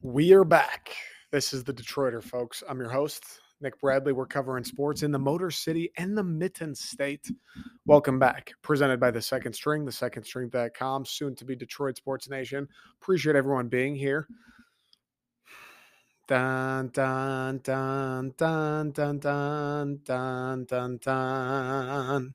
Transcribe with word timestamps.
We 0.00 0.32
are 0.34 0.44
back. 0.44 0.94
This 1.30 1.52
is 1.52 1.64
the 1.64 1.72
Detroiter, 1.72 2.22
folks. 2.22 2.62
I'm 2.68 2.78
your 2.78 2.90
host, 2.90 3.24
Nick 3.60 3.80
Bradley. 3.80 4.12
We're 4.12 4.26
covering 4.26 4.62
sports 4.62 5.02
in 5.02 5.10
the 5.10 5.18
Motor 5.18 5.50
City 5.50 5.90
and 5.96 6.16
the 6.16 6.22
Mitten 6.22 6.74
State. 6.74 7.30
Welcome 7.86 8.18
back. 8.18 8.52
Presented 8.62 9.00
by 9.00 9.10
the 9.10 9.22
Second 9.22 9.52
String, 9.54 9.84
the 9.84 9.92
Second 9.92 10.24
String.com, 10.24 11.04
soon 11.04 11.34
to 11.36 11.44
be 11.44 11.56
Detroit 11.56 11.96
Sports 11.96 12.28
Nation. 12.28 12.68
Appreciate 13.00 13.36
everyone 13.36 13.68
being 13.68 13.94
here. 13.94 14.26
Dun 16.28 16.88
dun 16.88 17.58
dun 17.58 18.32
dun 18.36 18.90
dun 18.92 19.18
dun 19.18 20.00
dun 20.04 20.64
dun 20.66 20.98
dun. 20.98 22.34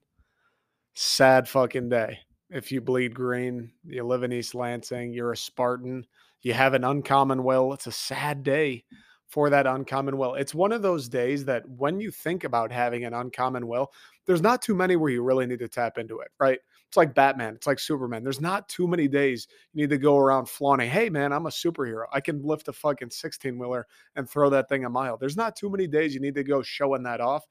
Sad 0.99 1.47
fucking 1.47 1.89
day. 1.89 2.17
If 2.49 2.71
you 2.71 2.81
bleed 2.81 3.13
green, 3.13 3.71
you 3.85 4.03
live 4.03 4.23
in 4.23 4.33
East 4.33 4.55
Lansing, 4.55 5.13
you're 5.13 5.31
a 5.31 5.37
Spartan, 5.37 6.07
you 6.41 6.53
have 6.53 6.73
an 6.73 6.83
uncommon 6.83 7.43
will. 7.43 7.71
It's 7.73 7.85
a 7.85 7.91
sad 7.91 8.41
day 8.41 8.83
for 9.27 9.51
that 9.51 9.67
uncommon 9.67 10.17
will. 10.17 10.33
It's 10.33 10.55
one 10.55 10.71
of 10.71 10.81
those 10.81 11.07
days 11.07 11.45
that 11.45 11.69
when 11.69 11.99
you 11.99 12.09
think 12.09 12.45
about 12.45 12.71
having 12.71 13.05
an 13.05 13.13
uncommon 13.13 13.67
will, 13.67 13.91
there's 14.25 14.41
not 14.41 14.63
too 14.63 14.73
many 14.73 14.95
where 14.95 15.11
you 15.11 15.21
really 15.21 15.45
need 15.45 15.59
to 15.59 15.67
tap 15.67 15.99
into 15.99 16.17
it, 16.21 16.29
right? 16.39 16.57
It's 16.87 16.97
like 16.97 17.13
Batman, 17.13 17.53
it's 17.53 17.67
like 17.67 17.77
Superman. 17.77 18.23
There's 18.23 18.41
not 18.41 18.67
too 18.67 18.87
many 18.87 19.07
days 19.07 19.47
you 19.73 19.83
need 19.83 19.91
to 19.91 19.99
go 19.99 20.17
around 20.17 20.49
flaunting, 20.49 20.89
hey 20.89 21.11
man, 21.11 21.31
I'm 21.31 21.45
a 21.45 21.49
superhero. 21.49 22.05
I 22.11 22.21
can 22.21 22.41
lift 22.41 22.69
a 22.69 22.73
fucking 22.73 23.11
16 23.11 23.55
wheeler 23.59 23.85
and 24.15 24.27
throw 24.27 24.49
that 24.49 24.67
thing 24.67 24.83
a 24.85 24.89
mile. 24.89 25.15
There's 25.15 25.37
not 25.37 25.55
too 25.55 25.69
many 25.69 25.85
days 25.85 26.15
you 26.15 26.21
need 26.21 26.33
to 26.33 26.43
go 26.43 26.63
showing 26.63 27.03
that 27.03 27.21
off. 27.21 27.45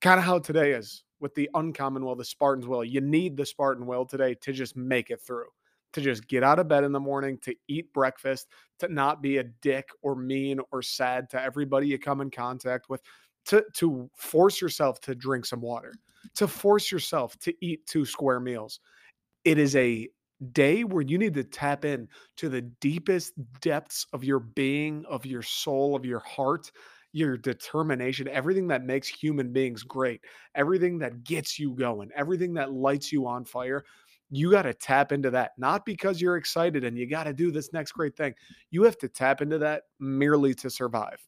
Kind 0.00 0.20
of 0.20 0.24
how 0.24 0.38
today 0.38 0.74
is 0.74 1.02
with 1.22 1.34
the 1.34 1.48
uncommon 1.54 2.04
will, 2.04 2.16
the 2.16 2.24
Spartan's 2.24 2.66
will. 2.66 2.84
You 2.84 3.00
need 3.00 3.36
the 3.36 3.46
Spartan 3.46 3.86
will 3.86 4.04
today 4.04 4.34
to 4.34 4.52
just 4.52 4.76
make 4.76 5.10
it 5.10 5.22
through 5.22 5.46
to 5.92 6.00
just 6.00 6.26
get 6.26 6.42
out 6.42 6.58
of 6.58 6.68
bed 6.68 6.84
in 6.84 6.92
the 6.92 7.00
morning, 7.00 7.38
to 7.38 7.54
eat 7.68 7.92
breakfast, 7.92 8.48
to 8.78 8.88
not 8.88 9.22
be 9.22 9.38
a 9.38 9.44
dick 9.44 9.88
or 10.02 10.16
mean 10.16 10.58
or 10.70 10.82
sad 10.82 11.28
to 11.30 11.40
everybody 11.40 11.86
you 11.86 11.98
come 11.98 12.20
in 12.20 12.30
contact 12.30 12.88
with, 12.88 13.02
to, 13.46 13.64
to 13.74 14.10
force 14.16 14.60
yourself 14.60 15.00
to 15.00 15.14
drink 15.14 15.44
some 15.44 15.60
water, 15.60 15.94
to 16.34 16.48
force 16.48 16.90
yourself 16.90 17.38
to 17.40 17.54
eat 17.60 17.86
two 17.86 18.04
square 18.04 18.40
meals. 18.40 18.80
It 19.44 19.58
is 19.58 19.76
a 19.76 20.08
day 20.52 20.82
where 20.84 21.02
you 21.02 21.18
need 21.18 21.34
to 21.34 21.44
tap 21.44 21.84
in 21.84 22.08
to 22.36 22.48
the 22.48 22.62
deepest 22.62 23.34
depths 23.60 24.06
of 24.12 24.24
your 24.24 24.40
being, 24.40 25.04
of 25.08 25.26
your 25.26 25.42
soul, 25.42 25.94
of 25.94 26.04
your 26.04 26.20
heart, 26.20 26.72
your 27.12 27.36
determination, 27.36 28.26
everything 28.28 28.66
that 28.68 28.84
makes 28.84 29.08
human 29.08 29.52
beings 29.52 29.82
great, 29.82 30.20
everything 30.54 30.98
that 30.98 31.24
gets 31.24 31.58
you 31.58 31.74
going, 31.74 32.10
everything 32.16 32.54
that 32.54 32.72
lights 32.72 33.12
you 33.12 33.26
on 33.26 33.44
fire 33.44 33.84
you 34.34 34.50
got 34.50 34.62
to 34.62 34.72
tap 34.72 35.12
into 35.12 35.30
that, 35.30 35.52
not 35.58 35.84
because 35.84 36.18
you're 36.18 36.38
excited 36.38 36.84
and 36.84 36.96
you 36.96 37.06
got 37.06 37.24
to 37.24 37.34
do 37.34 37.52
this 37.52 37.74
next 37.74 37.92
great 37.92 38.16
thing. 38.16 38.34
You 38.70 38.82
have 38.84 38.96
to 38.98 39.08
tap 39.08 39.42
into 39.42 39.58
that 39.58 39.82
merely 40.00 40.54
to 40.54 40.70
survive. 40.70 41.22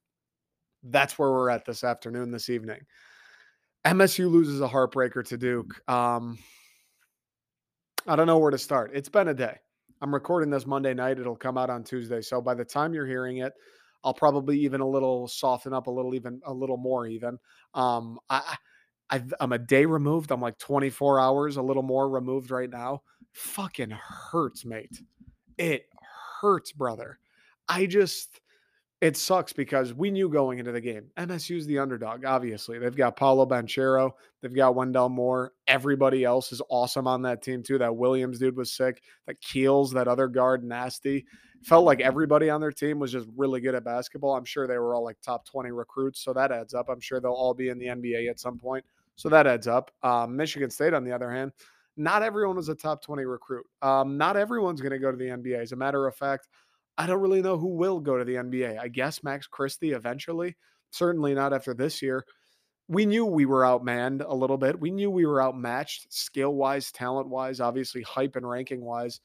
That's 0.83 1.19
where 1.19 1.31
we're 1.31 1.51
at 1.51 1.67
this 1.67 1.85
afternoon, 1.85 2.31
this 2.31 2.48
evening. 2.48 2.81
MSU 3.85 4.31
loses 4.31 4.63
a 4.63 4.69
heartbreaker 4.69 5.23
to 5.29 5.37
Duke. 5.37 5.87
Um, 5.87 6.39
I 8.07 8.17
don't 8.17 8.27
know 8.27 8.39
where 8.39 8.51
to 8.51 8.57
start. 8.57 8.93
It's 8.95 9.11
been 9.11 9.29
a 9.29 9.35
day. 9.35 9.59
I'm 10.01 10.13
recording 10.13 10.48
this 10.48 10.67
Monday 10.67 10.95
night. 10.95 11.19
It'll 11.19 11.37
come 11.37 11.59
out 11.59 11.69
on 11.69 11.85
Tuesday. 11.85 12.23
So 12.23 12.41
by 12.41 12.55
the 12.55 12.65
time 12.65 12.95
you're 12.95 13.07
hearing 13.07 13.39
it, 13.39 13.53
I'll 14.05 14.15
probably 14.15 14.61
even 14.61 14.81
a 14.81 14.89
little 14.89 15.27
soften 15.27 15.73
up 15.73 15.87
a 15.87 15.91
little, 15.91 16.15
even 16.15 16.41
a 16.45 16.53
little 16.53 16.77
more, 16.77 17.07
even. 17.07 17.39
Um, 17.73 18.19
I, 18.29 18.57
i 19.11 19.23
I'm 19.41 19.53
a 19.53 19.59
day 19.59 19.87
removed. 19.87 20.31
I'm 20.31 20.41
like 20.41 20.59
24 20.59 21.21
hours, 21.21 21.57
a 21.57 21.63
little 21.63 21.83
more 21.83 22.09
removed 22.09 22.51
right 22.51 22.71
now. 22.71 23.03
Fucking 23.33 23.91
hurts, 23.91 24.64
mate. 24.64 25.01
It 25.59 25.87
hurts, 26.41 26.73
brother. 26.73 27.19
I 27.69 27.87
just, 27.87 28.41
it 29.01 29.17
sucks 29.17 29.53
because 29.53 29.95
we 29.95 30.11
knew 30.11 30.29
going 30.29 30.59
into 30.59 30.73
the 30.73 30.81
game, 30.81 31.11
MSU's 31.17 31.67
the 31.67 31.79
underdog, 31.79 32.25
obviously. 32.25 32.79
They've 32.79 32.95
got 32.95 33.17
Paolo 33.17 33.47
Banchero, 33.47 34.13
they've 34.43 34.55
got 34.55 34.75
Wendell 34.75 35.09
Moore. 35.09 35.53
Everybody 35.67 36.25
else 36.25 36.53
is 36.53 36.63
awesome 36.69 37.07
on 37.07 37.23
that 37.23 37.43
team, 37.43 37.63
too. 37.63 37.79
That 37.79 37.97
Williams 37.97 38.39
dude 38.39 38.57
was 38.57 38.73
sick. 38.73 39.03
That 39.27 39.41
Keels, 39.41 39.93
that 39.93 40.09
other 40.09 40.29
guard, 40.29 40.64
nasty. 40.64 41.27
Felt 41.64 41.86
like 41.86 42.01
everybody 42.01 42.51
on 42.51 42.61
their 42.61 42.73
team 42.73 42.98
was 42.98 43.11
just 43.11 43.27
really 43.36 43.61
good 43.61 43.75
at 43.75 43.85
basketball. 43.85 44.36
I'm 44.36 44.45
sure 44.45 44.67
they 44.67 44.79
were 44.79 44.95
all 44.95 45.02
like 45.02 45.17
top 45.23 45.47
20 45.47 45.70
recruits, 45.70 46.20
so 46.20 46.35
that 46.35 46.52
adds 46.52 46.75
up. 46.75 46.91
I'm 46.91 47.01
sure 47.01 47.20
they'll 47.20 47.33
all 47.33 47.55
be 47.55 47.70
in 47.70 47.79
the 47.79 47.86
NBA 47.86 48.29
at 48.29 48.39
some 48.39 48.58
point. 48.58 48.85
So 49.17 49.29
that 49.30 49.47
adds 49.47 49.67
up. 49.67 49.91
Um, 50.02 50.36
Michigan 50.36 50.70
State, 50.70 50.92
on 50.92 51.05
the 51.05 51.13
other 51.13 51.30
hand, 51.30 51.52
not 51.97 52.23
everyone 52.23 52.57
was 52.57 52.69
a 52.69 52.75
top 52.75 53.02
20 53.02 53.25
recruit. 53.25 53.64
Um, 53.80 54.19
not 54.19 54.36
everyone's 54.36 54.80
going 54.80 54.92
to 54.92 54.98
go 54.98 55.11
to 55.11 55.17
the 55.17 55.29
NBA. 55.29 55.58
As 55.58 55.73
a 55.73 55.77
matter 55.77 56.07
of 56.07 56.14
fact, 56.14 56.48
I 56.98 57.07
don't 57.07 57.20
really 57.20 57.42
know 57.42 57.57
who 57.57 57.77
will 57.77 58.01
go 58.01 58.19
to 58.19 58.25
the 58.25 58.35
NBA. 58.35 58.79
I 58.79 58.89
guess 58.89 59.23
Max 59.23 59.46
Christie 59.46 59.92
eventually. 59.92 60.57
Certainly 60.91 61.35
not 61.35 61.52
after 61.52 61.73
this 61.73 62.02
year. 62.02 62.25
We 62.89 63.07
knew 63.07 63.25
we 63.25 63.46
were 63.46 63.63
outmanned 63.63 64.23
a 64.27 64.35
little 64.35 64.58
bit. 64.58 64.79
We 64.79 64.91
knew 64.91 65.11
we 65.11 65.25
were 65.25 65.42
outmatched 65.42 66.13
skill 66.13 66.55
wise, 66.55 66.92
talent 66.92 67.29
wise, 67.29 67.61
obviously 67.61 68.02
hype 68.02 68.36
and 68.36 68.48
ranking 68.48 68.85
wise. 68.85 69.20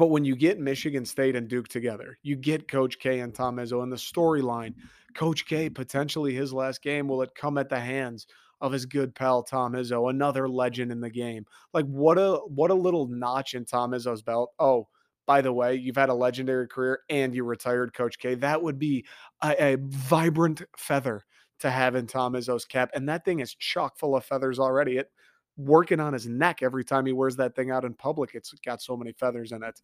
But 0.00 0.06
when 0.06 0.24
you 0.24 0.34
get 0.34 0.58
Michigan 0.58 1.04
State 1.04 1.36
and 1.36 1.46
Duke 1.46 1.68
together, 1.68 2.16
you 2.22 2.34
get 2.34 2.68
Coach 2.68 2.98
K 2.98 3.20
and 3.20 3.34
Tom 3.34 3.58
Izzo 3.58 3.82
and 3.82 3.92
the 3.92 3.96
storyline. 3.96 4.72
Coach 5.14 5.44
K, 5.44 5.68
potentially 5.68 6.32
his 6.32 6.54
last 6.54 6.80
game, 6.80 7.06
will 7.06 7.20
it 7.20 7.34
come 7.34 7.58
at 7.58 7.68
the 7.68 7.78
hands 7.78 8.26
of 8.62 8.72
his 8.72 8.86
good 8.86 9.14
pal 9.14 9.42
Tom 9.42 9.74
Izzo, 9.74 10.08
another 10.08 10.48
legend 10.48 10.90
in 10.90 11.00
the 11.00 11.10
game. 11.10 11.44
Like 11.74 11.84
what 11.84 12.16
a 12.16 12.36
what 12.46 12.70
a 12.70 12.74
little 12.74 13.08
notch 13.08 13.52
in 13.52 13.66
Tom 13.66 13.90
Izzo's 13.90 14.22
belt. 14.22 14.52
Oh, 14.58 14.88
by 15.26 15.42
the 15.42 15.52
way, 15.52 15.74
you've 15.74 15.98
had 15.98 16.08
a 16.08 16.14
legendary 16.14 16.66
career 16.66 17.00
and 17.10 17.34
you 17.34 17.44
retired, 17.44 17.92
Coach 17.92 18.18
K. 18.18 18.36
That 18.36 18.62
would 18.62 18.78
be 18.78 19.04
a, 19.42 19.74
a 19.74 19.76
vibrant 19.80 20.62
feather 20.78 21.26
to 21.58 21.70
have 21.70 21.94
in 21.94 22.06
Tom 22.06 22.32
Izzo's 22.32 22.64
cap, 22.64 22.88
and 22.94 23.06
that 23.10 23.26
thing 23.26 23.40
is 23.40 23.54
chock 23.54 23.98
full 23.98 24.16
of 24.16 24.24
feathers 24.24 24.58
already. 24.58 24.96
It 24.96 25.10
working 25.56 26.00
on 26.00 26.12
his 26.12 26.26
neck 26.26 26.62
every 26.62 26.84
time 26.84 27.06
he 27.06 27.12
wears 27.12 27.36
that 27.36 27.54
thing 27.54 27.70
out 27.70 27.84
in 27.84 27.94
public. 27.94 28.34
It's 28.34 28.52
got 28.64 28.82
so 28.82 28.96
many 28.96 29.12
feathers 29.12 29.52
in 29.52 29.62
it. 29.62 29.80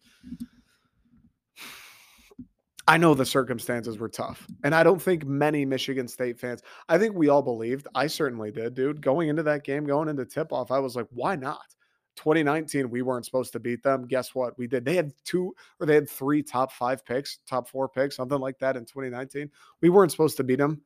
I 2.89 2.97
know 2.97 3.13
the 3.13 3.25
circumstances 3.25 3.97
were 3.97 4.07
tough. 4.07 4.47
And 4.63 4.73
I 4.73 4.81
don't 4.81 5.01
think 5.01 5.25
many 5.25 5.65
Michigan 5.65 6.07
State 6.07 6.39
fans, 6.39 6.61
I 6.87 6.97
think 6.97 7.15
we 7.15 7.27
all 7.27 7.41
believed, 7.41 7.87
I 7.93 8.07
certainly 8.07 8.49
did, 8.49 8.75
dude. 8.75 9.01
Going 9.01 9.27
into 9.27 9.43
that 9.43 9.65
game, 9.65 9.85
going 9.85 10.07
into 10.07 10.25
tip 10.25 10.53
off, 10.53 10.71
I 10.71 10.79
was 10.79 10.95
like, 10.95 11.07
why 11.11 11.35
not? 11.35 11.75
2019, 12.15 12.89
we 12.89 13.01
weren't 13.01 13.25
supposed 13.25 13.51
to 13.53 13.59
beat 13.59 13.83
them. 13.83 14.07
Guess 14.07 14.33
what? 14.33 14.57
We 14.57 14.67
did. 14.67 14.85
They 14.85 14.95
had 14.95 15.11
two 15.23 15.53
or 15.79 15.85
they 15.85 15.95
had 15.95 16.09
three 16.09 16.41
top 16.41 16.71
five 16.71 17.05
picks, 17.05 17.39
top 17.47 17.69
four 17.69 17.87
picks, 17.87 18.15
something 18.15 18.39
like 18.39 18.57
that 18.59 18.75
in 18.75 18.85
2019. 18.85 19.51
We 19.81 19.89
weren't 19.89 20.11
supposed 20.11 20.37
to 20.37 20.43
beat 20.43 20.57
them. 20.57 20.81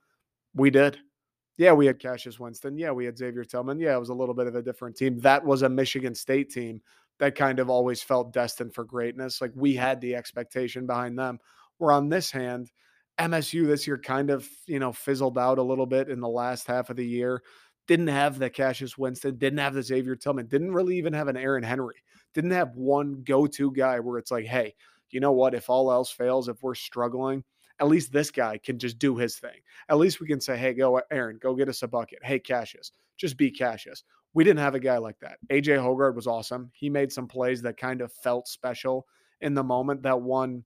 We 0.56 0.70
did. 0.70 0.98
Yeah, 1.62 1.74
we 1.74 1.86
had 1.86 2.00
Cassius 2.00 2.40
Winston. 2.40 2.76
Yeah, 2.76 2.90
we 2.90 3.06
had 3.06 3.16
Xavier 3.16 3.44
Tillman. 3.44 3.80
Yeah, 3.80 3.94
it 3.94 4.00
was 4.00 4.10
a 4.10 4.16
little 4.16 4.34
bit 4.34 4.48
of 4.48 4.56
a 4.56 4.64
different 4.64 4.96
team. 4.96 5.20
That 5.20 5.46
was 5.46 5.62
a 5.62 5.70
Michigan 5.70 6.16
State 6.16 6.50
team 6.50 6.82
that 7.20 7.36
kind 7.36 7.60
of 7.60 7.70
always 7.70 8.02
felt 8.02 8.34
destined 8.34 8.74
for 8.74 8.84
greatness. 8.84 9.42
Like 9.42 9.52
we 9.54 9.76
had 9.76 10.02
the 10.02 10.16
expectation 10.16 10.88
behind 10.88 11.20
them. 11.20 11.38
Where 11.78 11.92
on 11.92 12.10
this 12.10 12.32
hand, 12.32 12.72
MSU 13.20 13.68
this 13.68 13.86
year 13.86 14.00
kind 14.00 14.32
of, 14.32 14.50
you 14.66 14.80
know, 14.80 14.92
fizzled 14.92 15.38
out 15.38 15.60
a 15.60 15.62
little 15.62 15.86
bit 15.86 16.10
in 16.10 16.20
the 16.20 16.28
last 16.28 16.66
half 16.66 16.90
of 16.90 16.96
the 16.96 17.06
year. 17.06 17.44
Didn't 17.86 18.08
have 18.08 18.40
the 18.40 18.50
Cassius 18.50 18.98
Winston, 18.98 19.38
didn't 19.38 19.60
have 19.60 19.76
the 19.76 19.84
Xavier 19.84 20.16
Tillman, 20.16 20.48
didn't 20.48 20.74
really 20.74 20.98
even 20.98 21.14
have 21.14 21.28
an 21.28 21.38
Aaron 21.38 21.62
Henry, 21.62 22.02
didn't 22.34 22.50
have 22.50 22.76
one 22.76 23.22
go 23.24 23.46
to 23.46 23.72
guy 23.72 24.00
where 24.00 24.18
it's 24.18 24.32
like, 24.32 24.46
hey, 24.46 24.74
you 25.12 25.20
know 25.20 25.32
what? 25.34 25.54
If 25.54 25.70
all 25.70 25.92
else 25.92 26.10
fails, 26.10 26.48
if 26.48 26.64
we're 26.64 26.74
struggling, 26.74 27.44
at 27.82 27.88
least 27.88 28.14
this 28.14 28.30
guy 28.30 28.60
can 28.60 28.78
just 28.78 29.00
do 29.00 29.18
his 29.18 29.38
thing. 29.38 29.60
At 29.90 29.98
least 29.98 30.22
we 30.22 30.28
can 30.28 30.40
say, 30.40 30.56
hey, 30.56 30.74
go, 30.74 31.02
Aaron, 31.12 31.40
go 31.42 31.56
get 31.56 31.68
us 31.68 31.82
a 31.82 31.88
bucket. 31.88 32.20
Hey, 32.22 32.38
Cassius, 32.38 32.92
just 33.18 33.38
be 33.38 33.50
Cassius. 33.50 34.04
We 34.36 34.44
didn't 34.44 34.60
have 34.60 34.76
a 34.76 34.80
guy 34.80 34.98
like 34.98 35.20
that. 35.22 35.40
AJ 35.50 35.80
Hoggard 35.80 36.16
was 36.16 36.28
awesome. 36.28 36.70
He 36.74 36.90
made 36.90 37.12
some 37.12 37.28
plays 37.28 37.62
that 37.64 37.78
kind 37.78 38.02
of 38.02 38.14
felt 38.14 38.48
special 38.48 39.08
in 39.42 39.56
the 39.56 39.64
moment. 39.64 40.04
That 40.04 40.22
one 40.22 40.64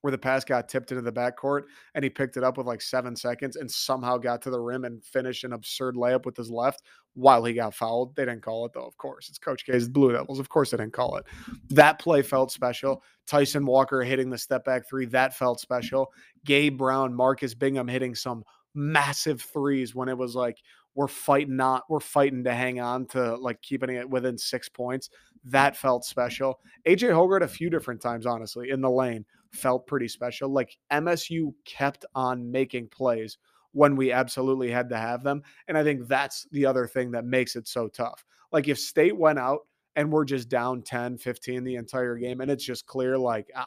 where 0.00 0.10
the 0.10 0.18
pass 0.18 0.44
got 0.44 0.68
tipped 0.68 0.92
into 0.92 1.02
the 1.02 1.12
backcourt 1.12 1.62
and 1.94 2.02
he 2.02 2.10
picked 2.10 2.36
it 2.36 2.44
up 2.44 2.56
with 2.56 2.66
like 2.66 2.80
seven 2.80 3.14
seconds 3.14 3.56
and 3.56 3.70
somehow 3.70 4.16
got 4.16 4.40
to 4.42 4.50
the 4.50 4.60
rim 4.60 4.84
and 4.84 5.04
finished 5.04 5.44
an 5.44 5.52
absurd 5.52 5.94
layup 5.94 6.24
with 6.24 6.36
his 6.36 6.50
left 6.50 6.82
while 7.14 7.44
he 7.44 7.52
got 7.52 7.74
fouled. 7.74 8.14
They 8.16 8.24
didn't 8.24 8.42
call 8.42 8.64
it 8.66 8.72
though, 8.72 8.86
of 8.86 8.96
course. 8.96 9.28
It's 9.28 9.38
Coach 9.38 9.64
K's 9.64 9.88
Blue 9.88 10.12
Devils. 10.12 10.38
Of 10.38 10.48
course 10.48 10.70
they 10.70 10.78
didn't 10.78 10.92
call 10.92 11.16
it. 11.16 11.26
That 11.68 11.98
play 11.98 12.22
felt 12.22 12.50
special. 12.50 13.02
Tyson 13.26 13.66
Walker 13.66 14.02
hitting 14.02 14.30
the 14.30 14.38
step 14.38 14.64
back 14.64 14.88
three, 14.88 15.06
that 15.06 15.36
felt 15.36 15.60
special. 15.60 16.12
Gabe 16.44 16.78
Brown, 16.78 17.14
Marcus 17.14 17.54
Bingham 17.54 17.88
hitting 17.88 18.14
some 18.14 18.44
massive 18.74 19.42
threes 19.42 19.94
when 19.94 20.08
it 20.08 20.16
was 20.16 20.34
like 20.34 20.58
we're 20.94 21.08
fighting 21.08 21.56
not 21.56 21.84
we're 21.88 22.00
fighting 22.00 22.44
to 22.44 22.52
hang 22.52 22.80
on 22.80 23.06
to 23.06 23.36
like 23.36 23.60
keeping 23.62 23.90
it 23.90 24.08
within 24.08 24.36
six 24.36 24.68
points. 24.68 25.10
That 25.44 25.76
felt 25.76 26.04
special. 26.04 26.60
AJ 26.86 27.10
Hoggard 27.10 27.42
a 27.42 27.48
few 27.48 27.70
different 27.70 28.02
times, 28.02 28.26
honestly, 28.26 28.70
in 28.70 28.80
the 28.80 28.90
lane 28.90 29.24
felt 29.52 29.86
pretty 29.86 30.08
special. 30.08 30.48
Like 30.48 30.76
MSU 30.92 31.52
kept 31.64 32.04
on 32.14 32.50
making 32.50 32.88
plays 32.88 33.38
when 33.72 33.96
we 33.96 34.12
absolutely 34.12 34.70
had 34.70 34.88
to 34.88 34.96
have 34.96 35.22
them. 35.22 35.42
And 35.68 35.78
I 35.78 35.84
think 35.84 36.08
that's 36.08 36.46
the 36.52 36.66
other 36.66 36.86
thing 36.86 37.10
that 37.12 37.24
makes 37.24 37.56
it 37.56 37.68
so 37.68 37.88
tough. 37.88 38.24
Like 38.52 38.68
if 38.68 38.78
state 38.78 39.16
went 39.16 39.38
out 39.38 39.60
and 39.96 40.10
we're 40.10 40.24
just 40.24 40.48
down 40.48 40.82
10, 40.82 41.18
15 41.18 41.64
the 41.64 41.76
entire 41.76 42.16
game, 42.16 42.40
and 42.40 42.50
it's 42.50 42.64
just 42.64 42.86
clear, 42.86 43.16
like, 43.18 43.50
ah, 43.56 43.66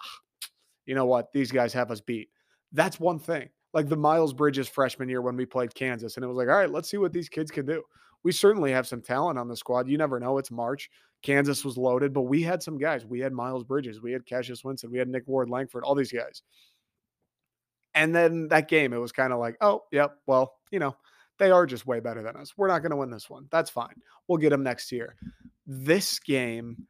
you 0.86 0.96
know 0.96 1.06
what? 1.06 1.32
These 1.32 1.52
guys 1.52 1.74
have 1.74 1.92
us 1.92 2.02
beat. 2.02 2.30
That's 2.72 3.00
one 3.00 3.20
thing. 3.20 3.50
Like 3.74 3.90
the 3.90 3.98
Miles 3.98 4.34
Bridges 4.34 4.68
freshman 4.68 5.10
year 5.10 5.22
when 5.22 5.36
we 5.36 5.46
played 5.46 5.74
Kansas, 5.74 6.16
and 6.16 6.24
it 6.24 6.28
was 6.28 6.38
like, 6.38 6.48
all 6.48 6.58
right, 6.58 6.72
let's 6.72 6.90
see 6.90 6.98
what 6.98 7.14
these 7.14 7.30
kids 7.30 7.52
can 7.52 7.66
do. 7.66 7.82
We 8.24 8.32
certainly 8.32 8.72
have 8.72 8.88
some 8.88 9.02
talent 9.02 9.38
on 9.38 9.48
the 9.48 9.56
squad. 9.58 9.88
You 9.88 9.98
never 9.98 10.20
know. 10.20 10.38
It's 10.38 10.52
March. 10.52 10.90
Kansas 11.24 11.64
was 11.64 11.78
loaded, 11.78 12.14
but 12.14 12.24
we 12.24 12.44
had 12.44 12.62
some 12.62 12.78
guys. 12.78 13.06
We 13.06 13.22
had 13.22 13.34
Miles 13.34 13.64
Bridges, 13.64 14.02
we 14.02 14.12
had 14.12 14.26
Cassius 14.26 14.64
Winston, 14.64 14.92
we 14.92 15.00
had 15.00 15.08
Nick 15.08 15.24
Ward 15.26 15.50
Langford, 15.50 15.84
all 15.84 15.96
these 15.96 16.12
guys. 16.12 16.44
And 17.96 18.14
then 18.14 18.50
that 18.50 18.68
game, 18.68 18.92
it 18.92 18.98
was 18.98 19.12
kind 19.12 19.32
of 19.32 19.40
like, 19.40 19.56
oh, 19.62 19.84
yep, 19.92 20.18
well, 20.28 20.56
you 20.70 20.80
know, 20.80 20.96
they 21.40 21.50
are 21.52 21.66
just 21.66 21.88
way 21.88 22.00
better 22.00 22.22
than 22.22 22.36
us. 22.36 22.54
We're 22.58 22.68
not 22.68 22.80
going 22.80 22.92
to 22.92 22.98
win 22.98 23.10
this 23.10 23.30
one. 23.30 23.48
That's 23.52 23.70
fine. 23.70 23.96
We'll 24.28 24.38
get 24.38 24.50
them 24.50 24.64
next 24.64 24.92
year. 24.92 25.16
This 25.66 26.20
game, 26.20 26.88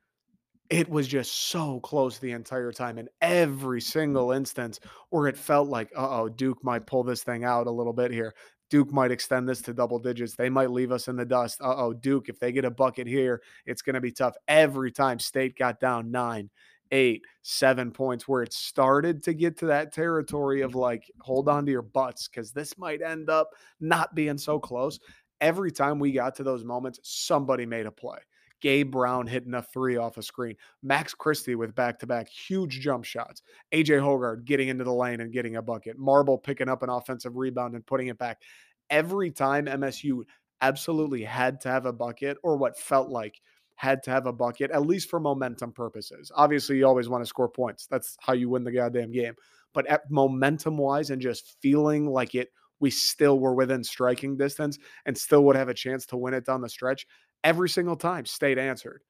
it 0.69 0.89
was 0.89 1.07
just 1.07 1.49
so 1.49 1.79
close 1.81 2.17
the 2.17 2.31
entire 2.31 2.71
time 2.71 2.97
in 2.97 3.09
every 3.21 3.81
single 3.81 4.31
instance 4.31 4.79
where 5.09 5.27
it 5.27 5.37
felt 5.37 5.69
like, 5.69 5.91
oh, 5.95 6.29
Duke 6.29 6.63
might 6.63 6.87
pull 6.87 7.03
this 7.03 7.21
thing 7.21 7.43
out 7.43 7.67
a 7.67 7.71
little 7.71 7.93
bit 7.93 8.11
here. 8.11 8.33
Duke 8.69 8.91
might 8.91 9.11
extend 9.11 9.47
this 9.47 9.61
to 9.63 9.73
double 9.73 9.99
digits. 9.99 10.35
They 10.35 10.49
might 10.49 10.71
leave 10.71 10.91
us 10.91 11.07
in 11.07 11.15
the 11.15 11.25
dust. 11.25 11.61
Uh 11.61 11.75
oh, 11.77 11.93
Duke, 11.93 12.29
if 12.29 12.39
they 12.39 12.51
get 12.51 12.65
a 12.65 12.71
bucket 12.71 13.07
here, 13.07 13.41
it's 13.65 13.81
going 13.81 13.93
to 13.95 14.01
be 14.01 14.11
tough. 14.11 14.35
Every 14.47 14.91
time 14.91 15.19
State 15.19 15.57
got 15.57 15.79
down 15.79 16.09
nine, 16.09 16.49
eight, 16.91 17.23
seven 17.41 17.91
points, 17.91 18.27
where 18.27 18.43
it 18.43 18.53
started 18.53 19.23
to 19.23 19.33
get 19.33 19.57
to 19.59 19.65
that 19.67 19.93
territory 19.93 20.61
of 20.61 20.75
like, 20.75 21.11
hold 21.21 21.49
on 21.49 21.65
to 21.65 21.71
your 21.71 21.81
butts 21.81 22.27
because 22.27 22.51
this 22.51 22.77
might 22.77 23.01
end 23.01 23.29
up 23.29 23.49
not 23.79 24.15
being 24.15 24.37
so 24.37 24.59
close. 24.59 24.99
Every 25.41 25.71
time 25.71 25.99
we 25.99 26.11
got 26.11 26.35
to 26.35 26.43
those 26.43 26.63
moments, 26.63 26.99
somebody 27.03 27.65
made 27.65 27.85
a 27.85 27.91
play. 27.91 28.19
Gabe 28.63 28.91
Brown 28.91 29.27
hitting 29.27 29.53
a 29.55 29.61
three 29.61 29.97
off 29.97 30.17
a 30.17 30.23
screen. 30.23 30.55
Max 30.81 31.13
Christie 31.13 31.55
with 31.55 31.75
back 31.75 31.99
to 31.99 32.07
back 32.07 32.29
huge 32.29 32.79
jump 32.79 33.03
shots. 33.03 33.43
AJ 33.73 33.99
Hoggard 33.99 34.45
getting 34.45 34.69
into 34.69 34.85
the 34.85 34.93
lane 34.93 35.19
and 35.19 35.33
getting 35.33 35.57
a 35.57 35.61
bucket. 35.61 35.99
Marble 35.99 36.37
picking 36.37 36.69
up 36.69 36.81
an 36.81 36.89
offensive 36.89 37.35
rebound 37.35 37.75
and 37.75 37.85
putting 37.85 38.07
it 38.07 38.17
back. 38.17 38.41
Every 38.89 39.31
time 39.31 39.65
MSU 39.65 40.23
absolutely 40.61 41.23
had 41.23 41.59
to 41.61 41.69
have 41.69 41.85
a 41.85 41.91
bucket 41.91 42.37
or 42.41 42.55
what 42.55 42.79
felt 42.79 43.09
like 43.09 43.41
had 43.75 44.01
to 44.03 44.11
have 44.11 44.27
a 44.27 44.33
bucket, 44.33 44.71
at 44.71 44.87
least 44.87 45.09
for 45.09 45.19
momentum 45.19 45.73
purposes. 45.73 46.31
Obviously, 46.33 46.77
you 46.77 46.87
always 46.87 47.09
want 47.09 47.21
to 47.21 47.27
score 47.27 47.49
points. 47.49 47.85
That's 47.87 48.15
how 48.21 48.31
you 48.31 48.49
win 48.49 48.63
the 48.63 48.71
goddamn 48.71 49.11
game. 49.11 49.33
But 49.73 49.87
at 49.87 50.09
momentum 50.09 50.77
wise 50.77 51.09
and 51.09 51.21
just 51.21 51.57
feeling 51.61 52.07
like 52.07 52.33
it, 52.33 52.47
we 52.79 52.91
still 52.91 53.39
were 53.39 53.55
within 53.55 53.83
striking 53.83 54.37
distance 54.37 54.77
and 55.05 55.17
still 55.17 55.43
would 55.43 55.55
have 55.55 55.69
a 55.69 55.73
chance 55.73 56.05
to 56.05 56.17
win 56.17 56.33
it 56.33 56.45
down 56.45 56.61
the 56.61 56.69
stretch 56.69 57.07
every 57.43 57.69
single 57.69 57.95
time 57.95 58.25
state 58.25 58.57
answered. 58.57 59.01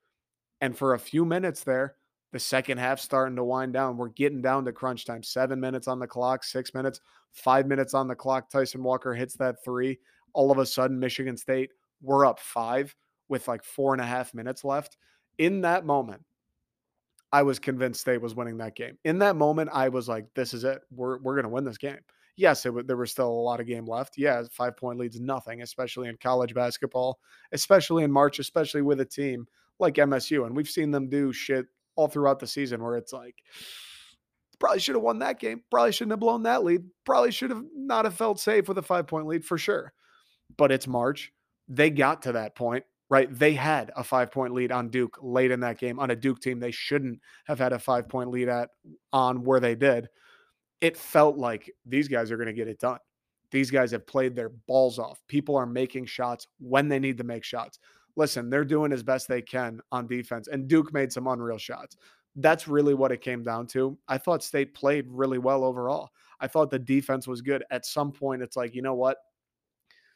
And 0.62 0.78
for 0.78 0.94
a 0.94 1.00
few 1.00 1.26
minutes 1.26 1.64
there, 1.64 1.96
the 2.32 2.40
second 2.40 2.80
half 2.80 3.00
starting 3.00 3.36
to 3.36 3.44
wind 3.44 3.74
down. 3.74 3.96
We're 3.96 4.10
getting 4.10 4.42
down 4.42 4.66
to 4.66 4.72
crunch 4.72 5.06
time. 5.06 5.22
Seven 5.22 5.60
minutes 5.60 5.88
on 5.88 6.00
the 6.00 6.08
clock, 6.08 6.44
six 6.44 6.74
minutes, 6.74 7.00
five 7.32 7.68
minutes 7.68 7.94
on 7.94 8.08
the 8.08 8.16
clock. 8.16 8.50
Tyson 8.50 8.84
Walker 8.84 9.14
hits 9.14 9.36
that 9.36 9.64
three. 9.64 10.00
All 10.34 10.52
of 10.52 10.58
a 10.58 10.66
sudden, 10.66 11.00
Michigan 11.00 11.38
State, 11.38 11.70
we're 12.02 12.26
up 12.26 12.40
five 12.40 12.96
with 13.30 13.48
like 13.48 13.64
four 13.64 13.94
and 13.94 14.02
a 14.02 14.06
half 14.06 14.34
minutes 14.34 14.64
left. 14.64 14.98
In 15.38 15.62
that 15.62 15.86
moment, 15.86 16.24
I 17.32 17.44
was 17.44 17.60
convinced 17.60 18.02
State 18.02 18.22
was 18.22 18.36
winning 18.36 18.58
that 18.58 18.76
game. 18.76 18.98
In 19.06 19.20
that 19.20 19.36
moment, 19.36 19.70
I 19.72 19.90
was 19.90 20.08
like, 20.10 20.26
this 20.36 20.54
is 20.54 20.64
it. 20.64 20.82
We're, 20.92 21.20
we're 21.20 21.36
going 21.36 21.44
to 21.44 21.50
win 21.50 21.64
this 21.64 21.78
game. 21.78 22.00
Yes, 22.36 22.66
it, 22.66 22.88
there 22.88 22.98
was 22.98 23.12
still 23.12 23.30
a 23.30 23.30
lot 23.30 23.60
of 23.60 23.68
game 23.68 23.86
left. 23.86 24.18
Yeah, 24.18 24.44
five 24.52 24.76
point 24.76 25.00
leads 25.00 25.20
nothing, 25.20 25.62
especially 25.62 26.10
in 26.10 26.18
college 26.18 26.54
basketball, 26.54 27.20
especially 27.52 28.04
in 28.04 28.12
March, 28.12 28.40
especially 28.40 28.82
with 28.82 29.00
a 29.00 29.06
team 29.06 29.46
like 29.80 29.96
MSU. 29.96 30.46
And 30.46 30.56
we've 30.56 30.70
seen 30.70 30.92
them 30.92 31.10
do 31.10 31.32
shit 31.32 31.68
all 31.96 32.08
throughout 32.08 32.40
the 32.40 32.48
season 32.48 32.82
where 32.82 32.98
it's 32.98 33.14
like, 33.14 33.36
probably 34.60 34.80
should 34.80 34.96
have 34.96 35.04
won 35.04 35.20
that 35.20 35.40
game. 35.40 35.62
Probably 35.70 35.92
shouldn't 35.92 36.14
have 36.14 36.20
blown 36.20 36.44
that 36.44 36.64
lead. 36.64 36.84
Probably 37.06 37.32
should 37.32 37.50
have 37.52 37.64
not 37.76 38.06
have 38.06 38.16
felt 38.16 38.40
safe 38.40 38.68
with 38.68 38.78
a 38.78 38.84
five 38.84 39.08
point 39.08 39.28
lead 39.28 39.46
for 39.46 39.58
sure. 39.58 39.94
But 40.58 40.72
it's 40.72 40.88
March. 40.88 41.32
They 41.68 41.90
got 41.90 42.24
to 42.24 42.34
that 42.34 42.56
point, 42.56 42.84
right? 43.10 43.28
They 43.32 43.54
had 43.54 43.92
a 43.96 44.04
five 44.04 44.32
point 44.32 44.54
lead 44.54 44.72
on 44.72 44.90
Duke 44.90 45.18
late 45.22 45.52
in 45.52 45.60
that 45.60 45.78
game 45.78 46.00
on 46.00 46.12
a 46.12 46.16
Duke 46.16 46.40
team 46.40 46.60
they 46.60 46.72
shouldn't 46.72 47.20
have 47.46 47.60
had 47.60 47.74
a 47.74 47.80
five 47.80 48.10
point 48.10 48.32
lead 48.32 48.50
at 48.50 48.70
on 49.12 49.44
where 49.44 49.60
they 49.60 49.76
did 49.76 50.08
it 50.84 50.98
felt 50.98 51.38
like 51.38 51.72
these 51.86 52.10
guys 52.10 52.30
are 52.30 52.36
going 52.36 52.48
to 52.48 52.54
get 52.54 52.68
it 52.68 52.78
done. 52.78 53.00
These 53.52 53.72
guys 53.72 53.92
have 53.92 54.06
played 54.06 54.36
their 54.36 54.50
balls 54.50 55.00
off. 55.00 55.22
People 55.30 55.56
are 55.56 55.66
making 55.66 56.08
shots 56.08 56.48
when 56.60 56.90
they 56.90 57.00
need 57.00 57.18
to 57.20 57.24
make 57.24 57.46
shots. 57.46 57.80
Listen, 58.18 58.50
they're 58.50 58.66
doing 58.66 58.92
as 58.92 59.02
best 59.02 59.30
they 59.30 59.42
can 59.42 59.80
on 59.94 60.08
defense, 60.08 60.50
and 60.50 60.68
Duke 60.68 60.94
made 60.94 61.12
some 61.12 61.26
unreal 61.28 61.58
shots. 61.58 61.96
That's 62.36 62.68
really 62.68 62.96
what 62.96 63.14
it 63.14 63.22
came 63.22 63.44
down 63.44 63.66
to. 63.68 63.98
I 64.10 64.18
thought 64.18 64.44
State 64.44 64.74
played 64.74 65.06
really 65.08 65.38
well 65.38 65.64
overall. 65.64 66.10
I 66.42 66.48
thought 66.48 66.70
the 66.70 66.80
defense 66.80 67.28
was 67.28 67.42
good. 67.42 67.64
At 67.72 67.86
some 67.86 68.12
point, 68.12 68.42
it's 68.42 68.58
like, 68.58 68.76
you 68.76 68.82
know 68.82 68.96
what? 68.96 69.18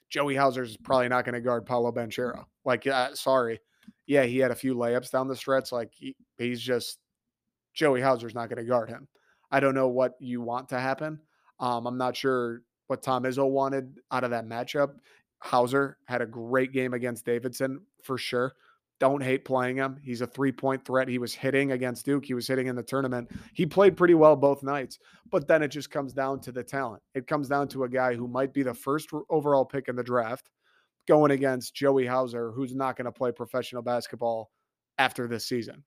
Joey 0.09 0.35
Hauser's 0.35 0.71
is 0.71 0.77
probably 0.77 1.07
not 1.07 1.23
going 1.23 1.35
to 1.35 1.41
guard 1.41 1.65
Paolo 1.65 1.93
Banchero. 1.93 2.43
Like, 2.65 2.85
uh, 2.87 3.13
sorry. 3.13 3.61
Yeah, 4.05 4.23
he 4.23 4.39
had 4.39 4.51
a 4.51 4.55
few 4.55 4.75
layups 4.75 5.11
down 5.11 5.27
the 5.27 5.35
stretch. 5.35 5.71
Like, 5.71 5.91
he, 5.93 6.15
he's 6.37 6.59
just, 6.59 6.97
Joey 7.73 8.01
Hauser's 8.01 8.35
not 8.35 8.49
going 8.49 8.57
to 8.57 8.69
guard 8.69 8.89
him. 8.89 9.07
I 9.51 9.59
don't 9.59 9.75
know 9.75 9.87
what 9.87 10.15
you 10.19 10.41
want 10.41 10.69
to 10.69 10.79
happen. 10.79 11.19
Um, 11.59 11.87
I'm 11.87 11.97
not 11.97 12.15
sure 12.15 12.61
what 12.87 13.03
Tom 13.03 13.23
Izzo 13.23 13.49
wanted 13.49 13.99
out 14.11 14.23
of 14.23 14.31
that 14.31 14.47
matchup. 14.47 14.95
Hauser 15.39 15.97
had 16.05 16.21
a 16.21 16.25
great 16.25 16.73
game 16.73 16.93
against 16.93 17.25
Davidson 17.25 17.81
for 18.03 18.17
sure. 18.17 18.53
Don't 18.99 19.21
hate 19.21 19.45
playing 19.45 19.77
him. 19.77 19.97
He's 20.03 20.21
a 20.21 20.27
three 20.27 20.51
point 20.51 20.83
threat. 20.83 21.07
He 21.07 21.19
was 21.19 21.33
hitting 21.33 21.71
against 21.71 22.05
Duke. 22.05 22.25
He 22.25 22.33
was 22.33 22.47
hitting 22.47 22.65
in 22.65 22.75
the 22.75 22.81
tournament. 22.81 23.29
He 23.53 23.65
played 23.65 23.95
pretty 23.95 24.15
well 24.15 24.35
both 24.35 24.63
nights, 24.63 24.97
but 25.29 25.47
then 25.47 25.61
it 25.61 25.67
just 25.67 25.91
comes 25.91 26.13
down 26.13 26.39
to 26.41 26.51
the 26.51 26.63
talent. 26.63 27.03
It 27.13 27.27
comes 27.27 27.47
down 27.47 27.67
to 27.69 27.83
a 27.83 27.89
guy 27.89 28.15
who 28.15 28.27
might 28.27 28.53
be 28.53 28.63
the 28.63 28.73
first 28.73 29.09
overall 29.29 29.65
pick 29.65 29.87
in 29.87 29.95
the 29.95 30.03
draft 30.03 30.49
going 31.07 31.31
against 31.31 31.75
Joey 31.75 32.07
Hauser, 32.07 32.51
who's 32.51 32.73
not 32.73 32.97
going 32.97 33.05
to 33.05 33.11
play 33.11 33.31
professional 33.31 33.83
basketball 33.83 34.49
after 34.97 35.27
this 35.27 35.45
season 35.45 35.83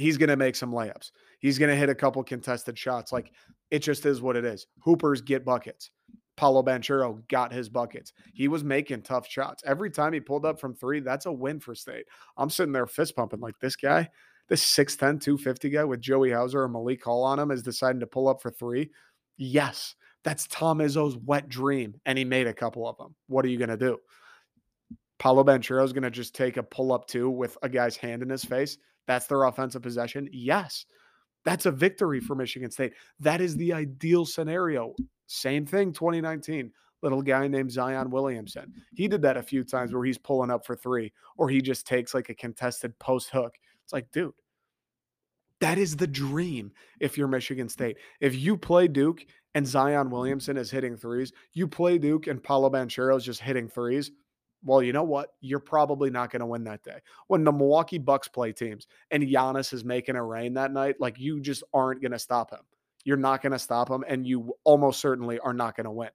he's 0.00 0.16
going 0.16 0.28
to 0.28 0.36
make 0.36 0.56
some 0.56 0.72
layups. 0.72 1.12
He's 1.40 1.58
going 1.58 1.70
to 1.70 1.76
hit 1.76 1.88
a 1.88 1.94
couple 1.94 2.22
contested 2.22 2.78
shots. 2.78 3.12
Like 3.12 3.32
it 3.70 3.80
just 3.80 4.06
is 4.06 4.22
what 4.22 4.36
it 4.36 4.44
is. 4.44 4.66
Hoopers 4.80 5.22
get 5.22 5.44
buckets. 5.44 5.90
Paolo 6.36 6.62
Banchero 6.62 7.26
got 7.28 7.52
his 7.52 7.68
buckets. 7.68 8.12
He 8.32 8.48
was 8.48 8.64
making 8.64 9.02
tough 9.02 9.28
shots. 9.28 9.62
Every 9.66 9.90
time 9.90 10.12
he 10.12 10.20
pulled 10.20 10.46
up 10.46 10.58
from 10.58 10.74
three, 10.74 11.00
that's 11.00 11.26
a 11.26 11.32
win 11.32 11.60
for 11.60 11.74
state. 11.74 12.06
I'm 12.36 12.48
sitting 12.48 12.72
there 12.72 12.86
fist 12.86 13.14
pumping 13.14 13.40
like 13.40 13.58
this 13.60 13.76
guy, 13.76 14.08
this 14.48 14.64
6'10, 14.64 15.20
250 15.20 15.68
guy 15.68 15.84
with 15.84 16.00
Joey 16.00 16.30
Hauser 16.30 16.62
or 16.62 16.68
Malik 16.68 17.04
Hall 17.04 17.24
on 17.24 17.38
him 17.38 17.50
is 17.50 17.62
deciding 17.62 18.00
to 18.00 18.06
pull 18.06 18.26
up 18.26 18.40
for 18.40 18.50
three. 18.50 18.90
Yes, 19.36 19.94
that's 20.24 20.46
Tom 20.46 20.78
Izzo's 20.78 21.16
wet 21.18 21.48
dream. 21.48 22.00
And 22.06 22.16
he 22.16 22.24
made 22.24 22.46
a 22.46 22.54
couple 22.54 22.88
of 22.88 22.96
them. 22.96 23.14
What 23.26 23.44
are 23.44 23.48
you 23.48 23.58
going 23.58 23.68
to 23.68 23.76
do? 23.76 23.98
Paolo 25.18 25.44
Banchero 25.44 25.84
is 25.84 25.92
going 25.92 26.04
to 26.04 26.10
just 26.10 26.34
take 26.34 26.56
a 26.56 26.62
pull 26.62 26.92
up 26.92 27.06
two 27.06 27.28
with 27.28 27.58
a 27.62 27.68
guy's 27.68 27.96
hand 27.96 28.22
in 28.22 28.30
his 28.30 28.44
face 28.44 28.78
that's 29.10 29.26
their 29.26 29.44
offensive 29.44 29.82
possession. 29.82 30.28
Yes, 30.32 30.86
that's 31.44 31.66
a 31.66 31.70
victory 31.70 32.20
mm. 32.20 32.24
for 32.24 32.34
Michigan 32.34 32.70
State. 32.70 32.92
That 33.18 33.40
is 33.40 33.56
the 33.56 33.72
ideal 33.72 34.24
scenario. 34.24 34.94
Same 35.26 35.66
thing, 35.66 35.92
2019. 35.92 36.72
Little 37.02 37.22
guy 37.22 37.48
named 37.48 37.72
Zion 37.72 38.10
Williamson. 38.10 38.74
He 38.94 39.08
did 39.08 39.22
that 39.22 39.38
a 39.38 39.42
few 39.42 39.64
times 39.64 39.92
where 39.92 40.04
he's 40.04 40.18
pulling 40.18 40.50
up 40.50 40.66
for 40.66 40.76
three, 40.76 41.12
or 41.38 41.48
he 41.48 41.62
just 41.62 41.86
takes 41.86 42.12
like 42.12 42.28
a 42.28 42.34
contested 42.34 42.98
post 42.98 43.30
hook. 43.30 43.54
It's 43.84 43.92
like, 43.92 44.10
dude, 44.12 44.34
that 45.60 45.78
is 45.78 45.96
the 45.96 46.06
dream 46.06 46.72
if 47.00 47.16
you're 47.16 47.28
Michigan 47.28 47.68
State. 47.68 47.96
If 48.20 48.34
you 48.34 48.56
play 48.56 48.86
Duke 48.86 49.24
and 49.54 49.66
Zion 49.66 50.10
Williamson 50.10 50.58
is 50.58 50.70
hitting 50.70 50.96
threes, 50.96 51.32
you 51.52 51.66
play 51.66 51.96
Duke 51.96 52.26
and 52.26 52.42
Paolo 52.42 52.68
Banchero 52.68 53.16
is 53.16 53.24
just 53.24 53.40
hitting 53.40 53.68
threes, 53.68 54.10
well, 54.62 54.82
you 54.82 54.92
know 54.92 55.02
what? 55.02 55.34
You're 55.40 55.58
probably 55.58 56.10
not 56.10 56.30
going 56.30 56.40
to 56.40 56.46
win 56.46 56.64
that 56.64 56.82
day. 56.82 56.98
When 57.28 57.44
the 57.44 57.52
Milwaukee 57.52 57.98
Bucks 57.98 58.28
play 58.28 58.52
teams 58.52 58.86
and 59.10 59.22
Giannis 59.22 59.72
is 59.72 59.84
making 59.84 60.16
a 60.16 60.24
rain 60.24 60.54
that 60.54 60.72
night, 60.72 60.96
like 61.00 61.18
you 61.18 61.40
just 61.40 61.62
aren't 61.72 62.02
going 62.02 62.12
to 62.12 62.18
stop 62.18 62.50
him. 62.50 62.60
You're 63.04 63.16
not 63.16 63.40
going 63.40 63.52
to 63.52 63.58
stop 63.58 63.90
him, 63.90 64.04
and 64.06 64.26
you 64.26 64.54
almost 64.64 65.00
certainly 65.00 65.38
are 65.38 65.54
not 65.54 65.74
going 65.74 65.84
to 65.84 65.90
win. 65.90 66.10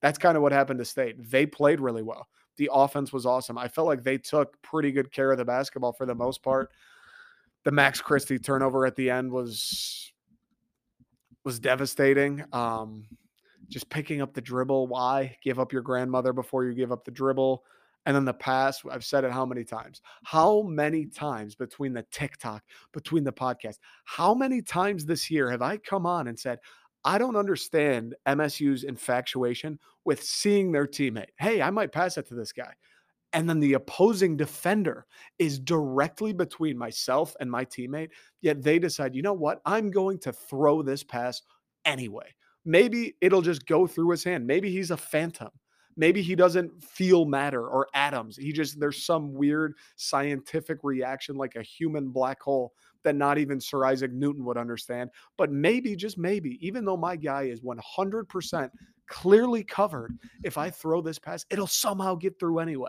That's 0.00 0.18
kind 0.18 0.36
of 0.36 0.42
what 0.42 0.52
happened 0.52 0.78
to 0.78 0.86
State. 0.86 1.30
They 1.30 1.44
played 1.44 1.80
really 1.80 2.02
well. 2.02 2.28
The 2.56 2.70
offense 2.72 3.12
was 3.12 3.26
awesome. 3.26 3.58
I 3.58 3.68
felt 3.68 3.86
like 3.86 4.02
they 4.02 4.16
took 4.16 4.60
pretty 4.62 4.90
good 4.92 5.12
care 5.12 5.30
of 5.30 5.38
the 5.38 5.44
basketball 5.44 5.92
for 5.92 6.06
the 6.06 6.14
most 6.14 6.42
part. 6.42 6.70
The 7.64 7.70
Max 7.70 8.00
Christie 8.00 8.38
turnover 8.38 8.86
at 8.86 8.96
the 8.96 9.10
end 9.10 9.30
was 9.30 10.12
was 11.44 11.58
devastating. 11.58 12.42
Um, 12.52 13.04
just 13.68 13.88
picking 13.88 14.20
up 14.20 14.34
the 14.34 14.40
dribble. 14.40 14.88
Why 14.88 15.36
give 15.42 15.58
up 15.58 15.72
your 15.72 15.82
grandmother 15.82 16.32
before 16.32 16.64
you 16.64 16.74
give 16.74 16.92
up 16.92 17.04
the 17.04 17.10
dribble? 17.10 17.64
And 18.06 18.16
in 18.16 18.24
the 18.24 18.34
past, 18.34 18.82
I've 18.90 19.04
said 19.04 19.24
it 19.24 19.32
how 19.32 19.44
many 19.44 19.62
times? 19.62 20.00
How 20.24 20.62
many 20.62 21.06
times 21.06 21.54
between 21.54 21.92
the 21.92 22.04
TikTok, 22.10 22.62
between 22.92 23.24
the 23.24 23.32
podcast, 23.32 23.78
how 24.04 24.34
many 24.34 24.62
times 24.62 25.04
this 25.04 25.30
year 25.30 25.50
have 25.50 25.62
I 25.62 25.76
come 25.76 26.06
on 26.06 26.28
and 26.28 26.38
said, 26.38 26.60
I 27.04 27.18
don't 27.18 27.36
understand 27.36 28.14
MSU's 28.26 28.84
infatuation 28.84 29.78
with 30.04 30.22
seeing 30.22 30.72
their 30.72 30.86
teammate. 30.86 31.30
Hey, 31.38 31.62
I 31.62 31.70
might 31.70 31.92
pass 31.92 32.18
it 32.18 32.26
to 32.28 32.34
this 32.34 32.52
guy. 32.52 32.72
And 33.32 33.48
then 33.48 33.60
the 33.60 33.74
opposing 33.74 34.36
defender 34.36 35.06
is 35.38 35.58
directly 35.58 36.32
between 36.32 36.76
myself 36.76 37.36
and 37.40 37.50
my 37.50 37.64
teammate. 37.64 38.10
Yet 38.40 38.62
they 38.62 38.78
decide, 38.78 39.14
you 39.14 39.22
know 39.22 39.32
what? 39.32 39.60
I'm 39.64 39.90
going 39.90 40.18
to 40.20 40.32
throw 40.32 40.82
this 40.82 41.04
pass 41.04 41.42
anyway. 41.84 42.34
Maybe 42.64 43.14
it'll 43.20 43.42
just 43.42 43.66
go 43.66 43.86
through 43.86 44.10
his 44.10 44.24
hand. 44.24 44.46
Maybe 44.46 44.70
he's 44.70 44.90
a 44.90 44.96
phantom. 44.96 45.50
Maybe 46.00 46.22
he 46.22 46.34
doesn't 46.34 46.82
feel 46.82 47.26
matter 47.26 47.68
or 47.68 47.86
atoms. 47.92 48.34
He 48.34 48.54
just, 48.54 48.80
there's 48.80 49.04
some 49.04 49.34
weird 49.34 49.74
scientific 49.96 50.78
reaction 50.82 51.36
like 51.36 51.56
a 51.56 51.62
human 51.62 52.08
black 52.08 52.40
hole 52.40 52.72
that 53.02 53.16
not 53.16 53.36
even 53.36 53.60
Sir 53.60 53.84
Isaac 53.84 54.10
Newton 54.10 54.46
would 54.46 54.56
understand. 54.56 55.10
But 55.36 55.52
maybe, 55.52 55.94
just 55.94 56.16
maybe, 56.16 56.56
even 56.66 56.86
though 56.86 56.96
my 56.96 57.16
guy 57.16 57.42
is 57.42 57.60
100% 57.60 58.70
clearly 59.08 59.62
covered, 59.62 60.16
if 60.42 60.56
I 60.56 60.70
throw 60.70 61.02
this 61.02 61.18
pass, 61.18 61.44
it'll 61.50 61.66
somehow 61.66 62.14
get 62.14 62.40
through 62.40 62.60
anyway. 62.60 62.88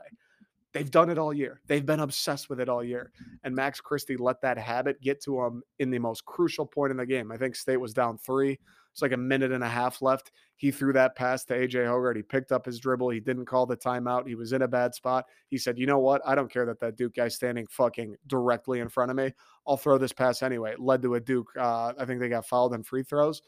They've 0.72 0.90
done 0.90 1.10
it 1.10 1.18
all 1.18 1.34
year. 1.34 1.60
They've 1.68 1.86
been 1.86 2.00
obsessed 2.00 2.50
with 2.50 2.62
it 2.62 2.70
all 2.70 2.82
year. 2.82 3.12
And 3.44 3.54
Max 3.54 3.82
Christie 3.82 4.16
let 4.16 4.40
that 4.40 4.58
habit 4.58 5.02
get 5.02 5.22
to 5.24 5.42
him 5.42 5.64
in 5.80 5.92
the 5.92 6.00
most 6.00 6.24
crucial 6.24 6.66
point 6.66 6.92
in 6.92 6.98
the 6.98 7.06
game. 7.06 7.30
I 7.30 7.36
think 7.36 7.58
State 7.58 7.76
was 7.76 7.94
down 7.94 8.18
three. 8.18 8.58
It's 8.92 9.02
like 9.02 9.14
a 9.14 9.18
minute 9.18 9.52
and 9.52 9.64
a 9.64 9.70
half 9.70 10.02
left. 10.02 10.32
He 10.58 10.70
threw 10.70 10.94
that 10.94 11.16
pass 11.16 11.44
to 11.46 11.54
AJ 11.54 11.86
Hoggard. 11.86 12.18
He 12.18 12.24
picked 12.24 12.52
up 12.52 12.66
his 12.66 12.80
dribble. 12.80 13.10
He 13.10 13.20
didn't 13.20 13.46
call 13.46 13.66
the 13.66 13.78
timeout. 13.78 14.28
He 14.28 14.36
was 14.36 14.54
in 14.54 14.62
a 14.62 14.68
bad 14.68 14.94
spot. 14.94 15.26
He 15.48 15.58
said, 15.58 15.80
"You 15.80 15.88
know 15.88 16.00
what? 16.00 16.22
I 16.26 16.36
don't 16.36 16.52
care 16.52 16.66
that 16.66 16.80
that 16.82 16.98
Duke 16.98 17.16
guy's 17.16 17.36
standing 17.36 17.68
fucking 17.68 18.18
directly 18.28 18.80
in 18.80 18.90
front 18.90 19.12
of 19.12 19.18
me. 19.18 19.34
I'll 19.66 19.78
throw 19.78 19.98
this 19.98 20.14
pass 20.14 20.44
anyway." 20.44 20.74
It 20.74 20.80
led 20.80 21.02
to 21.04 21.16
a 21.16 21.20
Duke. 21.20 21.50
Uh, 21.58 21.94
I 21.98 22.06
think 22.06 22.20
they 22.20 22.30
got 22.30 22.46
fouled 22.46 22.74
in 22.74 22.84
free 22.84 23.04
throws, 23.04 23.42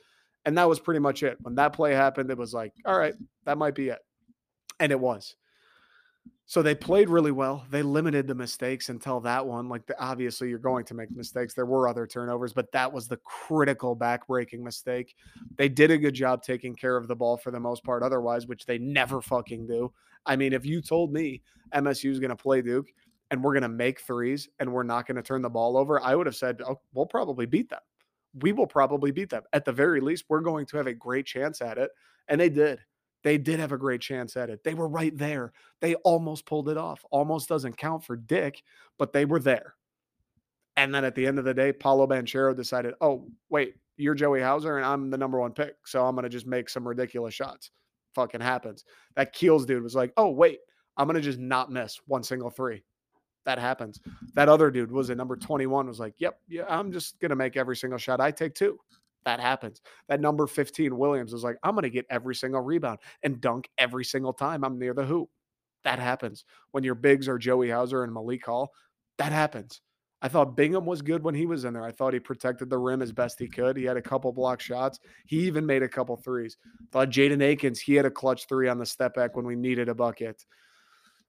and 0.46 0.58
that 0.58 0.70
was 0.70 0.80
pretty 0.80 1.00
much 1.00 1.24
it. 1.24 1.38
When 1.42 1.56
that 1.56 1.74
play 1.74 1.94
happened, 1.94 2.32
it 2.32 2.38
was 2.38 2.54
like, 2.54 2.74
"All 2.86 2.98
right, 2.98 3.14
that 3.46 3.58
might 3.58 3.76
be 3.76 3.90
it," 3.90 4.00
and 4.80 4.92
it 4.92 5.00
was. 5.00 5.36
So 6.46 6.62
they 6.62 6.76
played 6.76 7.10
really 7.10 7.32
well. 7.32 7.66
They 7.70 7.82
limited 7.82 8.28
the 8.28 8.36
mistakes 8.36 8.90
until 8.90 9.22
that 9.22 9.46
one. 9.46 9.70
Like 9.70 9.86
the, 9.86 10.00
obviously 10.02 10.50
you're 10.50 10.60
going 10.60 10.86
to 10.86 10.94
make 10.94 11.10
mistakes. 11.12 11.54
There 11.54 11.66
were 11.66 11.88
other 11.88 12.06
turnovers, 12.06 12.52
but 12.52 12.72
that 12.74 12.92
was 12.92 13.08
the 13.08 13.18
critical 13.18 13.96
backbreaking 13.96 14.60
mistake. 14.60 15.16
They 15.56 15.70
did 15.70 15.90
a 15.90 15.98
good 15.98 16.14
job 16.14 16.44
taking 16.44 16.76
care 16.76 16.98
of 16.98 17.08
the 17.08 17.16
ball 17.16 17.38
for 17.38 17.52
the 17.52 17.60
most 17.60 17.84
part 17.84 18.04
otherwise, 18.04 18.46
which 18.46 18.66
they 18.66 18.78
never 18.78 19.22
fucking 19.22 19.68
do. 19.68 19.94
I 20.26 20.36
mean, 20.36 20.54
if 20.54 20.66
you 20.66 20.82
told 20.82 21.14
me 21.14 21.42
MSU 21.74 22.12
is 22.12 22.20
going 22.20 22.30
to 22.30 22.36
play 22.36 22.62
Duke 22.62 22.88
and 23.32 23.42
we're 23.42 23.54
going 23.54 23.64
to 23.64 23.70
make 23.70 24.02
threes 24.02 24.50
and 24.60 24.72
we're 24.72 24.84
not 24.84 25.08
going 25.08 25.16
to 25.16 25.24
turn 25.24 25.42
the 25.42 25.50
ball 25.50 25.78
over, 25.78 26.02
I 26.02 26.14
would 26.14 26.26
have 26.28 26.36
said, 26.36 26.62
oh, 26.68 26.80
we'll 26.94 27.06
probably 27.06 27.46
beat 27.46 27.70
them. 27.70 27.80
We 28.42 28.52
will 28.52 28.68
probably 28.68 29.12
beat 29.12 29.30
them. 29.30 29.44
At 29.54 29.64
the 29.64 29.72
very 29.72 30.02
least, 30.02 30.26
we're 30.28 30.42
going 30.42 30.66
to 30.68 30.78
have 30.78 30.88
a 30.88 30.94
great 30.94 31.26
chance 31.26 31.62
at 31.62 31.78
it. 31.78 31.90
And 32.28 32.40
they 32.40 32.50
did. 32.50 32.80
They 33.24 33.38
did 33.38 33.60
have 33.60 33.72
a 33.72 33.78
great 33.78 34.02
chance 34.02 34.36
at 34.36 34.50
it. 34.50 34.64
They 34.64 34.74
were 34.74 34.88
right 34.88 35.18
there. 35.18 35.54
They 35.80 35.96
almost 35.96 36.46
pulled 36.46 36.70
it 36.70 36.78
off. 36.78 37.06
Almost 37.10 37.50
doesn't 37.50 37.78
count 37.78 38.04
for 38.04 38.16
Dick, 38.16 38.62
but 38.98 39.14
they 39.14 39.26
were 39.26 39.40
there. 39.40 39.76
And 40.76 40.94
then 40.94 41.06
at 41.06 41.16
the 41.16 41.26
end 41.26 41.40
of 41.40 41.46
the 41.46 41.54
day, 41.54 41.72
Paolo 41.72 42.08
Banchero 42.08 42.56
decided, 42.56 42.96
oh, 43.00 43.28
wait, 43.50 43.76
you're 43.96 44.16
Joey 44.16 44.42
Hauser 44.42 44.78
and 44.78 44.86
I'm 44.86 45.10
the 45.10 45.18
number 45.18 45.40
one 45.40 45.54
pick. 45.54 45.76
So 45.86 46.06
I'm 46.06 46.16
going 46.16 46.24
to 46.24 46.30
just 46.30 46.48
make 46.48 46.68
some 46.70 46.88
ridiculous 46.88 47.34
shots. 47.34 47.72
Fucking 48.16 48.42
happens. 48.42 48.84
That 49.16 49.34
Keels 49.34 49.66
dude 49.66 49.84
was 49.84 49.96
like, 49.96 50.12
oh, 50.18 50.30
wait, 50.30 50.60
I'm 50.98 51.08
going 51.08 51.16
to 51.16 51.22
just 51.22 51.40
not 51.40 51.72
miss 51.72 52.00
one 52.08 52.24
single 52.24 52.50
three. 52.50 52.84
That 53.46 53.60
happens. 53.60 54.00
That 54.34 54.50
other 54.50 54.72
dude 54.72 54.92
was 54.92 55.10
at 55.10 55.18
number 55.18 55.36
21, 55.36 55.88
was 55.88 56.00
like, 56.00 56.16
yep, 56.18 56.40
yeah, 56.48 56.64
I'm 56.68 56.92
just 56.92 57.20
going 57.20 57.30
to 57.30 57.36
make 57.36 57.58
every 57.58 57.76
single 57.76 58.00
shot 58.00 58.22
I 58.22 58.32
take 58.32 58.56
two 58.56 58.80
that 59.26 59.40
happens. 59.40 59.82
That 60.08 60.22
number 60.22 60.48
15, 60.48 60.98
Williams, 60.98 61.34
is 61.34 61.44
like, 61.44 61.58
I'm 61.64 61.76
going 61.76 61.84
to 61.84 61.90
get 61.90 62.06
every 62.10 62.36
single 62.36 62.62
rebound 62.62 63.00
and 63.24 63.42
dunk 63.42 63.70
every 63.78 64.06
single 64.06 64.34
time 64.34 64.64
I'm 64.64 64.80
near 64.80 64.94
the 64.94 65.06
hoop. 65.06 65.30
That 65.84 66.00
happens. 66.00 66.46
When 66.72 66.84
your 66.84 66.96
bigs 66.96 67.28
are 67.28 67.38
Joey 67.38 67.70
Hauser 67.70 68.04
and 68.04 68.14
Malik 68.14 68.46
Hall, 68.46 68.72
that 69.18 69.32
happens. 69.32 69.82
I 70.22 70.30
thought 70.30 70.56
Bingham 70.56 70.86
was 70.86 71.02
good 71.02 71.22
when 71.22 71.36
he 71.36 71.46
was 71.46 71.66
in 71.66 71.74
there. 71.74 71.84
I 71.84 71.92
thought 71.92 72.14
he 72.14 72.20
protected 72.20 72.70
the 72.70 72.78
rim 72.78 73.02
as 73.02 73.12
best 73.12 73.38
he 73.38 73.48
could. 73.50 73.76
He 73.76 73.84
had 73.84 73.98
a 73.98 74.02
couple 74.02 74.32
block 74.32 74.62
shots. 74.62 75.00
He 75.26 75.40
even 75.40 75.66
made 75.66 75.84
a 75.84 75.90
couple 75.90 76.16
threes. 76.16 76.58
Thought 76.94 77.10
Jaden 77.10 77.44
Akins, 77.44 77.82
he 77.82 77.96
had 77.96 78.06
a 78.06 78.12
clutch 78.12 78.48
three 78.48 78.70
on 78.70 78.78
the 78.78 78.86
step 78.86 79.16
back 79.16 79.36
when 79.36 79.46
we 79.46 79.58
needed 79.58 79.90
a 79.90 79.96
bucket. 79.96 80.46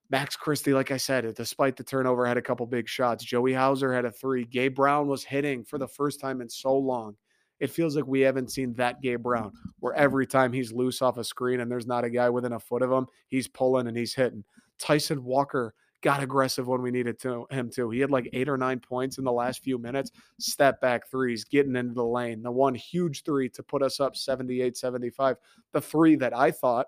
Max 0.09 0.37
Christie, 0.37 0.73
like 0.73 0.91
I 0.91 0.97
said, 0.97 1.33
despite 1.35 1.75
the 1.75 1.83
turnover, 1.83 2.25
had 2.25 2.37
a 2.37 2.41
couple 2.41 2.65
big 2.67 2.87
shots. 2.87 3.25
Joey 3.25 3.53
Hauser 3.53 3.93
had 3.93 4.05
a 4.05 4.11
three. 4.11 4.45
Gabe 4.45 4.75
Brown 4.75 5.07
was 5.07 5.25
hitting 5.25 5.65
for 5.65 5.77
the 5.77 5.87
first 5.89 6.21
time 6.21 6.39
in 6.39 6.47
so 6.47 6.77
long 6.77 7.17
it 7.59 7.69
feels 7.69 7.95
like 7.95 8.05
we 8.05 8.21
haven't 8.21 8.51
seen 8.51 8.73
that 8.73 9.01
Gabe 9.01 9.23
Brown, 9.23 9.51
where 9.79 9.93
every 9.93 10.27
time 10.27 10.51
he's 10.51 10.73
loose 10.73 11.01
off 11.01 11.17
a 11.17 11.23
screen 11.23 11.59
and 11.61 11.71
there's 11.71 11.87
not 11.87 12.03
a 12.03 12.09
guy 12.09 12.29
within 12.29 12.53
a 12.53 12.59
foot 12.59 12.81
of 12.81 12.91
him, 12.91 13.07
he's 13.27 13.47
pulling 13.47 13.87
and 13.87 13.97
he's 13.97 14.13
hitting. 14.13 14.43
Tyson 14.77 15.23
Walker 15.23 15.73
got 16.01 16.21
aggressive 16.21 16.67
when 16.67 16.81
we 16.81 16.91
needed 16.91 17.19
to 17.19 17.47
him 17.49 17.69
to. 17.71 17.89
He 17.89 17.99
had 17.99 18.11
like 18.11 18.29
eight 18.33 18.49
or 18.49 18.57
nine 18.57 18.79
points 18.79 19.17
in 19.17 19.23
the 19.23 19.31
last 19.31 19.63
few 19.63 19.77
minutes, 19.77 20.11
step 20.39 20.79
back 20.81 21.09
threes, 21.09 21.43
getting 21.43 21.75
into 21.75 21.93
the 21.93 22.05
lane. 22.05 22.43
The 22.43 22.51
one 22.51 22.75
huge 22.75 23.23
three 23.23 23.49
to 23.49 23.63
put 23.63 23.81
us 23.81 23.99
up 23.99 24.15
78 24.15 24.77
75. 24.77 25.37
The 25.71 25.81
three 25.81 26.15
that 26.17 26.35
I 26.35 26.51
thought 26.51 26.87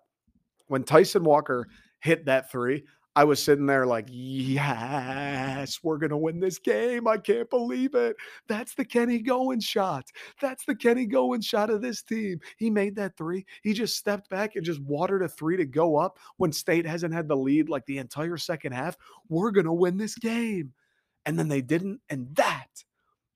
when 0.67 0.83
Tyson 0.83 1.23
Walker 1.23 1.67
hit 2.01 2.25
that 2.25 2.51
three, 2.51 2.83
I 3.17 3.23
was 3.23 3.41
sitting 3.41 3.65
there 3.65 3.87
like, 3.87 4.05
yes, 4.11 5.79
we're 5.81 5.97
going 5.97 6.11
to 6.11 6.17
win 6.17 6.39
this 6.39 6.59
game. 6.59 7.07
I 7.07 7.17
can't 7.17 7.49
believe 7.49 7.95
it. 7.95 8.15
That's 8.47 8.75
the 8.75 8.85
Kenny 8.85 9.23
Goins 9.23 9.65
shot. 9.65 10.05
That's 10.39 10.65
the 10.65 10.75
Kenny 10.75 11.07
Goins 11.07 11.43
shot 11.43 11.71
of 11.71 11.81
this 11.81 12.03
team. 12.03 12.39
He 12.57 12.69
made 12.69 12.95
that 12.97 13.17
three. 13.17 13.43
He 13.63 13.73
just 13.73 13.97
stepped 13.97 14.29
back 14.29 14.55
and 14.55 14.63
just 14.63 14.83
watered 14.83 15.23
a 15.23 15.27
three 15.27 15.57
to 15.57 15.65
go 15.65 15.97
up 15.97 16.19
when 16.35 16.51
State 16.51 16.85
hasn't 16.85 17.11
had 17.11 17.27
the 17.27 17.35
lead 17.35 17.69
like 17.69 17.87
the 17.87 17.97
entire 17.97 18.37
second 18.37 18.73
half. 18.73 18.95
We're 19.29 19.49
going 19.49 19.65
to 19.65 19.73
win 19.73 19.97
this 19.97 20.13
game. 20.13 20.73
And 21.25 21.39
then 21.39 21.47
they 21.47 21.61
didn't. 21.61 22.01
And 22.11 22.35
that 22.35 22.67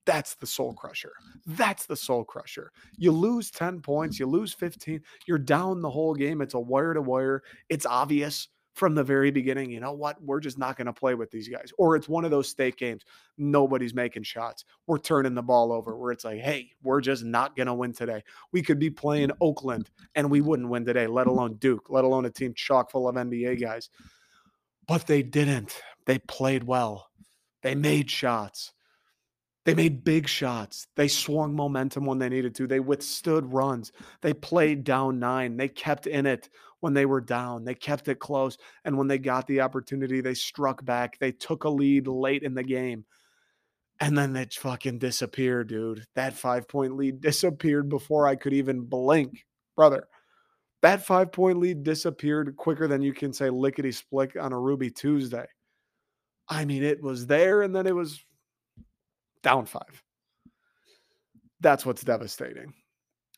that's 0.06 0.36
the 0.36 0.46
soul 0.46 0.74
crusher. 0.74 1.14
That's 1.48 1.88
the 1.88 1.96
soul 1.96 2.24
crusher. 2.24 2.72
You 2.98 3.14
lose 3.14 3.50
10 3.50 3.82
points, 3.82 4.20
you 4.20 4.28
lose 4.28 4.54
15, 4.54 5.02
you're 5.26 5.40
down 5.40 5.82
the 5.82 5.90
whole 5.90 6.14
game. 6.14 6.42
It's 6.42 6.54
a 6.54 6.60
wire 6.60 6.94
to 6.94 7.02
wire. 7.02 7.42
It's 7.70 7.86
obvious 7.88 8.48
from 8.74 8.96
the 8.96 9.04
very 9.04 9.32
beginning, 9.32 9.70
you 9.70 9.80
know 9.80 9.92
what? 9.92 10.22
We're 10.24 10.40
just 10.40 10.58
not 10.58 10.78
going 10.78 10.88
to 10.88 10.94
play 10.94 11.14
with 11.14 11.30
these 11.30 11.48
guys. 11.48 11.72
Or 11.78 11.96
it's 11.96 12.08
one 12.08 12.24
of 12.24 12.32
those 12.32 12.48
state 12.48 12.78
games. 12.78 13.04
Nobody's 13.38 13.94
making 13.94 14.24
shots. 14.24 14.64
We're 14.88 15.00
turning 15.00 15.36
the 15.36 15.42
ball 15.42 15.72
over 15.72 15.98
where 15.98 16.12
it's 16.12 16.24
like, 16.24 16.40
hey, 16.40 16.72
we're 16.82 17.02
just 17.02 17.24
not 17.24 17.56
going 17.56 17.68
to 17.68 17.74
win 17.74 17.94
today. 17.94 18.24
We 18.52 18.62
could 18.62 18.80
be 18.80 18.90
playing 18.90 19.30
mm. 19.30 19.38
Oakland 19.42 19.90
and 20.16 20.32
we 20.32 20.42
wouldn't 20.42 20.70
win 20.70 20.86
today, 20.86 21.08
let 21.08 21.28
mm. 21.28 21.32
alone 21.32 21.56
Duke, 21.56 21.90
let 21.90 22.06
alone 22.06 22.26
a 22.26 22.30
team 22.30 22.54
chock 22.56 22.92
full 22.92 23.08
of 23.08 23.16
NBA 23.16 23.62
guys. 23.62 23.90
But 24.88 25.06
they 25.06 25.22
didn't. 25.22 25.80
They 26.06 26.20
played 26.20 26.64
well. 26.64 27.10
They 27.62 27.76
made 27.76 28.10
shots. 28.10 28.74
They 29.64 29.76
made 29.76 30.04
big 30.04 30.28
shots. 30.28 30.88
They 30.96 31.08
swung 31.08 31.56
momentum 31.56 32.06
when 32.06 32.18
they 32.18 32.30
needed 32.30 32.56
to. 32.56 32.66
They 32.66 32.80
withstood 32.80 33.54
runs. 33.54 33.92
They 34.22 34.34
played 34.34 34.84
down 34.84 35.20
nine. 35.20 35.58
They 35.58 35.68
kept 35.68 36.08
in 36.08 36.26
it 36.26 36.50
when 36.82 36.94
they 36.94 37.06
were 37.06 37.22
down. 37.22 37.64
They 37.64 37.74
kept 37.74 38.10
it 38.10 38.20
close. 38.20 38.58
And 38.84 38.98
when 38.98 39.08
they 39.08 39.18
got 39.18 39.48
the 39.48 39.62
opportunity, 39.62 40.20
they 40.20 40.34
struck 40.34 40.84
back. 40.84 41.18
They 41.18 41.32
took 41.32 41.64
a 41.64 41.70
lead 41.70 42.08
late 42.08 42.44
in 42.44 42.54
the 42.54 42.64
game. 42.64 43.06
And 44.00 44.18
then 44.18 44.36
it 44.36 44.54
fucking 44.54 45.00
disappeared, 45.00 45.70
dude. 45.70 46.06
That 46.16 46.34
five 46.34 46.68
point 46.68 46.98
lead 46.98 47.22
disappeared 47.22 47.88
before 47.88 48.28
I 48.28 48.36
could 48.36 48.54
even 48.54 48.82
blink, 48.82 49.46
brother. 49.76 50.08
That 50.82 51.06
five 51.06 51.32
point 51.32 51.60
lead 51.60 51.84
disappeared 51.84 52.56
quicker 52.58 52.88
than 52.88 53.04
you 53.04 53.14
can 53.14 53.32
say 53.32 53.52
lickety 53.52 53.92
split 53.92 54.36
on 54.36 54.54
a 54.54 54.60
Ruby 54.60 54.90
Tuesday. 54.90 55.46
I 56.50 56.66
mean, 56.66 56.84
it 56.84 57.02
was 57.02 57.28
there 57.28 57.62
and 57.62 57.76
then 57.76 57.86
it 57.86 57.96
was 57.96 58.26
down 59.44 59.68
five. 59.68 60.04
That's 61.60 61.86
what's 61.86 62.04
devastating. 62.04 62.74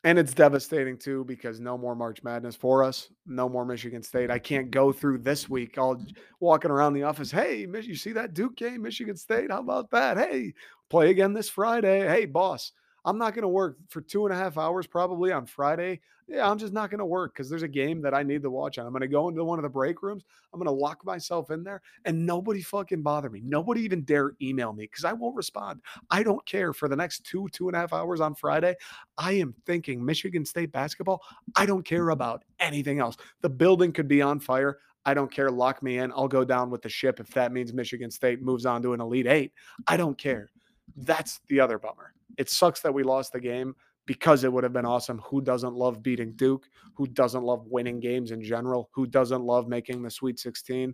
And 0.06 0.20
it's 0.20 0.34
devastating 0.34 0.98
too 0.98 1.24
because 1.24 1.62
no 1.62 1.78
more 1.78 1.96
March 1.96 2.24
Madness 2.24 2.58
for 2.58 2.84
us. 2.84 3.10
No 3.26 3.48
more 3.48 3.64
Michigan 3.64 4.04
State. 4.04 4.30
I 4.30 4.38
can't 4.38 4.70
go 4.70 4.92
through 4.92 5.20
this 5.20 5.50
week 5.50 5.78
all 5.78 6.04
walking 6.42 6.72
around 6.72 6.92
the 6.92 7.04
office. 7.04 7.32
Hey, 7.32 7.66
you 7.66 7.96
see 7.96 8.12
that 8.12 8.34
Duke 8.34 8.58
game, 8.58 8.82
Michigan 8.82 9.16
State? 9.16 9.50
How 9.50 9.60
about 9.60 9.90
that? 9.92 10.18
Hey, 10.18 10.56
play 10.90 11.10
again 11.10 11.32
this 11.32 11.48
Friday. 11.48 12.06
Hey, 12.06 12.26
boss, 12.26 12.74
I'm 13.06 13.18
not 13.18 13.34
going 13.34 13.44
to 13.44 13.50
work 13.50 13.78
for 13.90 14.02
two 14.02 14.26
and 14.26 14.34
a 14.34 14.38
half 14.38 14.58
hours 14.58 14.88
probably 14.88 15.32
on 15.32 15.46
Friday 15.46 16.00
yeah, 16.28 16.50
I'm 16.50 16.58
just 16.58 16.74
not 16.74 16.90
going 16.90 17.00
to 17.00 17.06
work 17.06 17.34
because 17.34 17.50
there's 17.50 17.64
a 17.64 17.68
game 17.68 18.02
that 18.02 18.14
I 18.14 18.24
need 18.24 18.44
to 18.44 18.50
watch. 18.50 18.78
I'm 18.78 18.90
going 18.90 19.02
to 19.02 19.08
go 19.08 19.28
into 19.28 19.44
one 19.44 19.60
of 19.60 19.64
the 19.64 19.70
break 19.70 20.02
rooms. 20.02 20.24
I'm 20.54 20.60
going 20.60 20.74
to 20.74 20.82
lock 20.82 21.06
myself 21.06 21.52
in 21.52 21.64
there 21.64 21.82
and 22.06 22.26
nobody 22.26 22.62
fucking 22.62 23.02
bother 23.02 23.30
me. 23.30 23.42
Nobody 23.44 23.82
even 23.82 24.04
dare 24.04 24.34
email 24.42 24.72
me 24.72 24.86
because 24.86 25.04
I 25.04 25.14
won't 25.14 25.36
respond. 25.36 25.82
I 26.10 26.24
don't 26.24 26.46
care 26.46 26.72
for 26.72 26.88
the 26.88 26.96
next 26.96 27.26
two, 27.26 27.50
two 27.52 27.68
and 27.68 27.76
a 27.76 27.80
half 27.80 27.94
hours 27.94 28.22
on 28.22 28.36
Friday. 28.36 28.76
I 29.18 29.34
am 29.34 29.54
thinking 29.66 30.04
Michigan 30.04 30.46
State 30.46 30.72
basketball. 30.72 31.22
I 31.56 31.66
don't 31.66 31.86
care 31.86 32.10
about 32.10 32.44
anything 32.60 33.00
else. 33.00 33.18
The 33.42 33.50
building 33.50 33.92
could 33.92 34.08
be 34.08 34.22
on 34.22 34.40
fire. 34.40 34.80
I 35.06 35.14
don't 35.14 35.32
care. 35.32 35.52
Lock 35.52 35.84
me 35.84 35.98
in. 35.98 36.14
I'll 36.14 36.30
go 36.30 36.46
down 36.46 36.70
with 36.70 36.82
the 36.82 36.90
ship 36.90 37.20
if 37.20 37.28
that 37.32 37.52
means 37.52 37.74
Michigan 37.74 38.10
State 38.10 38.42
moves 38.42 38.66
on 38.66 38.82
to 38.84 38.94
an 38.94 39.02
Elite 39.02 39.28
Eight. 39.28 39.52
I 39.88 39.98
don't 39.98 40.18
care. 40.18 40.50
That's 40.96 41.42
the 41.50 41.60
other 41.60 41.78
bummer. 41.78 42.14
It 42.38 42.50
sucks 42.50 42.82
that 42.82 42.94
we 42.94 43.04
lost 43.04 43.34
the 43.34 43.40
game 43.40 43.76
because 44.06 44.44
it 44.44 44.52
would 44.52 44.64
have 44.64 44.74
been 44.74 44.86
awesome. 44.86 45.20
Who 45.20 45.42
doesn't 45.42 45.74
love 45.74 46.04
beating 46.04 46.34
Duke? 46.34 46.68
Who 46.96 47.08
doesn't 47.08 47.44
love 47.44 47.66
winning 47.68 48.00
games 48.00 48.32
in 48.32 48.42
general? 48.42 48.90
Who 48.94 49.08
doesn't 49.08 49.44
love 49.44 49.68
making 49.68 50.02
the 50.02 50.12
Sweet 50.12 50.40
16? 50.40 50.94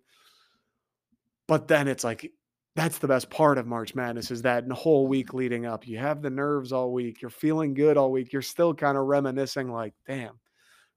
But 1.47 1.67
then 1.67 1.87
it's 1.87 2.03
like 2.03 2.31
that's 2.75 2.99
the 2.99 3.07
best 3.07 3.29
part 3.29 3.57
of 3.57 3.67
March 3.67 3.95
Madness 3.95 4.31
is 4.31 4.43
that 4.43 4.63
in 4.63 4.69
the 4.69 4.75
whole 4.75 5.07
week 5.07 5.33
leading 5.33 5.65
up. 5.65 5.87
You 5.87 5.97
have 5.97 6.21
the 6.21 6.29
nerves 6.29 6.71
all 6.71 6.93
week. 6.93 7.21
You're 7.21 7.29
feeling 7.29 7.73
good 7.73 7.97
all 7.97 8.11
week. 8.11 8.31
You're 8.31 8.41
still 8.41 8.73
kind 8.73 8.97
of 8.97 9.05
reminiscing 9.05 9.71
like, 9.71 9.93
damn, 10.07 10.39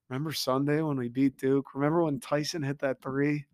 remember 0.08 0.32
Sunday 0.32 0.82
when 0.82 0.96
we 0.96 1.08
beat 1.08 1.38
Duke? 1.38 1.74
Remember 1.74 2.04
when 2.04 2.20
Tyson 2.20 2.62
hit 2.62 2.78
that 2.80 3.02
three? 3.02 3.46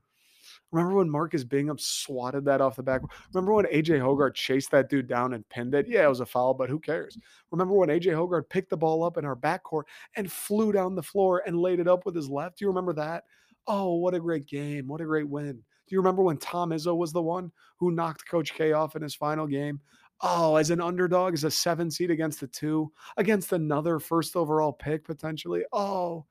Remember 0.70 0.96
when 0.96 1.08
Marcus 1.08 1.44
Bingham 1.44 1.78
swatted 1.78 2.44
that 2.44 2.60
off 2.60 2.76
the 2.76 2.82
back? 2.82 3.00
Remember 3.32 3.54
when 3.54 3.64
AJ 3.66 4.00
Hoggard 4.00 4.34
chased 4.34 4.70
that 4.70 4.90
dude 4.90 5.08
down 5.08 5.32
and 5.32 5.48
pinned 5.48 5.75
it? 5.75 5.88
Yeah, 5.88 6.04
it 6.04 6.08
was 6.08 6.20
a 6.20 6.26
foul, 6.26 6.52
but 6.52 6.68
who 6.68 6.78
cares? 6.78 7.16
Remember 7.50 7.75
when 7.75 7.88
AJ 7.88 8.12
Hoggard 8.12 8.50
picked 8.50 8.70
the 8.70 8.76
ball 8.76 9.02
up 9.02 9.16
in 9.16 9.25
our 9.25 9.37
backcourt 9.37 9.84
and 10.16 10.30
flew 10.30 10.72
down 10.72 10.94
the 10.94 11.02
floor 11.02 11.42
and 11.46 11.58
laid 11.58 11.80
it 11.80 11.88
up 11.88 12.04
with 12.04 12.14
his 12.14 12.28
left? 12.28 12.58
Do 12.58 12.64
you 12.66 12.68
remember 12.68 12.92
that? 12.94 13.25
Oh, 13.66 13.96
what 13.96 14.14
a 14.14 14.20
great 14.20 14.46
game. 14.46 14.88
What 14.88 15.00
a 15.00 15.06
great 15.06 15.28
win. 15.28 15.52
Do 15.52 15.94
you 15.94 15.98
remember 15.98 16.22
when 16.22 16.37
Tom 16.37 16.70
Izzo 16.70 16.96
was 16.96 17.12
the 17.12 17.22
one 17.22 17.50
who 17.78 17.90
knocked 17.90 18.28
Coach 18.28 18.52
K 18.52 18.72
off 18.72 18.94
in 18.94 19.00
his 19.00 19.14
final 19.14 19.46
game? 19.46 19.80
Oh, 20.20 20.56
as 20.56 20.70
an 20.70 20.80
underdog, 20.80 21.32
as 21.32 21.44
a 21.44 21.50
seven 21.50 21.90
seed 21.90 22.10
against 22.10 22.40
the 22.40 22.46
two, 22.46 22.92
against 23.16 23.52
another 23.52 23.98
first 23.98 24.37
overall 24.37 24.72
pick 24.72 25.04
potentially. 25.04 25.64
Oh, 25.72 26.26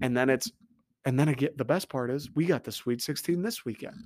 and 0.00 0.16
then 0.16 0.30
it's 0.30 0.50
and 1.04 1.18
then 1.18 1.28
again, 1.28 1.50
the 1.56 1.64
best 1.64 1.88
part 1.88 2.10
is 2.10 2.30
we 2.34 2.46
got 2.46 2.64
the 2.64 2.72
Sweet 2.72 3.02
16 3.02 3.42
this 3.42 3.64
weekend. 3.64 3.96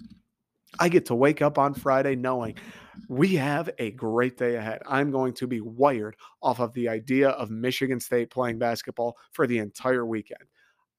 I 0.78 0.88
get 0.88 1.06
to 1.06 1.14
wake 1.14 1.42
up 1.42 1.58
on 1.58 1.74
Friday 1.74 2.16
knowing 2.16 2.56
we 3.08 3.34
have 3.36 3.70
a 3.78 3.92
great 3.92 4.36
day 4.36 4.56
ahead. 4.56 4.82
I'm 4.86 5.10
going 5.10 5.32
to 5.34 5.46
be 5.46 5.60
wired 5.60 6.16
off 6.42 6.60
of 6.60 6.72
the 6.74 6.88
idea 6.88 7.30
of 7.30 7.50
Michigan 7.50 8.00
State 8.00 8.30
playing 8.30 8.58
basketball 8.58 9.16
for 9.32 9.46
the 9.46 9.58
entire 9.58 10.04
weekend. 10.04 10.42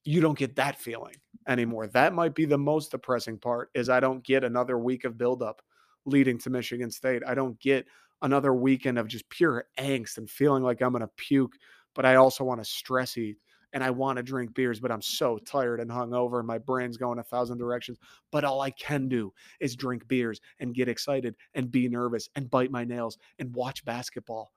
You 0.04 0.22
don't 0.22 0.38
get 0.38 0.56
that 0.56 0.80
feeling 0.80 1.16
anymore. 1.48 1.88
That 1.88 2.14
might 2.14 2.34
be 2.34 2.46
the 2.46 2.58
most 2.58 2.92
depressing 2.92 3.38
part 3.38 3.70
is 3.76 3.90
I 3.90 4.00
don't 4.00 4.24
get 4.24 4.44
another 4.44 4.80
week 4.80 5.04
of 5.04 5.18
buildup 5.18 5.62
leading 6.06 6.38
to 6.40 6.50
Michigan 6.50 6.90
State. 6.90 7.24
I 7.28 7.36
don't 7.36 7.60
get 7.60 7.86
another 8.22 8.54
weekend 8.54 8.98
of 8.98 9.08
just 9.08 9.30
pure 9.30 9.66
angst 9.78 10.18
and 10.18 10.30
feeling 10.30 10.64
like 10.64 10.82
I'm 10.82 10.92
going 10.92 11.02
to 11.02 11.12
puke, 11.18 11.56
but 11.94 12.06
I 12.06 12.16
also 12.16 12.44
want 12.44 12.62
to 12.62 12.66
stress 12.66 13.18
eat 13.18 13.38
and 13.74 13.84
I 13.84 13.90
want 13.90 14.18
to 14.18 14.24
drink 14.24 14.54
beers, 14.54 14.80
but 14.80 14.92
I'm 14.92 15.02
so 15.02 15.38
tired 15.38 15.80
and 15.80 15.90
hungover 15.90 16.40
and 16.40 16.48
my 16.48 16.58
brain's 16.58 16.98
going 16.98 17.20
a 17.20 17.24
thousand 17.24 17.58
directions. 17.58 17.98
But 18.32 18.44
all 18.44 18.62
I 18.62 18.72
can 18.72 19.08
do 19.08 19.34
is 19.60 19.76
drink 19.76 20.08
beers 20.08 20.40
and 20.60 20.74
get 20.74 20.88
excited 20.88 21.36
and 21.54 21.72
be 21.72 21.88
nervous 21.88 22.30
and 22.36 22.50
bite 22.50 22.72
my 22.72 22.84
nails 22.84 23.18
and 23.40 23.54
watch 23.54 23.84
basketball. 23.86 24.52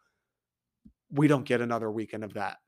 We 1.13 1.27
don't 1.27 1.45
get 1.45 1.61
another 1.61 1.91
weekend 1.91 2.25
of 2.25 2.35
that. 2.35 2.59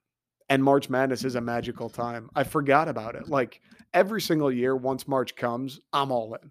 And 0.49 0.62
March 0.62 0.90
Madness 0.90 1.25
is 1.25 1.37
a 1.37 1.40
magical 1.40 1.88
time. 1.88 2.28
I 2.34 2.44
forgot 2.44 2.88
about 2.88 3.14
it. 3.14 3.28
Like 3.28 3.61
every 3.94 4.20
single 4.20 4.52
year, 4.52 4.76
once 4.76 5.08
March 5.08 5.37
comes, 5.37 5.80
I'm 5.92 6.12
all 6.12 6.34
in. 6.34 6.50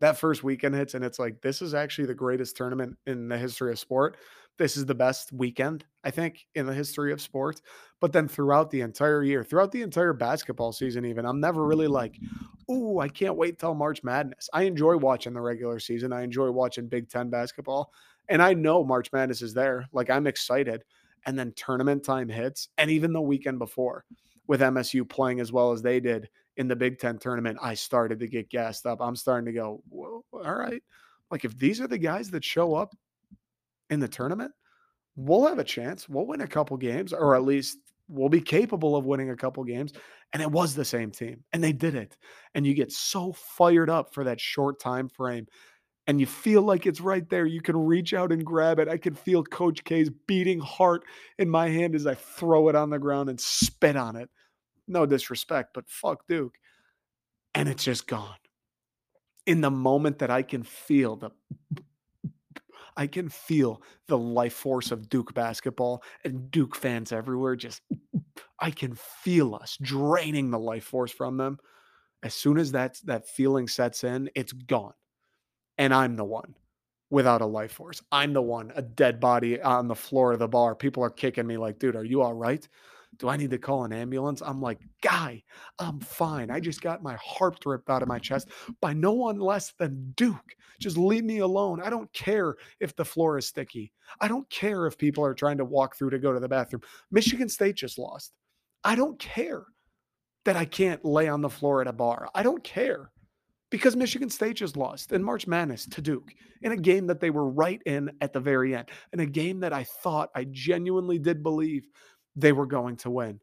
That 0.00 0.18
first 0.18 0.44
weekend 0.44 0.74
hits, 0.74 0.94
and 0.94 1.04
it's 1.04 1.18
like, 1.18 1.40
this 1.40 1.62
is 1.62 1.72
actually 1.72 2.06
the 2.06 2.14
greatest 2.14 2.56
tournament 2.56 2.98
in 3.06 3.28
the 3.28 3.38
history 3.38 3.70
of 3.70 3.78
sport 3.78 4.18
this 4.58 4.76
is 4.76 4.86
the 4.86 4.94
best 4.94 5.32
weekend, 5.32 5.84
I 6.04 6.10
think, 6.10 6.46
in 6.54 6.66
the 6.66 6.74
history 6.74 7.12
of 7.12 7.20
sports. 7.20 7.62
But 8.00 8.12
then 8.12 8.28
throughout 8.28 8.70
the 8.70 8.82
entire 8.82 9.22
year, 9.22 9.42
throughout 9.42 9.72
the 9.72 9.82
entire 9.82 10.12
basketball 10.12 10.72
season, 10.72 11.04
even, 11.04 11.26
I'm 11.26 11.40
never 11.40 11.64
really 11.64 11.88
like, 11.88 12.18
ooh, 12.70 13.00
I 13.00 13.08
can't 13.08 13.36
wait 13.36 13.58
till 13.58 13.74
March 13.74 14.02
Madness. 14.04 14.48
I 14.52 14.62
enjoy 14.62 14.96
watching 14.96 15.32
the 15.32 15.40
regular 15.40 15.78
season. 15.78 16.12
I 16.12 16.22
enjoy 16.22 16.50
watching 16.50 16.88
Big 16.88 17.08
Ten 17.08 17.30
basketball. 17.30 17.92
And 18.28 18.40
I 18.40 18.54
know 18.54 18.84
March 18.84 19.12
Madness 19.12 19.42
is 19.42 19.54
there. 19.54 19.86
Like 19.92 20.10
I'm 20.10 20.26
excited. 20.26 20.84
And 21.26 21.38
then 21.38 21.52
tournament 21.56 22.04
time 22.04 22.28
hits. 22.28 22.68
And 22.78 22.90
even 22.90 23.12
the 23.12 23.20
weekend 23.20 23.58
before, 23.58 24.04
with 24.46 24.60
MSU 24.60 25.08
playing 25.08 25.40
as 25.40 25.52
well 25.52 25.72
as 25.72 25.82
they 25.82 26.00
did 26.00 26.28
in 26.56 26.68
the 26.68 26.76
Big 26.76 26.98
Ten 26.98 27.18
tournament, 27.18 27.58
I 27.62 27.74
started 27.74 28.20
to 28.20 28.26
get 28.26 28.50
gassed 28.50 28.86
up. 28.86 29.00
I'm 29.00 29.16
starting 29.16 29.46
to 29.46 29.52
go, 29.52 29.82
all 29.90 30.22
right. 30.54 30.82
Like 31.30 31.44
if 31.44 31.58
these 31.58 31.80
are 31.80 31.88
the 31.88 31.98
guys 31.98 32.30
that 32.30 32.44
show 32.44 32.74
up 32.74 32.94
in 33.94 34.00
the 34.00 34.08
tournament, 34.08 34.52
we'll 35.16 35.46
have 35.46 35.58
a 35.58 35.64
chance. 35.64 36.08
We'll 36.08 36.26
win 36.26 36.42
a 36.42 36.46
couple 36.46 36.76
games, 36.76 37.14
or 37.14 37.34
at 37.34 37.44
least 37.44 37.78
we'll 38.08 38.28
be 38.28 38.42
capable 38.42 38.96
of 38.96 39.06
winning 39.06 39.30
a 39.30 39.36
couple 39.36 39.64
games. 39.64 39.92
And 40.34 40.42
it 40.42 40.50
was 40.50 40.74
the 40.74 40.84
same 40.84 41.10
team, 41.10 41.44
and 41.52 41.64
they 41.64 41.72
did 41.72 41.94
it. 41.94 42.16
And 42.54 42.66
you 42.66 42.74
get 42.74 42.92
so 42.92 43.32
fired 43.32 43.88
up 43.88 44.12
for 44.12 44.24
that 44.24 44.40
short 44.40 44.80
time 44.80 45.08
frame. 45.08 45.46
And 46.06 46.20
you 46.20 46.26
feel 46.26 46.60
like 46.60 46.84
it's 46.84 47.00
right 47.00 47.26
there. 47.30 47.46
You 47.46 47.62
can 47.62 47.78
reach 47.78 48.12
out 48.12 48.30
and 48.30 48.44
grab 48.44 48.78
it. 48.78 48.88
I 48.88 48.98
can 48.98 49.14
feel 49.14 49.42
Coach 49.42 49.82
K's 49.84 50.10
beating 50.26 50.60
heart 50.60 51.04
in 51.38 51.48
my 51.48 51.70
hand 51.70 51.94
as 51.94 52.06
I 52.06 52.14
throw 52.14 52.68
it 52.68 52.74
on 52.74 52.90
the 52.90 52.98
ground 52.98 53.30
and 53.30 53.40
spit 53.40 53.96
on 53.96 54.16
it. 54.16 54.28
No 54.86 55.06
disrespect, 55.06 55.70
but 55.72 55.88
fuck 55.88 56.26
Duke. 56.28 56.58
And 57.54 57.70
it's 57.70 57.84
just 57.84 58.06
gone. 58.06 58.36
In 59.46 59.62
the 59.62 59.70
moment 59.70 60.18
that 60.18 60.30
I 60.30 60.42
can 60.42 60.62
feel 60.62 61.16
the 61.16 61.30
I 62.96 63.06
can 63.06 63.28
feel 63.28 63.82
the 64.06 64.18
life 64.18 64.54
force 64.54 64.90
of 64.90 65.08
Duke 65.08 65.34
basketball 65.34 66.02
and 66.24 66.50
Duke 66.50 66.76
fans 66.76 67.12
everywhere. 67.12 67.56
Just, 67.56 67.82
I 68.60 68.70
can 68.70 68.94
feel 68.94 69.54
us 69.54 69.76
draining 69.80 70.50
the 70.50 70.58
life 70.58 70.84
force 70.84 71.12
from 71.12 71.36
them. 71.36 71.58
As 72.22 72.34
soon 72.34 72.58
as 72.58 72.72
that, 72.72 72.98
that 73.04 73.28
feeling 73.28 73.68
sets 73.68 74.04
in, 74.04 74.30
it's 74.34 74.52
gone. 74.52 74.94
And 75.76 75.92
I'm 75.92 76.16
the 76.16 76.24
one 76.24 76.54
without 77.10 77.42
a 77.42 77.46
life 77.46 77.72
force. 77.72 78.02
I'm 78.10 78.32
the 78.32 78.42
one, 78.42 78.72
a 78.74 78.82
dead 78.82 79.20
body 79.20 79.60
on 79.60 79.88
the 79.88 79.94
floor 79.94 80.32
of 80.32 80.38
the 80.38 80.48
bar. 80.48 80.74
People 80.74 81.02
are 81.02 81.10
kicking 81.10 81.46
me 81.46 81.56
like, 81.56 81.78
dude, 81.78 81.96
are 81.96 82.04
you 82.04 82.22
all 82.22 82.34
right? 82.34 82.66
Do 83.18 83.28
I 83.28 83.36
need 83.36 83.50
to 83.50 83.58
call 83.58 83.84
an 83.84 83.92
ambulance? 83.92 84.42
I'm 84.42 84.60
like, 84.60 84.80
guy, 85.02 85.42
I'm 85.78 86.00
fine. 86.00 86.50
I 86.50 86.60
just 86.60 86.80
got 86.80 87.02
my 87.02 87.16
heart 87.22 87.64
ripped 87.64 87.90
out 87.90 88.02
of 88.02 88.08
my 88.08 88.18
chest 88.18 88.48
by 88.80 88.92
no 88.92 89.12
one 89.12 89.38
less 89.38 89.72
than 89.78 90.12
Duke. 90.16 90.56
Just 90.80 90.96
leave 90.96 91.24
me 91.24 91.38
alone. 91.38 91.80
I 91.80 91.90
don't 91.90 92.12
care 92.12 92.56
if 92.80 92.96
the 92.96 93.04
floor 93.04 93.38
is 93.38 93.46
sticky. 93.46 93.92
I 94.20 94.28
don't 94.28 94.48
care 94.50 94.86
if 94.86 94.98
people 94.98 95.24
are 95.24 95.34
trying 95.34 95.58
to 95.58 95.64
walk 95.64 95.96
through 95.96 96.10
to 96.10 96.18
go 96.18 96.32
to 96.32 96.40
the 96.40 96.48
bathroom. 96.48 96.82
Michigan 97.10 97.48
State 97.48 97.76
just 97.76 97.98
lost. 97.98 98.32
I 98.82 98.96
don't 98.96 99.18
care 99.18 99.64
that 100.44 100.56
I 100.56 100.64
can't 100.64 101.04
lay 101.04 101.28
on 101.28 101.40
the 101.40 101.48
floor 101.48 101.80
at 101.80 101.86
a 101.86 101.92
bar. 101.92 102.28
I 102.34 102.42
don't 102.42 102.62
care 102.62 103.10
because 103.70 103.96
Michigan 103.96 104.30
State 104.30 104.56
just 104.56 104.76
lost 104.76 105.12
in 105.12 105.22
March 105.22 105.46
Madness 105.46 105.86
to 105.86 106.02
Duke 106.02 106.32
in 106.62 106.72
a 106.72 106.76
game 106.76 107.06
that 107.06 107.20
they 107.20 107.30
were 107.30 107.48
right 107.50 107.80
in 107.86 108.10
at 108.20 108.32
the 108.32 108.40
very 108.40 108.74
end, 108.74 108.88
in 109.12 109.20
a 109.20 109.26
game 109.26 109.60
that 109.60 109.72
I 109.72 109.84
thought 109.84 110.30
I 110.34 110.44
genuinely 110.50 111.18
did 111.18 111.42
believe 111.42 111.88
they 112.36 112.52
were 112.52 112.66
going 112.66 112.96
to 112.98 113.10
win. 113.10 113.40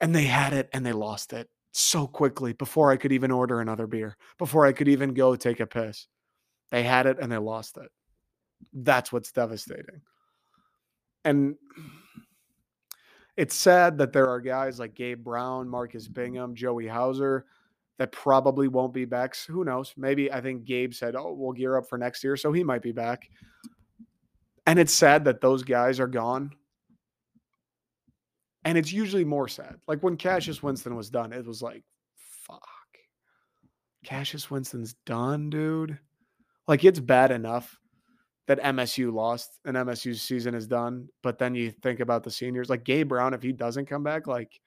And 0.00 0.14
they 0.14 0.24
had 0.24 0.52
it 0.52 0.68
and 0.72 0.84
they 0.86 0.92
lost 0.92 1.32
it 1.32 1.48
so 1.72 2.06
quickly 2.06 2.52
before 2.52 2.90
I 2.90 2.96
could 2.96 3.12
even 3.12 3.30
order 3.30 3.60
another 3.60 3.86
beer, 3.86 4.16
before 4.38 4.66
I 4.66 4.72
could 4.72 4.88
even 4.88 5.14
go 5.14 5.36
take 5.36 5.60
a 5.60 5.66
piss. 5.66 6.06
They 6.70 6.82
had 6.82 7.06
it 7.06 7.18
and 7.20 7.30
they 7.30 7.38
lost 7.38 7.76
it. 7.76 7.90
That's 8.72 9.12
what's 9.12 9.32
devastating. 9.32 10.02
And 11.24 11.56
it's 13.36 13.54
sad 13.54 13.98
that 13.98 14.12
there 14.12 14.28
are 14.28 14.40
guys 14.40 14.78
like 14.78 14.94
Gabe 14.94 15.22
Brown, 15.22 15.68
Marcus 15.68 16.08
Bingham, 16.08 16.54
Joey 16.54 16.86
Hauser 16.86 17.46
that 17.98 18.12
probably 18.12 18.68
won't 18.68 18.94
be 18.94 19.04
back. 19.04 19.36
Who 19.48 19.64
knows? 19.64 19.94
Maybe 19.96 20.32
I 20.32 20.40
think 20.40 20.64
Gabe 20.64 20.94
said, 20.94 21.16
Oh, 21.16 21.32
we'll 21.32 21.52
gear 21.52 21.76
up 21.76 21.88
for 21.88 21.98
next 21.98 22.22
year. 22.22 22.36
So 22.36 22.52
he 22.52 22.62
might 22.62 22.82
be 22.82 22.92
back. 22.92 23.28
And 24.66 24.78
it's 24.78 24.92
sad 24.92 25.24
that 25.24 25.40
those 25.40 25.62
guys 25.62 25.98
are 25.98 26.06
gone 26.06 26.52
and 28.64 28.76
it's 28.76 28.92
usually 28.92 29.24
more 29.24 29.48
sad. 29.48 29.76
Like 29.86 30.02
when 30.02 30.16
Cassius 30.16 30.62
Winston 30.62 30.96
was 30.96 31.10
done, 31.10 31.32
it 31.32 31.46
was 31.46 31.62
like, 31.62 31.84
fuck. 32.16 32.62
Cassius 34.04 34.50
Winston's 34.50 34.94
done, 35.06 35.50
dude. 35.50 35.98
Like 36.66 36.84
it's 36.84 37.00
bad 37.00 37.30
enough 37.30 37.78
that 38.46 38.60
MSU 38.60 39.12
lost 39.12 39.58
and 39.64 39.76
MSU's 39.76 40.22
season 40.22 40.54
is 40.54 40.66
done. 40.66 41.08
But 41.22 41.38
then 41.38 41.54
you 41.54 41.70
think 41.70 42.00
about 42.00 42.24
the 42.24 42.30
seniors, 42.30 42.70
like 42.70 42.84
Gabe 42.84 43.08
Brown, 43.08 43.34
if 43.34 43.42
he 43.42 43.52
doesn't 43.52 43.86
come 43.86 44.02
back, 44.02 44.26
like 44.26 44.60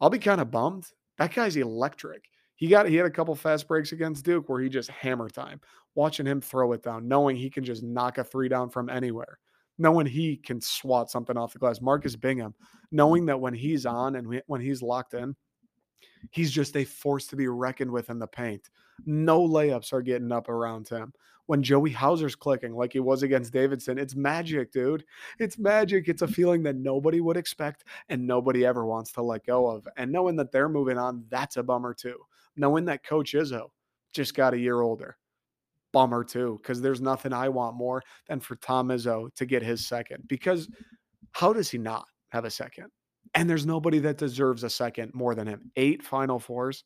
I'll 0.00 0.10
be 0.10 0.18
kind 0.18 0.40
of 0.40 0.50
bummed. 0.50 0.86
That 1.18 1.34
guy's 1.34 1.56
electric. 1.56 2.24
He 2.56 2.68
got 2.68 2.88
he 2.88 2.96
had 2.96 3.06
a 3.06 3.10
couple 3.10 3.34
fast 3.34 3.68
breaks 3.68 3.92
against 3.92 4.24
Duke 4.24 4.48
where 4.48 4.60
he 4.60 4.68
just 4.68 4.90
hammer 4.90 5.28
time. 5.28 5.60
Watching 5.94 6.26
him 6.26 6.40
throw 6.40 6.72
it 6.72 6.82
down, 6.82 7.08
knowing 7.08 7.36
he 7.36 7.50
can 7.50 7.64
just 7.64 7.82
knock 7.82 8.18
a 8.18 8.24
three 8.24 8.48
down 8.48 8.70
from 8.70 8.88
anywhere 8.88 9.38
knowing 9.80 10.06
he 10.06 10.36
can 10.36 10.60
swat 10.60 11.10
something 11.10 11.36
off 11.36 11.54
the 11.54 11.58
glass. 11.58 11.80
Marcus 11.80 12.14
Bingham, 12.14 12.54
knowing 12.92 13.24
that 13.26 13.40
when 13.40 13.54
he's 13.54 13.86
on 13.86 14.16
and 14.16 14.42
when 14.46 14.60
he's 14.60 14.82
locked 14.82 15.14
in, 15.14 15.34
he's 16.30 16.50
just 16.50 16.76
a 16.76 16.84
force 16.84 17.26
to 17.28 17.36
be 17.36 17.48
reckoned 17.48 17.90
with 17.90 18.10
in 18.10 18.18
the 18.18 18.26
paint. 18.26 18.68
No 19.06 19.40
layups 19.40 19.92
are 19.94 20.02
getting 20.02 20.32
up 20.32 20.50
around 20.50 20.86
him. 20.88 21.14
When 21.46 21.62
Joey 21.62 21.90
Hauser's 21.90 22.36
clicking 22.36 22.74
like 22.74 22.92
he 22.92 23.00
was 23.00 23.22
against 23.22 23.54
Davidson, 23.54 23.98
it's 23.98 24.14
magic, 24.14 24.70
dude. 24.70 25.02
It's 25.38 25.58
magic. 25.58 26.08
It's 26.08 26.22
a 26.22 26.28
feeling 26.28 26.62
that 26.64 26.76
nobody 26.76 27.20
would 27.20 27.38
expect 27.38 27.84
and 28.10 28.26
nobody 28.26 28.64
ever 28.64 28.84
wants 28.84 29.10
to 29.12 29.22
let 29.22 29.46
go 29.46 29.66
of. 29.66 29.88
And 29.96 30.12
knowing 30.12 30.36
that 30.36 30.52
they're 30.52 30.68
moving 30.68 30.98
on, 30.98 31.24
that's 31.30 31.56
a 31.56 31.62
bummer 31.62 31.94
too. 31.94 32.18
Knowing 32.56 32.84
that 32.84 33.04
Coach 33.04 33.32
Izzo 33.32 33.70
just 34.12 34.36
got 34.36 34.54
a 34.54 34.58
year 34.58 34.82
older 34.82 35.16
bummer 35.92 36.24
too, 36.24 36.58
because 36.62 36.80
there's 36.80 37.00
nothing 37.00 37.32
I 37.32 37.48
want 37.48 37.76
more 37.76 38.02
than 38.28 38.40
for 38.40 38.56
Tom 38.56 38.88
Izzo 38.88 39.34
to 39.34 39.46
get 39.46 39.62
his 39.62 39.86
second. 39.86 40.24
Because 40.28 40.68
How 41.32 41.52
does 41.52 41.70
he 41.70 41.78
not 41.78 42.06
have 42.30 42.44
a 42.44 42.50
second? 42.50 42.86
And 43.34 43.48
there's 43.48 43.66
nobody 43.66 43.98
that 44.00 44.18
deserves 44.18 44.64
a 44.64 44.70
second 44.70 45.14
more 45.14 45.34
than 45.34 45.46
him. 45.46 45.70
Eight 45.76 46.02
Final 46.02 46.38
Fours, 46.38 46.84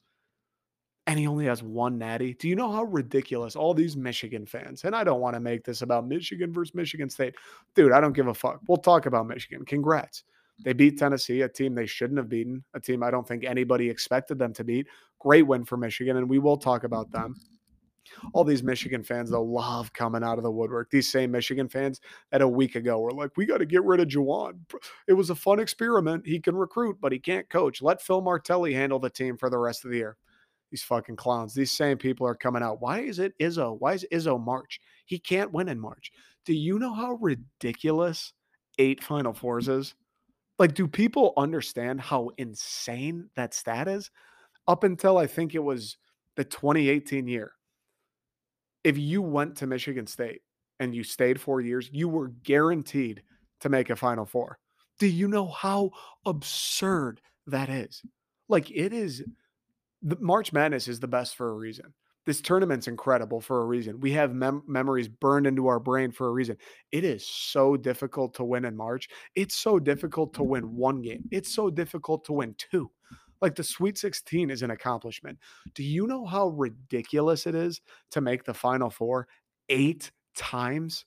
and 1.06 1.18
he 1.18 1.26
only 1.26 1.46
has 1.46 1.62
one 1.62 1.96
natty. 1.98 2.34
Do 2.34 2.48
you 2.48 2.56
know 2.56 2.70
how 2.70 2.84
ridiculous 2.84 3.56
all 3.56 3.74
these 3.74 3.96
Michigan 3.96 4.46
fans, 4.46 4.84
and 4.84 4.94
I 4.94 5.04
don't 5.04 5.20
want 5.20 5.34
to 5.34 5.40
make 5.40 5.64
this 5.64 5.82
about 5.82 6.06
Michigan 6.06 6.52
versus 6.52 6.74
Michigan 6.74 7.08
State. 7.08 7.34
Dude, 7.74 7.92
I 7.92 8.00
don't 8.00 8.12
give 8.12 8.28
a 8.28 8.34
fuck. 8.34 8.60
We'll 8.68 8.78
talk 8.78 9.06
about 9.06 9.26
Michigan. 9.26 9.64
Congrats. 9.64 10.24
They 10.64 10.72
beat 10.72 10.98
Tennessee, 10.98 11.40
a 11.40 11.48
team 11.48 11.74
they 11.74 11.86
shouldn't 11.86 12.18
have 12.18 12.28
beaten, 12.28 12.62
a 12.74 12.80
team 12.80 13.02
I 13.02 13.10
don't 13.10 13.26
think 13.26 13.44
anybody 13.44 13.90
expected 13.90 14.38
them 14.38 14.52
to 14.54 14.64
beat. 14.64 14.86
Great 15.18 15.46
win 15.46 15.64
for 15.64 15.76
Michigan, 15.76 16.16
and 16.16 16.28
we 16.28 16.38
will 16.38 16.56
talk 16.56 16.84
about 16.84 17.10
them 17.10 17.34
all 18.32 18.44
these 18.44 18.62
Michigan 18.62 19.02
fans 19.02 19.30
they'll 19.30 19.50
love 19.50 19.92
coming 19.92 20.22
out 20.22 20.38
of 20.38 20.44
the 20.44 20.50
woodwork. 20.50 20.90
These 20.90 21.10
same 21.10 21.30
Michigan 21.30 21.68
fans 21.68 22.00
that 22.30 22.42
a 22.42 22.48
week 22.48 22.74
ago 22.74 22.98
were 23.00 23.12
like, 23.12 23.36
"We 23.36 23.46
got 23.46 23.58
to 23.58 23.66
get 23.66 23.84
rid 23.84 24.00
of 24.00 24.08
Juwan. 24.08 24.58
It 25.08 25.14
was 25.14 25.30
a 25.30 25.34
fun 25.34 25.60
experiment. 25.60 26.26
He 26.26 26.40
can 26.40 26.56
recruit, 26.56 26.98
but 27.00 27.12
he 27.12 27.18
can't 27.18 27.48
coach. 27.48 27.82
Let 27.82 28.02
Phil 28.02 28.20
Martelli 28.20 28.72
handle 28.72 28.98
the 28.98 29.10
team 29.10 29.36
for 29.36 29.50
the 29.50 29.58
rest 29.58 29.84
of 29.84 29.90
the 29.90 29.98
year." 29.98 30.16
These 30.70 30.82
fucking 30.82 31.16
clowns. 31.16 31.54
These 31.54 31.70
same 31.70 31.98
people 31.98 32.26
are 32.26 32.34
coming 32.34 32.62
out. 32.62 32.80
Why 32.80 33.00
is 33.00 33.20
it 33.20 33.38
Izzo? 33.38 33.78
Why 33.78 33.92
is 33.92 34.04
Izzo 34.10 34.42
March? 34.42 34.80
He 35.06 35.18
can't 35.18 35.52
win 35.52 35.68
in 35.68 35.78
March. 35.78 36.10
Do 36.44 36.52
you 36.52 36.78
know 36.80 36.92
how 36.92 37.14
ridiculous 37.20 38.32
eight 38.78 39.02
Final 39.02 39.32
Fours 39.32 39.68
is? 39.68 39.94
Like, 40.58 40.74
do 40.74 40.86
people 40.86 41.32
understand 41.36 42.00
how 42.00 42.30
insane 42.38 43.30
that 43.36 43.54
stat 43.54 43.88
is? 43.88 44.10
Up 44.66 44.82
until 44.84 45.18
I 45.18 45.26
think 45.26 45.54
it 45.54 45.62
was 45.62 45.96
the 46.36 46.44
2018 46.44 47.28
year, 47.28 47.52
if 48.84 48.98
you 48.98 49.22
went 49.22 49.56
to 49.56 49.66
Michigan 49.66 50.06
State 50.06 50.42
and 50.78 50.94
you 50.94 51.02
stayed 51.02 51.40
four 51.40 51.60
years, 51.60 51.88
you 51.92 52.08
were 52.08 52.28
guaranteed 52.44 53.22
to 53.60 53.68
make 53.68 53.90
a 53.90 53.96
Final 53.96 54.26
Four. 54.26 54.58
Do 54.98 55.06
you 55.06 55.26
know 55.26 55.48
how 55.48 55.90
absurd 56.26 57.20
that 57.46 57.68
is? 57.68 58.02
Like, 58.48 58.70
it 58.70 58.92
is 58.92 59.24
the 60.02 60.16
March 60.20 60.52
Madness 60.52 60.86
is 60.86 61.00
the 61.00 61.08
best 61.08 61.34
for 61.34 61.48
a 61.48 61.54
reason. 61.54 61.94
This 62.26 62.40
tournament's 62.40 62.88
incredible 62.88 63.40
for 63.40 63.62
a 63.62 63.66
reason. 63.66 64.00
We 64.00 64.12
have 64.12 64.34
mem- 64.34 64.62
memories 64.66 65.08
burned 65.08 65.46
into 65.46 65.66
our 65.66 65.80
brain 65.80 66.10
for 66.10 66.28
a 66.28 66.32
reason. 66.32 66.56
It 66.90 67.04
is 67.04 67.26
so 67.26 67.76
difficult 67.76 68.34
to 68.34 68.44
win 68.44 68.64
in 68.64 68.76
March. 68.76 69.08
It's 69.34 69.56
so 69.56 69.78
difficult 69.78 70.32
to 70.34 70.42
win 70.42 70.74
one 70.76 71.02
game. 71.02 71.24
It's 71.30 71.54
so 71.54 71.70
difficult 71.70 72.24
to 72.26 72.32
win 72.32 72.54
two. 72.56 72.90
Like 73.44 73.56
the 73.56 73.62
Sweet 73.62 73.98
16 73.98 74.48
is 74.48 74.62
an 74.62 74.70
accomplishment. 74.70 75.38
Do 75.74 75.82
you 75.82 76.06
know 76.06 76.24
how 76.24 76.48
ridiculous 76.48 77.46
it 77.46 77.54
is 77.54 77.82
to 78.12 78.22
make 78.22 78.42
the 78.42 78.54
Final 78.54 78.88
Four 78.88 79.28
eight 79.68 80.10
times? 80.34 81.04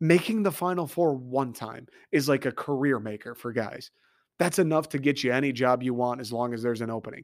Making 0.00 0.42
the 0.42 0.50
Final 0.50 0.88
Four 0.88 1.14
one 1.14 1.52
time 1.52 1.86
is 2.10 2.28
like 2.28 2.46
a 2.46 2.52
career 2.52 2.98
maker 2.98 3.36
for 3.36 3.52
guys. 3.52 3.92
That's 4.40 4.58
enough 4.58 4.88
to 4.88 4.98
get 4.98 5.22
you 5.22 5.32
any 5.32 5.52
job 5.52 5.84
you 5.84 5.94
want 5.94 6.20
as 6.20 6.32
long 6.32 6.52
as 6.52 6.62
there's 6.62 6.80
an 6.80 6.90
opening. 6.90 7.22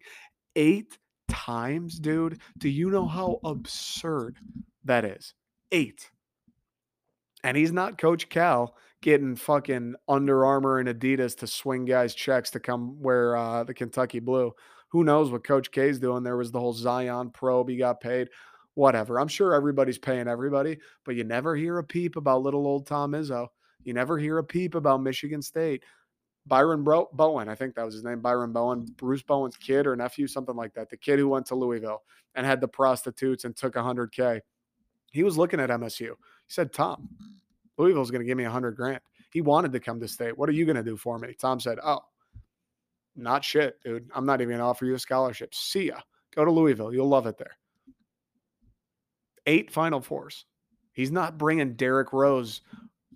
Eight 0.55 0.97
times, 1.29 1.99
dude. 1.99 2.41
Do 2.59 2.69
you 2.69 2.91
know 2.91 3.09
how 3.09 3.41
absurd 3.43 4.37
that 4.85 5.05
is? 5.05 5.35
Eight. 5.73 6.09
And 7.43 7.57
he's 7.57 7.73
not 7.73 7.99
Coach 7.99 8.29
Cal 8.29 8.77
getting 9.03 9.37
fucking 9.37 9.97
Under 10.09 10.47
Armour 10.47 10.79
and 10.79 10.89
Adidas 10.89 11.37
to 11.39 11.47
swing 11.47 11.85
guys 11.85 12.15
checks 12.15 12.51
to 12.53 12.61
come 12.61 13.01
wear 13.03 13.37
uh, 13.37 13.65
the 13.65 13.75
Kentucky 13.75 14.21
blue. 14.21 14.53
Who 14.91 15.05
knows 15.05 15.31
what 15.31 15.45
Coach 15.45 15.71
K's 15.71 15.99
doing? 15.99 16.23
There 16.23 16.37
was 16.37 16.53
the 16.53 16.61
whole 16.61 16.73
Zion 16.73 17.31
probe. 17.31 17.69
He 17.69 17.77
got 17.77 18.01
paid. 18.01 18.29
Whatever. 18.75 19.21
I'm 19.21 19.29
sure 19.29 19.53
everybody's 19.53 19.99
paying 19.99 20.29
everybody, 20.29 20.79
but 21.05 21.15
you 21.15 21.25
never 21.25 21.55
hear 21.55 21.79
a 21.79 21.85
peep 21.85 22.17
about 22.17 22.43
little 22.43 22.67
old 22.67 22.87
Tom 22.87 23.13
Izzo. 23.13 23.49
You 23.85 23.93
never 23.93 24.19
hear 24.19 24.39
a 24.39 24.45
peep 24.45 24.75
about 24.75 25.03
Michigan 25.03 25.43
State. 25.43 25.83
Byron 26.47 26.83
Bro- 26.83 27.11
Bowen, 27.13 27.49
I 27.49 27.55
think 27.55 27.75
that 27.75 27.85
was 27.85 27.95
his 27.95 28.05
name, 28.05 28.21
Byron 28.21 28.53
Bowen, 28.53 28.87
Bruce 28.97 29.23
Bowen's 29.23 29.57
kid 29.57 29.87
or 29.87 29.95
nephew, 29.95 30.27
something 30.27 30.57
like 30.57 30.75
that. 30.75 30.91
The 30.91 30.97
kid 30.97 31.19
who 31.19 31.29
went 31.29 31.47
to 31.47 31.55
Louisville 31.55 32.03
and 32.35 32.47
had 32.47 32.61
the 32.61 32.69
prostitutes 32.69 33.45
and 33.45 33.55
took 33.55 33.75
100K. 33.75 34.41
He 35.13 35.23
was 35.23 35.37
looking 35.37 35.61
at 35.61 35.71
MSU. 35.71 36.09
He 36.09 36.15
said, 36.49 36.73
Tom, 36.73 37.09
Louisville's 37.79 38.11
going 38.11 38.21
to 38.21 38.27
give 38.27 38.39
me 38.39 38.45
a 38.45 38.51
hundred 38.51 38.77
grand. 38.77 39.01
He 39.33 39.41
wanted 39.41 39.73
to 39.73 39.81
come 39.81 39.99
to 40.01 40.09
state. 40.09 40.37
What 40.37 40.49
are 40.49 40.53
you 40.53 40.65
going 40.65 40.77
to 40.77 40.83
do 40.83 40.97
for 40.97 41.19
me? 41.19 41.35
Tom 41.39 41.59
said, 41.59 41.79
Oh, 41.83 42.01
not 43.17 43.45
shit, 43.45 43.81
dude. 43.83 44.09
I'm 44.15 44.27
not 44.27 44.41
even 44.41 44.51
going 44.51 44.61
to 44.61 44.65
offer 44.65 44.85
you 44.85 44.95
a 44.95 44.99
scholarship. 44.99 45.55
See 45.55 45.89
ya. 45.89 46.01
Go 46.35 46.45
to 46.45 46.51
Louisville. 46.51 46.93
You'll 46.93 47.09
love 47.09 47.27
it 47.27 47.39
there. 47.39 47.57
Eight 49.47 49.71
Final 49.71 50.01
Fours. 50.01 50.47
He's 50.93 51.11
not 51.11 51.39
bringing 51.39 51.75
Derrick 51.75 52.13
Rose. 52.13 52.61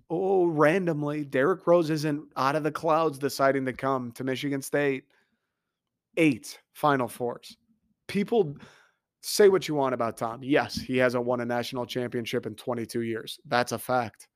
Oh, 0.09 0.45
randomly. 0.45 1.23
Derrick 1.23 1.65
Rose 1.67 1.89
isn't 1.89 2.23
out 2.35 2.55
of 2.55 2.63
the 2.63 2.71
clouds 2.71 3.17
deciding 3.17 3.65
to 3.65 3.73
come 3.73 4.11
to 4.13 4.23
Michigan 4.23 4.61
State. 4.61 5.05
Eight 6.17 6.59
Final 6.73 7.07
Fours. 7.07 7.57
People 8.07 8.55
say 9.21 9.49
what 9.49 9.67
you 9.67 9.75
want 9.75 9.93
about 9.93 10.17
Tom. 10.17 10.41
Yes, 10.43 10.75
he 10.75 10.97
hasn't 10.97 11.25
won 11.25 11.41
a 11.41 11.45
national 11.45 11.85
championship 11.85 12.45
in 12.45 12.55
22 12.55 13.01
years. 13.01 13.39
That's 13.45 13.71
a 13.71 13.79
fact. 13.79 14.27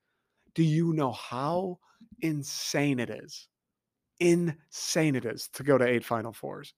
Do 0.54 0.62
you 0.62 0.92
know 0.92 1.12
how 1.12 1.78
insane 2.20 2.98
it 2.98 3.10
is? 3.10 3.48
Insane 4.20 5.16
it 5.16 5.24
is 5.24 5.48
to 5.54 5.62
go 5.62 5.78
to 5.78 5.86
eight 5.86 6.04
Final 6.04 6.32
Fours. 6.32 6.74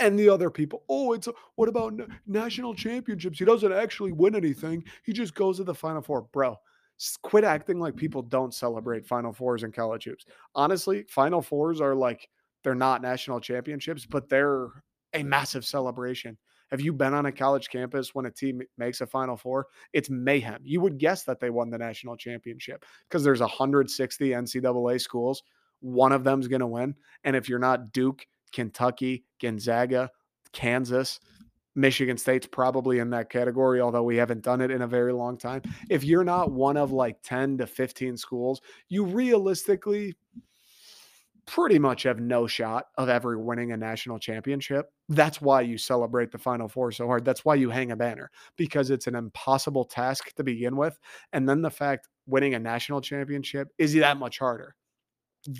And 0.00 0.18
the 0.18 0.28
other 0.28 0.50
people, 0.50 0.82
oh, 0.88 1.12
it's 1.12 1.28
what 1.54 1.68
about 1.68 1.94
national 2.26 2.74
championships? 2.74 3.38
He 3.38 3.44
doesn't 3.44 3.72
actually 3.72 4.12
win 4.12 4.34
anything. 4.34 4.84
He 5.04 5.12
just 5.12 5.34
goes 5.34 5.58
to 5.58 5.64
the 5.64 5.74
Final 5.74 6.02
Four, 6.02 6.22
bro. 6.32 6.56
Quit 7.22 7.44
acting 7.44 7.78
like 7.78 7.96
people 7.96 8.22
don't 8.22 8.54
celebrate 8.54 9.06
Final 9.06 9.32
Fours 9.32 9.62
in 9.62 9.72
college 9.72 10.04
hoops. 10.04 10.24
Honestly, 10.54 11.04
Final 11.08 11.42
Fours 11.42 11.80
are 11.80 11.94
like 11.94 12.28
they're 12.62 12.74
not 12.74 13.02
national 13.02 13.40
championships, 13.40 14.06
but 14.06 14.28
they're 14.28 14.68
a 15.12 15.22
massive 15.22 15.64
celebration. 15.64 16.36
Have 16.74 16.80
you 16.80 16.92
been 16.92 17.14
on 17.14 17.26
a 17.26 17.30
college 17.30 17.68
campus 17.68 18.16
when 18.16 18.26
a 18.26 18.32
team 18.32 18.60
makes 18.76 19.00
a 19.00 19.06
Final 19.06 19.36
Four? 19.36 19.68
It's 19.92 20.10
mayhem. 20.10 20.60
You 20.64 20.80
would 20.80 20.98
guess 20.98 21.22
that 21.22 21.38
they 21.38 21.48
won 21.48 21.70
the 21.70 21.78
national 21.78 22.16
championship 22.16 22.84
because 23.08 23.22
there's 23.22 23.38
160 23.38 24.30
NCAA 24.30 25.00
schools. 25.00 25.44
One 25.78 26.10
of 26.10 26.24
them's 26.24 26.48
going 26.48 26.62
to 26.62 26.66
win. 26.66 26.96
And 27.22 27.36
if 27.36 27.48
you're 27.48 27.60
not 27.60 27.92
Duke, 27.92 28.26
Kentucky, 28.52 29.22
Gonzaga, 29.40 30.10
Kansas, 30.52 31.20
Michigan 31.76 32.18
State's 32.18 32.48
probably 32.48 32.98
in 32.98 33.08
that 33.10 33.30
category, 33.30 33.80
although 33.80 34.02
we 34.02 34.16
haven't 34.16 34.42
done 34.42 34.60
it 34.60 34.72
in 34.72 34.82
a 34.82 34.88
very 34.88 35.12
long 35.12 35.38
time. 35.38 35.62
If 35.88 36.02
you're 36.02 36.24
not 36.24 36.50
one 36.50 36.76
of 36.76 36.90
like 36.90 37.22
10 37.22 37.58
to 37.58 37.68
15 37.68 38.16
schools, 38.16 38.60
you 38.88 39.04
realistically 39.04 40.16
pretty 41.46 41.78
much 41.78 42.04
have 42.04 42.20
no 42.20 42.46
shot 42.46 42.86
of 42.96 43.08
ever 43.08 43.38
winning 43.38 43.72
a 43.72 43.76
national 43.76 44.18
championship. 44.18 44.90
That's 45.08 45.40
why 45.40 45.62
you 45.62 45.78
celebrate 45.78 46.30
the 46.30 46.38
Final 46.38 46.68
Four 46.68 46.92
so 46.92 47.06
hard. 47.06 47.24
That's 47.24 47.44
why 47.44 47.56
you 47.56 47.70
hang 47.70 47.92
a 47.92 47.96
banner 47.96 48.30
because 48.56 48.90
it's 48.90 49.06
an 49.06 49.14
impossible 49.14 49.84
task 49.84 50.34
to 50.34 50.44
begin 50.44 50.76
with. 50.76 50.98
And 51.32 51.48
then 51.48 51.62
the 51.62 51.70
fact 51.70 52.08
winning 52.26 52.54
a 52.54 52.58
national 52.58 53.00
championship 53.00 53.68
is 53.78 53.94
that 53.94 54.16
much 54.16 54.38
harder. 54.38 54.74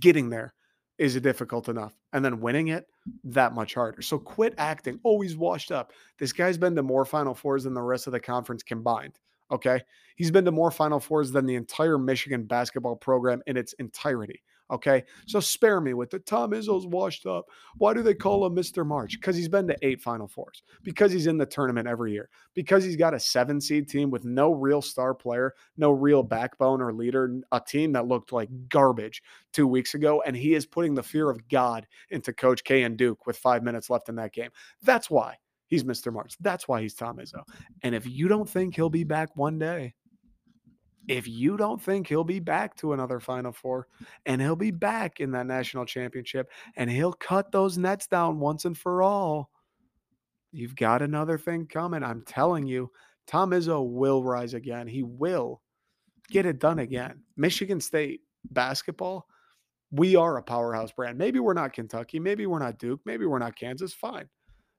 Getting 0.00 0.30
there 0.30 0.54
is 0.98 1.20
difficult 1.20 1.68
enough. 1.68 1.94
And 2.12 2.24
then 2.24 2.40
winning 2.40 2.68
it, 2.68 2.86
that 3.24 3.54
much 3.54 3.74
harder. 3.74 4.02
So 4.02 4.18
quit 4.18 4.54
acting. 4.58 5.00
He's 5.20 5.36
washed 5.36 5.72
up. 5.72 5.92
This 6.18 6.32
guy's 6.32 6.58
been 6.58 6.76
to 6.76 6.82
more 6.82 7.04
Final 7.04 7.34
Fours 7.34 7.64
than 7.64 7.74
the 7.74 7.82
rest 7.82 8.06
of 8.06 8.12
the 8.12 8.20
conference 8.20 8.62
combined. 8.62 9.18
Okay. 9.50 9.82
He's 10.16 10.30
been 10.30 10.44
to 10.44 10.52
more 10.52 10.70
Final 10.70 11.00
Fours 11.00 11.32
than 11.32 11.46
the 11.46 11.56
entire 11.56 11.98
Michigan 11.98 12.44
basketball 12.44 12.96
program 12.96 13.42
in 13.46 13.56
its 13.56 13.72
entirety. 13.74 14.42
Okay. 14.74 15.04
So 15.26 15.38
spare 15.38 15.80
me 15.80 15.94
with 15.94 16.10
the 16.10 16.18
Tom 16.18 16.50
Izzo's 16.50 16.84
washed 16.84 17.26
up. 17.26 17.46
Why 17.78 17.94
do 17.94 18.02
they 18.02 18.12
call 18.12 18.44
him 18.44 18.56
Mr. 18.56 18.84
March? 18.84 19.12
Because 19.12 19.36
he's 19.36 19.48
been 19.48 19.68
to 19.68 19.76
eight 19.82 20.00
Final 20.00 20.26
Fours, 20.26 20.64
because 20.82 21.12
he's 21.12 21.28
in 21.28 21.38
the 21.38 21.46
tournament 21.46 21.86
every 21.86 22.12
year, 22.12 22.28
because 22.54 22.82
he's 22.82 22.96
got 22.96 23.14
a 23.14 23.20
seven 23.20 23.60
seed 23.60 23.88
team 23.88 24.10
with 24.10 24.24
no 24.24 24.52
real 24.52 24.82
star 24.82 25.14
player, 25.14 25.54
no 25.76 25.92
real 25.92 26.24
backbone 26.24 26.82
or 26.82 26.92
leader, 26.92 27.40
a 27.52 27.60
team 27.60 27.92
that 27.92 28.08
looked 28.08 28.32
like 28.32 28.48
garbage 28.68 29.22
two 29.52 29.68
weeks 29.68 29.94
ago. 29.94 30.22
And 30.26 30.36
he 30.36 30.54
is 30.54 30.66
putting 30.66 30.94
the 30.94 31.02
fear 31.02 31.30
of 31.30 31.48
God 31.48 31.86
into 32.10 32.32
Coach 32.32 32.64
K 32.64 32.82
and 32.82 32.96
Duke 32.96 33.26
with 33.26 33.38
five 33.38 33.62
minutes 33.62 33.90
left 33.90 34.08
in 34.08 34.16
that 34.16 34.32
game. 34.32 34.50
That's 34.82 35.08
why 35.08 35.36
he's 35.68 35.84
Mr. 35.84 36.12
March. 36.12 36.34
That's 36.40 36.66
why 36.66 36.82
he's 36.82 36.94
Tom 36.94 37.18
Izzo. 37.18 37.42
And 37.82 37.94
if 37.94 38.08
you 38.08 38.26
don't 38.26 38.48
think 38.48 38.74
he'll 38.74 38.90
be 38.90 39.04
back 39.04 39.36
one 39.36 39.56
day, 39.58 39.94
if 41.08 41.28
you 41.28 41.56
don't 41.56 41.80
think 41.80 42.06
he'll 42.06 42.24
be 42.24 42.40
back 42.40 42.76
to 42.76 42.92
another 42.92 43.20
Final 43.20 43.52
Four 43.52 43.88
and 44.26 44.40
he'll 44.40 44.56
be 44.56 44.70
back 44.70 45.20
in 45.20 45.30
that 45.32 45.46
national 45.46 45.84
championship 45.84 46.50
and 46.76 46.90
he'll 46.90 47.12
cut 47.12 47.52
those 47.52 47.78
nets 47.78 48.06
down 48.06 48.38
once 48.38 48.64
and 48.64 48.76
for 48.76 49.02
all, 49.02 49.50
you've 50.52 50.76
got 50.76 51.02
another 51.02 51.38
thing 51.38 51.66
coming. 51.66 52.02
I'm 52.02 52.22
telling 52.22 52.66
you, 52.66 52.90
Tom 53.26 53.50
Izzo 53.50 53.88
will 53.88 54.22
rise 54.22 54.54
again. 54.54 54.86
He 54.86 55.02
will 55.02 55.60
get 56.30 56.46
it 56.46 56.58
done 56.58 56.78
again. 56.78 57.22
Michigan 57.36 57.80
State 57.80 58.20
basketball, 58.50 59.26
we 59.90 60.16
are 60.16 60.38
a 60.38 60.42
powerhouse 60.42 60.92
brand. 60.92 61.18
Maybe 61.18 61.38
we're 61.38 61.54
not 61.54 61.72
Kentucky. 61.72 62.18
Maybe 62.18 62.46
we're 62.46 62.58
not 62.58 62.78
Duke. 62.78 63.00
Maybe 63.04 63.26
we're 63.26 63.38
not 63.38 63.56
Kansas. 63.56 63.92
Fine. 63.92 64.28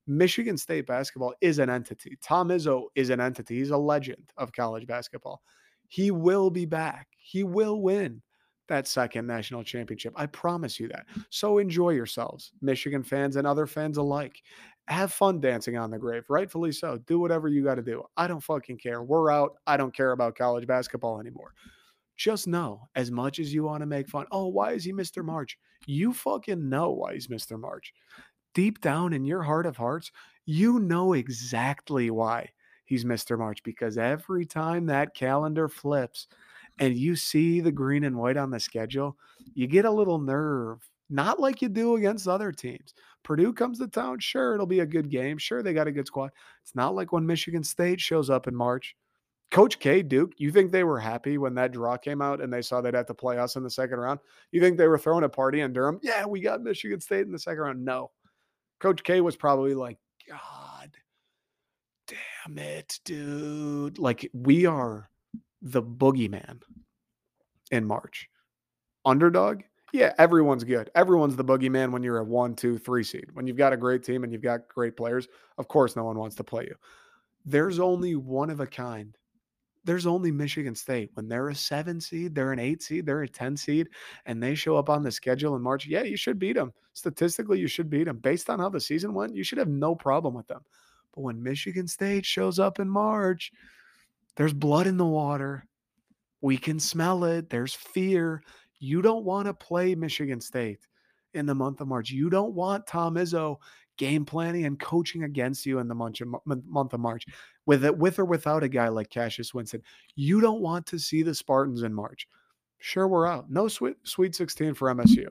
Michigan 0.08 0.58
State 0.58 0.86
basketball 0.86 1.34
is 1.42 1.60
an 1.60 1.70
entity. 1.70 2.18
Tom 2.22 2.50
Izzo 2.50 2.86
is 2.96 3.10
an 3.10 3.20
entity. 3.20 3.58
He's 3.58 3.72
a 3.72 3.78
legend 3.78 4.32
of 4.38 4.52
college 4.52 4.86
basketball. 4.86 5.42
He 5.96 6.12
will 6.12 6.50
be 6.50 6.66
back. 6.66 7.08
He 7.18 7.46
will 7.46 7.82
win. 7.82 8.22
that 8.68 8.86
second 8.86 9.26
national 9.28 9.64
championship. 9.64 10.12
I 10.18 10.26
promise 10.26 10.78
you 10.78 10.90
that. 10.90 11.06
So 11.30 11.60
enjoy 11.60 11.92
yourselves, 11.92 12.52
Michigan 12.62 13.02
fans 13.02 13.38
and 13.38 13.48
other 13.48 13.66
fans 13.66 13.96
alike. 13.98 14.42
Have 14.90 15.14
fun 15.14 15.40
dancing 15.40 15.78
on 15.78 15.92
the 15.92 15.98
grave, 15.98 16.26
rightfully 16.30 16.74
so. 16.74 16.98
Do 17.08 17.20
whatever 17.22 17.48
you 17.48 17.64
got 17.64 17.76
to 17.76 17.82
do. 17.82 18.04
I 18.18 18.28
don't 18.28 18.44
fucking 18.44 18.80
care. 18.80 19.04
We're 19.04 19.32
out. 19.32 19.52
I 19.68 19.78
don't 19.78 19.96
care 19.96 20.12
about 20.12 20.36
college 20.36 20.68
basketball 20.68 21.22
anymore. 21.22 21.54
Just 22.18 22.46
know, 22.46 22.90
as 22.96 23.10
much 23.10 23.40
as 23.40 23.54
you 23.54 23.64
want 23.64 23.80
to 23.80 23.86
make 23.88 24.10
fun, 24.10 24.26
oh, 24.32 24.48
why 24.48 24.74
is 24.74 24.84
he 24.84 24.92
Mr. 24.92 25.24
March? 25.24 25.58
You 25.86 26.12
fucking 26.12 26.68
know 26.68 26.92
why 26.92 27.14
he's 27.14 27.28
Mr. 27.28 27.58
March. 27.58 27.94
Deep 28.54 28.82
down 28.82 29.14
in 29.14 29.24
your 29.24 29.44
heart 29.44 29.66
of 29.66 29.78
hearts, 29.78 30.12
you 30.46 30.80
know 30.80 31.14
exactly 31.14 32.10
why 32.10 32.50
he's 32.86 33.04
Mr. 33.04 33.38
March 33.38 33.62
because 33.64 33.98
every 33.98 34.46
time 34.46 34.86
that 34.86 35.14
calendar 35.14 35.68
flips 35.68 36.28
and 36.80 36.96
you 36.96 37.16
see 37.16 37.60
the 37.60 37.72
green 37.72 38.04
and 38.04 38.16
white 38.16 38.38
on 38.38 38.52
the 38.52 38.60
schedule, 38.60 39.18
you 39.54 39.68
get 39.68 39.86
a 39.86 39.92
little 39.92 40.20
nerve. 40.20 40.88
Not 41.10 41.40
like 41.40 41.62
you 41.62 41.70
do 41.70 41.96
against 41.96 42.28
other 42.28 42.52
teams. 42.52 42.94
Purdue 43.24 43.54
comes 43.54 43.80
to 43.80 43.88
town, 43.88 44.20
sure, 44.20 44.54
it'll 44.54 44.66
be 44.66 44.80
a 44.80 44.86
good 44.86 45.10
game. 45.10 45.38
Sure, 45.38 45.62
they 45.62 45.74
got 45.74 45.88
a 45.88 45.92
good 45.92 46.08
squad. 46.08 46.32
It's 46.64 46.76
not 46.76 46.96
like 46.96 47.12
when 47.12 47.26
Michigan 47.26 47.64
State 47.64 48.00
shows 48.02 48.30
up 48.30 48.48
in 48.48 48.56
March. 48.56 48.96
Coach 49.52 49.80
K, 49.80 50.02
Duke, 50.02 50.34
you 50.38 50.52
think 50.52 50.72
they 50.72 50.84
were 50.84 51.00
happy 51.00 51.38
when 51.38 51.54
that 51.56 51.72
draw 51.72 51.96
came 51.98 52.22
out 52.22 52.42
and 52.42 52.52
they 52.52 52.62
saw 52.62 52.82
they'd 52.82 52.96
have 52.96 53.06
to 53.06 53.14
play 53.14 53.38
us 53.38 53.56
in 53.56 53.64
the 53.64 53.70
second 53.70 54.00
round? 54.00 54.20
You 54.52 54.60
think 54.60 54.78
they 54.78 54.88
were 54.88 54.98
throwing 54.98 55.24
a 55.24 55.30
party 55.30 55.62
in 55.62 55.72
Durham? 55.72 56.00
Yeah, 56.02 56.26
we 56.26 56.42
got 56.42 56.62
Michigan 56.62 57.00
State 57.00 57.26
in 57.26 57.32
the 57.32 57.40
second 57.40 57.62
round. 57.62 57.86
No. 57.86 58.12
Coach 58.80 59.04
K 59.04 59.22
was 59.22 59.36
probably 59.36 59.76
like, 59.76 59.98
God 60.28 60.75
damn 62.46 62.58
it, 62.58 63.00
dude. 63.06 63.98
Like, 63.98 64.30
we 64.34 64.66
are 64.66 65.10
the 65.62 65.82
boogeyman 65.82 66.62
in 67.72 67.86
March. 67.86 68.30
Underdog? 69.06 69.62
Yeah, 69.94 70.14
everyone's 70.18 70.64
good. 70.64 70.90
Everyone's 70.96 71.36
the 71.36 71.46
boogeyman 71.46 71.92
when 71.92 72.04
you're 72.04 72.18
a 72.18 72.24
one, 72.24 72.56
two, 72.56 72.78
three 72.78 73.04
seed. 73.04 73.28
When 73.34 73.48
you've 73.48 73.58
got 73.58 73.74
a 73.74 73.78
great 73.78 74.04
team 74.04 74.24
and 74.24 74.34
you've 74.34 74.42
got 74.42 74.68
great 74.68 74.98
players, 74.98 75.28
of 75.58 75.68
course, 75.68 75.96
no 75.96 76.04
one 76.04 76.18
wants 76.18 76.36
to 76.38 76.44
play 76.44 76.64
you. 76.64 76.76
There's 77.46 77.80
only 77.80 78.16
one 78.16 78.50
of 78.50 78.60
a 78.60 78.68
kind. 78.68 79.16
There's 79.86 80.08
only 80.08 80.32
Michigan 80.32 80.74
State. 80.74 81.12
When 81.14 81.28
they're 81.28 81.50
a 81.50 81.56
seven 81.56 82.02
seed, 82.02 82.34
they're 82.34 82.52
an 82.52 82.60
eight 82.60 82.82
seed, 82.82 83.06
they're 83.06 83.22
a 83.22 83.30
10 83.30 83.56
seed, 83.56 83.88
and 84.26 84.42
they 84.42 84.56
show 84.56 84.78
up 84.78 84.90
on 84.90 85.04
the 85.04 85.12
schedule 85.12 85.56
in 85.56 85.62
March. 85.62 85.86
Yeah, 85.86 86.02
you 86.02 86.18
should 86.18 86.40
beat 86.40 86.56
them. 86.56 86.74
Statistically, 86.94 87.60
you 87.60 87.68
should 87.68 87.90
beat 87.90 88.06
them. 88.06 88.18
Based 88.18 88.50
on 88.50 88.58
how 88.60 88.70
the 88.70 88.82
season 88.82 89.14
went, 89.14 89.36
you 89.36 89.44
should 89.44 89.60
have 89.60 89.68
no 89.68 89.94
problem 89.94 90.34
with 90.34 90.48
them. 90.48 90.62
But 91.16 91.22
when 91.22 91.42
Michigan 91.42 91.88
State 91.88 92.26
shows 92.26 92.60
up 92.60 92.80
in 92.80 92.90
March, 92.90 93.52
there's 94.36 94.54
blood 94.54 94.86
in 94.86 94.98
the 94.98 95.06
water. 95.06 95.66
We 96.42 96.58
can 96.58 96.80
smell 96.80 97.24
it. 97.24 97.50
There's 97.50 97.74
fear. 97.74 98.44
You 98.80 99.02
don't 99.02 99.26
want 99.26 99.48
to 99.48 99.54
play 99.54 99.96
Michigan 99.96 100.42
State 100.42 100.80
in 101.34 101.46
the 101.46 101.56
month 101.56 101.82
of 101.82 101.88
March. 101.88 102.12
You 102.12 102.30
don't 102.30 102.54
want 102.54 102.86
Tom 102.86 103.16
Izzo 103.16 103.58
game 103.98 104.26
planning 104.26 104.66
and 104.66 104.78
coaching 104.78 105.24
against 105.24 105.66
you 105.66 105.80
in 105.80 105.88
the 105.88 105.96
month 105.96 106.94
of 106.94 107.00
March, 107.00 107.26
with 107.66 107.86
it, 107.86 107.98
with 107.98 108.20
or 108.20 108.26
without 108.26 108.62
a 108.62 108.68
guy 108.68 108.90
like 108.90 109.10
Cassius 109.10 109.54
Winston. 109.54 109.82
You 110.16 110.42
don't 110.42 110.60
want 110.60 110.86
to 110.88 111.00
see 111.00 111.24
the 111.24 111.34
Spartans 111.34 111.84
in 111.84 111.94
March. 111.94 112.28
Sure, 112.80 113.08
we're 113.08 113.26
out. 113.26 113.50
No 113.50 113.70
sweet 113.70 113.96
Sweet 114.04 114.36
16 114.36 114.74
for 114.74 114.94
MSU. 114.94 115.28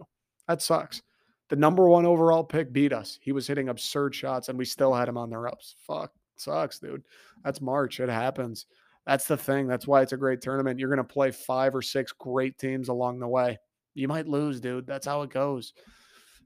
That 0.48 0.62
sucks. 0.62 1.02
The 1.50 1.56
number 1.56 1.88
one 1.88 2.06
overall 2.06 2.42
pick 2.42 2.72
beat 2.72 2.92
us. 2.92 3.18
He 3.20 3.32
was 3.32 3.46
hitting 3.46 3.68
absurd 3.68 4.14
shots, 4.14 4.48
and 4.48 4.58
we 4.58 4.64
still 4.64 4.94
had 4.94 5.08
him 5.08 5.18
on 5.18 5.30
the 5.30 5.38
ropes. 5.38 5.76
Fuck, 5.86 6.12
sucks, 6.36 6.78
dude. 6.78 7.02
That's 7.44 7.60
March. 7.60 8.00
It 8.00 8.08
happens. 8.08 8.66
That's 9.06 9.26
the 9.26 9.36
thing. 9.36 9.66
That's 9.66 9.86
why 9.86 10.00
it's 10.00 10.12
a 10.12 10.16
great 10.16 10.40
tournament. 10.40 10.78
You're 10.78 10.88
going 10.88 10.96
to 10.96 11.04
play 11.04 11.30
five 11.30 11.74
or 11.74 11.82
six 11.82 12.12
great 12.12 12.56
teams 12.58 12.88
along 12.88 13.18
the 13.18 13.28
way. 13.28 13.58
You 13.94 14.08
might 14.08 14.26
lose, 14.26 14.60
dude. 14.60 14.86
That's 14.86 15.06
how 15.06 15.22
it 15.22 15.30
goes. 15.30 15.74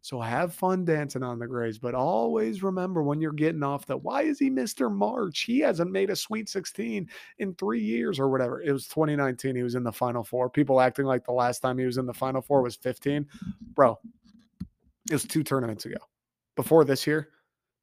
So 0.02 0.20
have 0.20 0.54
fun 0.54 0.84
dancing 0.84 1.22
on 1.22 1.38
the 1.38 1.46
Grays, 1.46 1.78
but 1.78 1.94
always 1.94 2.62
remember 2.62 3.02
when 3.02 3.20
you're 3.20 3.32
getting 3.32 3.62
off 3.62 3.86
that 3.86 4.02
why 4.02 4.22
is 4.22 4.38
he 4.38 4.50
Mr. 4.50 4.92
March? 4.92 5.40
He 5.42 5.60
hasn't 5.60 5.90
made 5.90 6.10
a 6.10 6.16
Sweet 6.16 6.48
16 6.48 7.08
in 7.38 7.54
three 7.54 7.82
years 7.82 8.18
or 8.18 8.28
whatever. 8.28 8.60
It 8.62 8.72
was 8.72 8.86
2019. 8.88 9.56
He 9.56 9.62
was 9.62 9.74
in 9.74 9.82
the 9.82 9.92
Final 9.92 10.24
Four. 10.24 10.50
People 10.50 10.80
acting 10.80 11.04
like 11.04 11.24
the 11.24 11.32
last 11.32 11.60
time 11.60 11.78
he 11.78 11.84
was 11.84 11.98
in 11.98 12.06
the 12.06 12.14
Final 12.14 12.40
Four 12.40 12.62
was 12.62 12.76
15. 12.76 13.26
Bro, 13.74 13.98
it 15.10 15.14
was 15.14 15.24
two 15.24 15.42
tournaments 15.42 15.86
ago. 15.86 15.98
Before 16.56 16.84
this 16.84 17.06
year, 17.06 17.30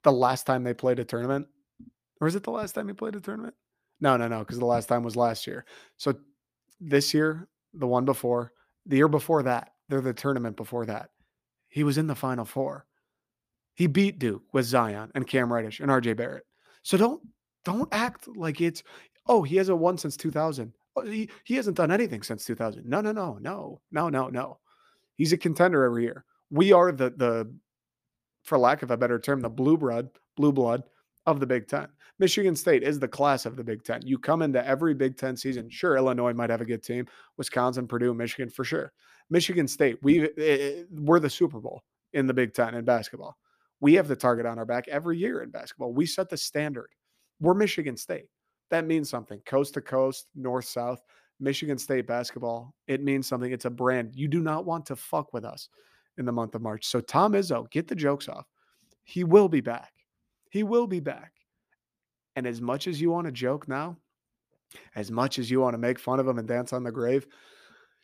the 0.04 0.12
last 0.12 0.46
time 0.46 0.64
they 0.64 0.74
played 0.74 1.00
a 1.00 1.06
tournament, 1.06 1.48
or 2.22 2.28
is 2.28 2.36
it 2.36 2.44
the 2.44 2.52
last 2.52 2.74
time 2.74 2.88
he 2.88 2.94
played 2.94 3.16
a 3.16 3.20
tournament? 3.20 3.56
No, 4.02 4.18
no, 4.18 4.28
no, 4.28 4.40
because 4.40 4.60
the 4.60 4.66
last 4.66 4.88
time 4.88 5.04
was 5.04 5.16
last 5.16 5.48
year. 5.48 5.66
So 5.98 6.14
this 6.80 7.14
year, 7.14 7.48
the 7.74 7.88
one 7.88 8.06
before, 8.06 8.52
the 8.86 8.98
year 8.98 9.08
before 9.08 9.44
that, 9.44 9.72
they're 9.90 10.02
the 10.02 10.14
tournament 10.14 10.58
before 10.58 10.86
that. 10.86 11.10
He 11.70 11.84
was 11.84 11.98
in 11.98 12.08
the 12.08 12.16
final 12.16 12.46
four. 12.46 12.86
He 13.74 13.88
beat 13.88 14.20
Duke 14.20 14.44
with 14.54 14.66
Zion 14.66 15.12
and 15.16 15.28
Cam 15.28 15.52
Reddish 15.52 15.80
and 15.80 15.90
RJ 15.90 16.16
Barrett. 16.16 16.46
So 16.84 16.98
don't 16.98 17.22
don't 17.66 17.90
act 17.94 18.28
like 18.38 18.62
it's 18.62 18.84
oh, 19.28 19.44
he 19.44 19.56
hasn't 19.58 19.80
won 19.80 19.98
since 19.98 20.16
2000. 20.18 20.72
he, 21.06 21.30
he 21.44 21.56
hasn't 21.56 21.78
done 21.78 21.92
anything 21.92 22.22
since 22.22 22.46
2000. 22.46 22.86
No, 22.86 23.02
no, 23.02 23.12
no, 23.12 23.38
no, 23.42 23.82
no, 23.92 24.10
no, 24.10 24.28
no. 24.30 24.60
He's 25.16 25.34
a 25.34 25.38
contender 25.38 25.84
every 25.84 26.04
year. 26.04 26.26
We 26.52 26.72
are 26.74 26.92
the 26.92 27.12
the 27.12 27.54
for 28.44 28.58
lack 28.58 28.84
of 28.84 28.92
a 28.92 28.98
better 28.98 29.20
term, 29.20 29.42
the 29.42 29.50
blue 29.50 29.78
blood, 29.78 30.10
blue 30.38 30.52
blood 30.52 30.84
of 31.26 31.40
the 31.40 31.48
Big 31.48 31.68
Ten. 31.68 31.88
Michigan 32.20 32.56
State 32.56 32.84
is 32.84 33.00
the 33.00 33.08
class 33.08 33.46
of 33.46 33.56
the 33.56 33.64
Big 33.64 33.84
Ten. 33.84 34.02
You 34.06 34.18
come 34.18 34.42
into 34.42 34.66
every 34.66 34.94
Big 34.94 35.18
Ten 35.18 35.36
season. 35.36 35.70
Sure, 35.70 35.98
Illinois 35.98 36.34
might 36.34 36.50
have 36.50 36.62
a 36.62 36.66
good 36.66 36.84
team, 36.84 37.08
Wisconsin, 37.38 37.88
Purdue, 37.88 38.14
Michigan 38.14 38.50
for 38.50 38.64
sure. 38.64 38.94
Michigan 39.30 39.68
State, 39.68 39.98
we 40.02 40.24
eh, 40.24 40.30
eh, 40.38 40.84
we're 40.92 41.20
the 41.20 41.30
Super 41.30 41.60
Bowl 41.60 41.84
in 42.14 42.28
the 42.28 42.34
Big 42.34 42.54
Ten 42.54 42.76
in 42.76 42.86
basketball. 42.86 43.36
We 43.82 43.96
have 43.96 44.08
the 44.08 44.16
target 44.16 44.46
on 44.46 44.58
our 44.58 44.66
back 44.66 44.88
every 44.88 45.18
year 45.18 45.42
in 45.42 45.50
basketball. 45.50 45.94
We 45.94 46.06
set 46.06 46.30
the 46.30 46.38
standard. 46.38 46.90
We're 47.42 47.54
Michigan 47.54 47.98
State. 47.98 48.28
That 48.70 48.88
means 48.88 49.10
something. 49.10 49.42
Coast 49.46 49.74
to 49.74 49.82
coast, 49.82 50.28
north 50.36 50.66
south, 50.66 51.02
Michigan 51.40 51.78
State 51.78 52.08
basketball. 52.08 52.74
It 52.88 53.04
means 53.04 53.28
something. 53.28 53.52
It's 53.52 53.66
a 53.66 53.70
brand. 53.70 54.12
You 54.16 54.28
do 54.28 54.42
not 54.42 54.66
want 54.66 54.86
to 54.88 54.96
fuck 54.96 55.34
with 55.34 55.44
us 55.44 55.70
in 56.18 56.26
the 56.26 56.32
month 56.32 56.56
of 56.56 56.62
March. 56.62 56.86
So 56.86 57.02
Tom 57.02 57.34
Izzo, 57.34 57.70
get 57.72 57.88
the 57.88 57.96
jokes 57.96 58.30
off. 58.30 58.46
He 59.04 59.24
will 59.24 59.50
be 59.50 59.62
back. 59.62 59.94
He 60.50 60.64
will 60.64 60.88
be 60.88 61.00
back. 61.00 61.34
And 62.36 62.48
as 62.48 62.62
much 62.62 62.88
as 62.88 63.00
you 63.00 63.12
want 63.12 63.26
to 63.26 63.32
joke 63.32 63.68
now, 63.68 63.98
as 64.96 65.12
much 65.12 65.40
as 65.40 65.50
you 65.50 65.62
want 65.62 65.74
to 65.74 65.78
make 65.78 66.00
fun 66.00 66.20
of 66.20 66.28
him 66.28 66.40
and 66.40 66.48
dance 66.48 66.74
on 66.74 66.84
the 66.84 66.92
grave, 66.92 67.28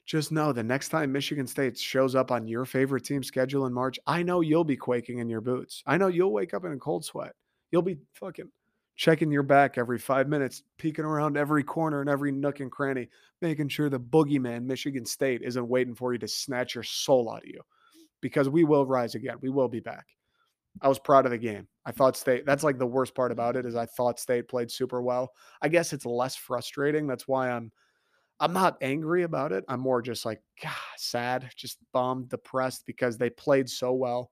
just 0.06 0.32
know 0.32 0.52
the 0.52 0.64
next 0.64 0.90
time 0.90 1.12
Michigan 1.12 1.48
State 1.48 1.78
shows 1.78 2.16
up 2.16 2.32
on 2.32 2.48
your 2.48 2.66
favorite 2.66 3.04
team 3.04 3.24
schedule 3.24 3.66
in 3.66 3.74
March, 3.74 4.00
I 4.08 4.24
know 4.24 4.42
you'll 4.42 4.64
be 4.64 4.78
quaking 4.78 5.20
in 5.20 5.30
your 5.30 5.42
boots. 5.42 5.84
I 5.86 5.98
know 5.98 6.08
you'll 6.08 6.34
wake 6.34 6.54
up 6.54 6.66
in 6.66 6.72
a 6.72 6.78
cold 6.78 7.06
sweat. 7.06 7.34
You'll 7.72 7.82
be 7.82 7.98
fucking 8.14 8.50
checking 8.96 9.32
your 9.32 9.44
back 9.44 9.78
every 9.78 9.98
five 9.98 10.28
minutes, 10.28 10.64
peeking 10.78 11.06
around 11.06 11.38
every 11.38 11.64
corner 11.64 12.02
and 12.02 12.10
every 12.10 12.32
nook 12.32 12.60
and 12.60 12.72
cranny, 12.72 13.10
making 13.42 13.70
sure 13.70 13.90
the 13.90 14.00
boogeyman, 14.00 14.64
Michigan 14.64 15.06
State, 15.06 15.42
isn't 15.44 15.68
waiting 15.68 15.96
for 15.96 16.14
you 16.14 16.20
to 16.20 16.28
snatch 16.28 16.76
your 16.76 16.84
soul 16.84 17.32
out 17.32 17.44
of 17.44 17.50
you. 17.50 17.62
Because 18.22 18.50
we 18.50 18.64
will 18.64 18.86
rise 18.86 19.16
again. 19.16 19.38
We 19.42 19.50
will 19.50 19.68
be 19.68 19.80
back. 19.80 20.06
I 20.82 20.88
was 20.88 21.00
proud 21.00 21.26
of 21.26 21.32
the 21.32 21.38
game. 21.38 21.68
I 21.86 21.92
thought 21.92 22.16
State, 22.16 22.46
that's 22.46 22.64
like 22.64 22.78
the 22.78 22.86
worst 22.86 23.14
part 23.14 23.32
about 23.32 23.56
it 23.56 23.66
is 23.66 23.76
I 23.76 23.86
thought 23.86 24.20
State 24.20 24.48
played 24.48 24.72
super 24.72 25.02
well. 25.02 25.34
I 25.62 25.68
guess 25.68 25.92
it's 25.92 26.06
less 26.06 26.36
frustrating. 26.36 27.08
That's 27.08 27.28
why 27.28 27.52
I'm 27.52 27.72
I'm 28.40 28.54
not 28.54 28.78
angry 28.82 29.22
about 29.22 29.52
it. 29.52 29.64
I'm 29.68 29.80
more 29.80 30.02
just 30.02 30.26
like, 30.26 30.42
God, 30.64 30.74
sad, 30.98 31.52
just 31.56 31.78
bummed, 31.94 32.30
depressed 32.30 32.88
because 32.88 33.18
they 33.18 33.30
played 33.30 33.70
so 33.70 33.94
well. 33.94 34.32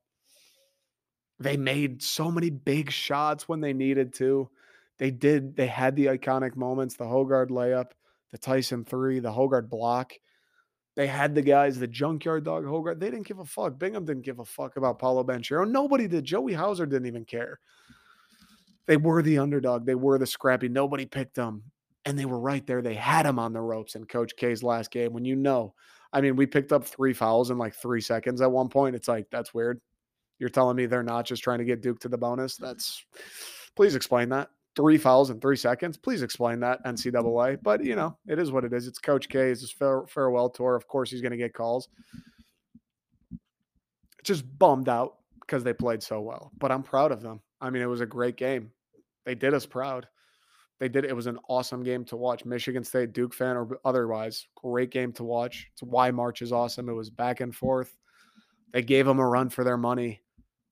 They 1.39 1.57
made 1.57 2.01
so 2.01 2.31
many 2.31 2.49
big 2.49 2.89
shots 2.89 3.47
when 3.47 3.61
they 3.61 3.71
needed 3.71 4.15
to. 4.15 4.49
They 4.97 5.11
did, 5.11 5.55
they 5.55 5.67
had 5.67 5.95
the 5.95 6.07
iconic 6.07 6.55
moments, 6.55 6.95
the 6.95 7.05
Hoggard 7.05 7.49
layup, 7.49 7.91
the 8.31 8.39
Tyson 8.39 8.83
three, 8.83 9.19
the 9.19 9.31
Hoggard 9.31 9.69
block. 9.69 10.13
They 10.95 11.07
had 11.07 11.33
the 11.33 11.41
guys, 11.41 11.79
the 11.79 11.87
junkyard 11.87 12.43
dog 12.43 12.65
Hoggard. 12.65 12.99
They 12.99 13.09
didn't 13.09 13.27
give 13.27 13.39
a 13.39 13.45
fuck. 13.45 13.77
Bingham 13.77 14.05
didn't 14.05 14.25
give 14.25 14.39
a 14.39 14.45
fuck 14.45 14.75
about 14.75 14.99
Paolo 14.99 15.23
Banchero. 15.23 15.69
Nobody 15.69 16.07
did. 16.07 16.25
Joey 16.25 16.53
Hauser 16.53 16.85
didn't 16.85 17.07
even 17.07 17.25
care. 17.25 17.59
They 18.85 18.97
were 18.97 19.21
the 19.21 19.37
underdog. 19.37 19.85
They 19.85 19.95
were 19.95 20.17
the 20.17 20.25
scrappy. 20.25 20.67
Nobody 20.67 21.05
picked 21.05 21.35
them 21.35 21.63
and 22.05 22.17
they 22.17 22.25
were 22.25 22.39
right 22.39 22.65
there. 22.65 22.81
They 22.81 22.95
had 22.95 23.25
him 23.25 23.39
on 23.39 23.53
the 23.53 23.61
ropes 23.61 23.95
in 23.95 24.05
Coach 24.05 24.35
K's 24.35 24.63
last 24.63 24.91
game. 24.91 25.13
When 25.13 25.25
you 25.25 25.35
know, 25.35 25.73
I 26.11 26.21
mean, 26.21 26.35
we 26.35 26.47
picked 26.47 26.71
up 26.71 26.83
three 26.83 27.13
fouls 27.13 27.51
in 27.51 27.57
like 27.57 27.75
three 27.75 28.01
seconds 28.01 28.41
at 28.41 28.51
one 28.51 28.69
point. 28.69 28.95
It's 28.95 29.07
like, 29.07 29.27
that's 29.31 29.53
weird. 29.53 29.79
You're 30.39 30.49
telling 30.49 30.75
me 30.75 30.85
they're 30.85 31.03
not 31.03 31.25
just 31.25 31.43
trying 31.43 31.59
to 31.59 31.65
get 31.65 31.81
Duke 31.81 31.99
to 31.99 32.09
the 32.09 32.17
bonus? 32.17 32.55
That's 32.55 33.05
please 33.75 33.95
explain 33.95 34.29
that. 34.29 34.49
Three 34.79 34.97
fouls 34.97 35.29
in 35.29 35.41
three 35.41 35.57
seconds. 35.57 35.97
Please 35.97 36.21
explain 36.21 36.61
that, 36.61 36.81
mm-hmm. 36.85 36.95
NCAA. 36.95 37.59
But 37.61 37.83
you 37.83 37.97
know, 37.97 38.17
it 38.25 38.39
is 38.39 38.49
what 38.49 38.63
it 38.63 38.71
is. 38.71 38.87
It's 38.87 38.97
Coach 38.97 39.27
K. 39.27 39.49
It's 39.49 39.59
his 39.59 39.71
farewell 39.71 40.49
tour. 40.49 40.73
Of 40.77 40.87
course, 40.87 41.11
he's 41.11 41.19
going 41.19 41.33
to 41.33 41.37
get 41.37 41.53
calls. 41.53 41.89
Just 44.23 44.45
bummed 44.57 44.87
out 44.87 45.15
because 45.41 45.65
they 45.65 45.73
played 45.73 46.01
so 46.01 46.21
well. 46.21 46.53
But 46.57 46.71
I'm 46.71 46.81
proud 46.81 47.11
of 47.11 47.21
them. 47.21 47.41
I 47.59 47.69
mean, 47.69 47.81
it 47.81 47.87
was 47.87 47.99
a 47.99 48.05
great 48.05 48.37
game. 48.37 48.71
They 49.25 49.35
did 49.35 49.53
us 49.53 49.65
proud 49.65 50.07
They 50.79 50.87
did 50.87 51.03
it 51.03 51.13
was 51.13 51.27
an 51.27 51.39
awesome 51.49 51.83
game 51.83 52.05
to 52.05 52.15
watch. 52.15 52.45
Michigan 52.45 52.85
State, 52.85 53.11
Duke 53.11 53.33
fan 53.33 53.57
or 53.57 53.81
otherwise, 53.83 54.47
great 54.55 54.91
game 54.91 55.11
to 55.13 55.25
watch. 55.25 55.67
It's 55.73 55.83
why 55.83 56.09
March 56.09 56.41
is 56.41 56.53
awesome. 56.53 56.87
It 56.87 56.93
was 56.93 57.09
back 57.09 57.41
and 57.41 57.53
forth. 57.53 57.97
They 58.71 58.81
gave 58.81 59.05
them 59.05 59.19
a 59.19 59.27
run 59.27 59.49
for 59.49 59.65
their 59.65 59.75
money. 59.75 60.21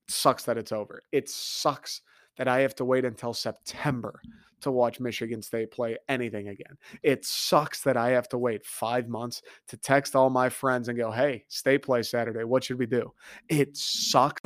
It 0.07 0.13
sucks 0.13 0.45
that 0.45 0.57
it's 0.57 0.71
over. 0.71 1.01
It 1.11 1.29
sucks 1.29 2.03
that 2.37 2.47
I 2.47 2.61
have 2.61 2.75
to 2.75 2.85
wait 2.85 3.05
until 3.05 3.33
September 3.33 4.21
to 4.61 4.71
watch 4.71 4.99
Michigan 4.99 5.41
State 5.41 5.71
play 5.71 5.97
anything 6.09 6.49
again. 6.49 6.77
It 7.03 7.25
sucks 7.25 7.81
that 7.83 7.97
I 7.97 8.09
have 8.09 8.27
to 8.29 8.37
wait 8.37 8.65
five 8.65 9.07
months 9.07 9.41
to 9.67 9.77
text 9.77 10.15
all 10.15 10.29
my 10.29 10.49
friends 10.49 10.87
and 10.87 10.97
go, 10.97 11.11
hey, 11.11 11.45
state 11.47 11.83
play 11.83 12.03
Saturday. 12.03 12.43
What 12.43 12.63
should 12.63 12.79
we 12.79 12.85
do? 12.85 13.13
It 13.49 13.77
sucks. 13.77 14.41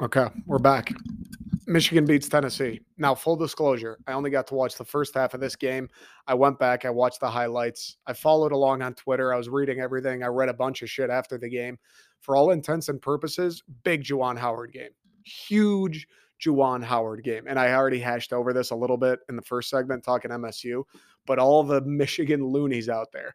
Okay, 0.00 0.28
we're 0.46 0.58
back. 0.58 0.92
Michigan 1.68 2.06
beats 2.06 2.30
Tennessee. 2.30 2.80
Now, 2.96 3.14
full 3.14 3.36
disclosure, 3.36 3.98
I 4.06 4.12
only 4.12 4.30
got 4.30 4.46
to 4.46 4.54
watch 4.54 4.76
the 4.76 4.86
first 4.86 5.14
half 5.14 5.34
of 5.34 5.40
this 5.40 5.54
game. 5.54 5.90
I 6.26 6.32
went 6.32 6.58
back, 6.58 6.86
I 6.86 6.90
watched 6.90 7.20
the 7.20 7.30
highlights. 7.30 7.98
I 8.06 8.14
followed 8.14 8.52
along 8.52 8.80
on 8.80 8.94
Twitter. 8.94 9.34
I 9.34 9.36
was 9.36 9.50
reading 9.50 9.78
everything. 9.78 10.22
I 10.22 10.28
read 10.28 10.48
a 10.48 10.54
bunch 10.54 10.80
of 10.80 10.88
shit 10.88 11.10
after 11.10 11.36
the 11.36 11.50
game. 11.50 11.78
For 12.20 12.36
all 12.36 12.52
intents 12.52 12.88
and 12.88 13.02
purposes, 13.02 13.62
big 13.82 14.02
Juwan 14.02 14.38
Howard 14.38 14.72
game. 14.72 14.88
Huge 15.24 16.08
Juwan 16.42 16.82
Howard 16.82 17.22
game. 17.22 17.44
And 17.46 17.58
I 17.58 17.74
already 17.74 18.00
hashed 18.00 18.32
over 18.32 18.54
this 18.54 18.70
a 18.70 18.76
little 18.76 18.96
bit 18.96 19.20
in 19.28 19.36
the 19.36 19.42
first 19.42 19.68
segment 19.68 20.02
talking 20.02 20.30
MSU, 20.30 20.84
but 21.26 21.38
all 21.38 21.62
the 21.62 21.82
Michigan 21.82 22.46
loonies 22.46 22.88
out 22.88 23.08
there 23.12 23.34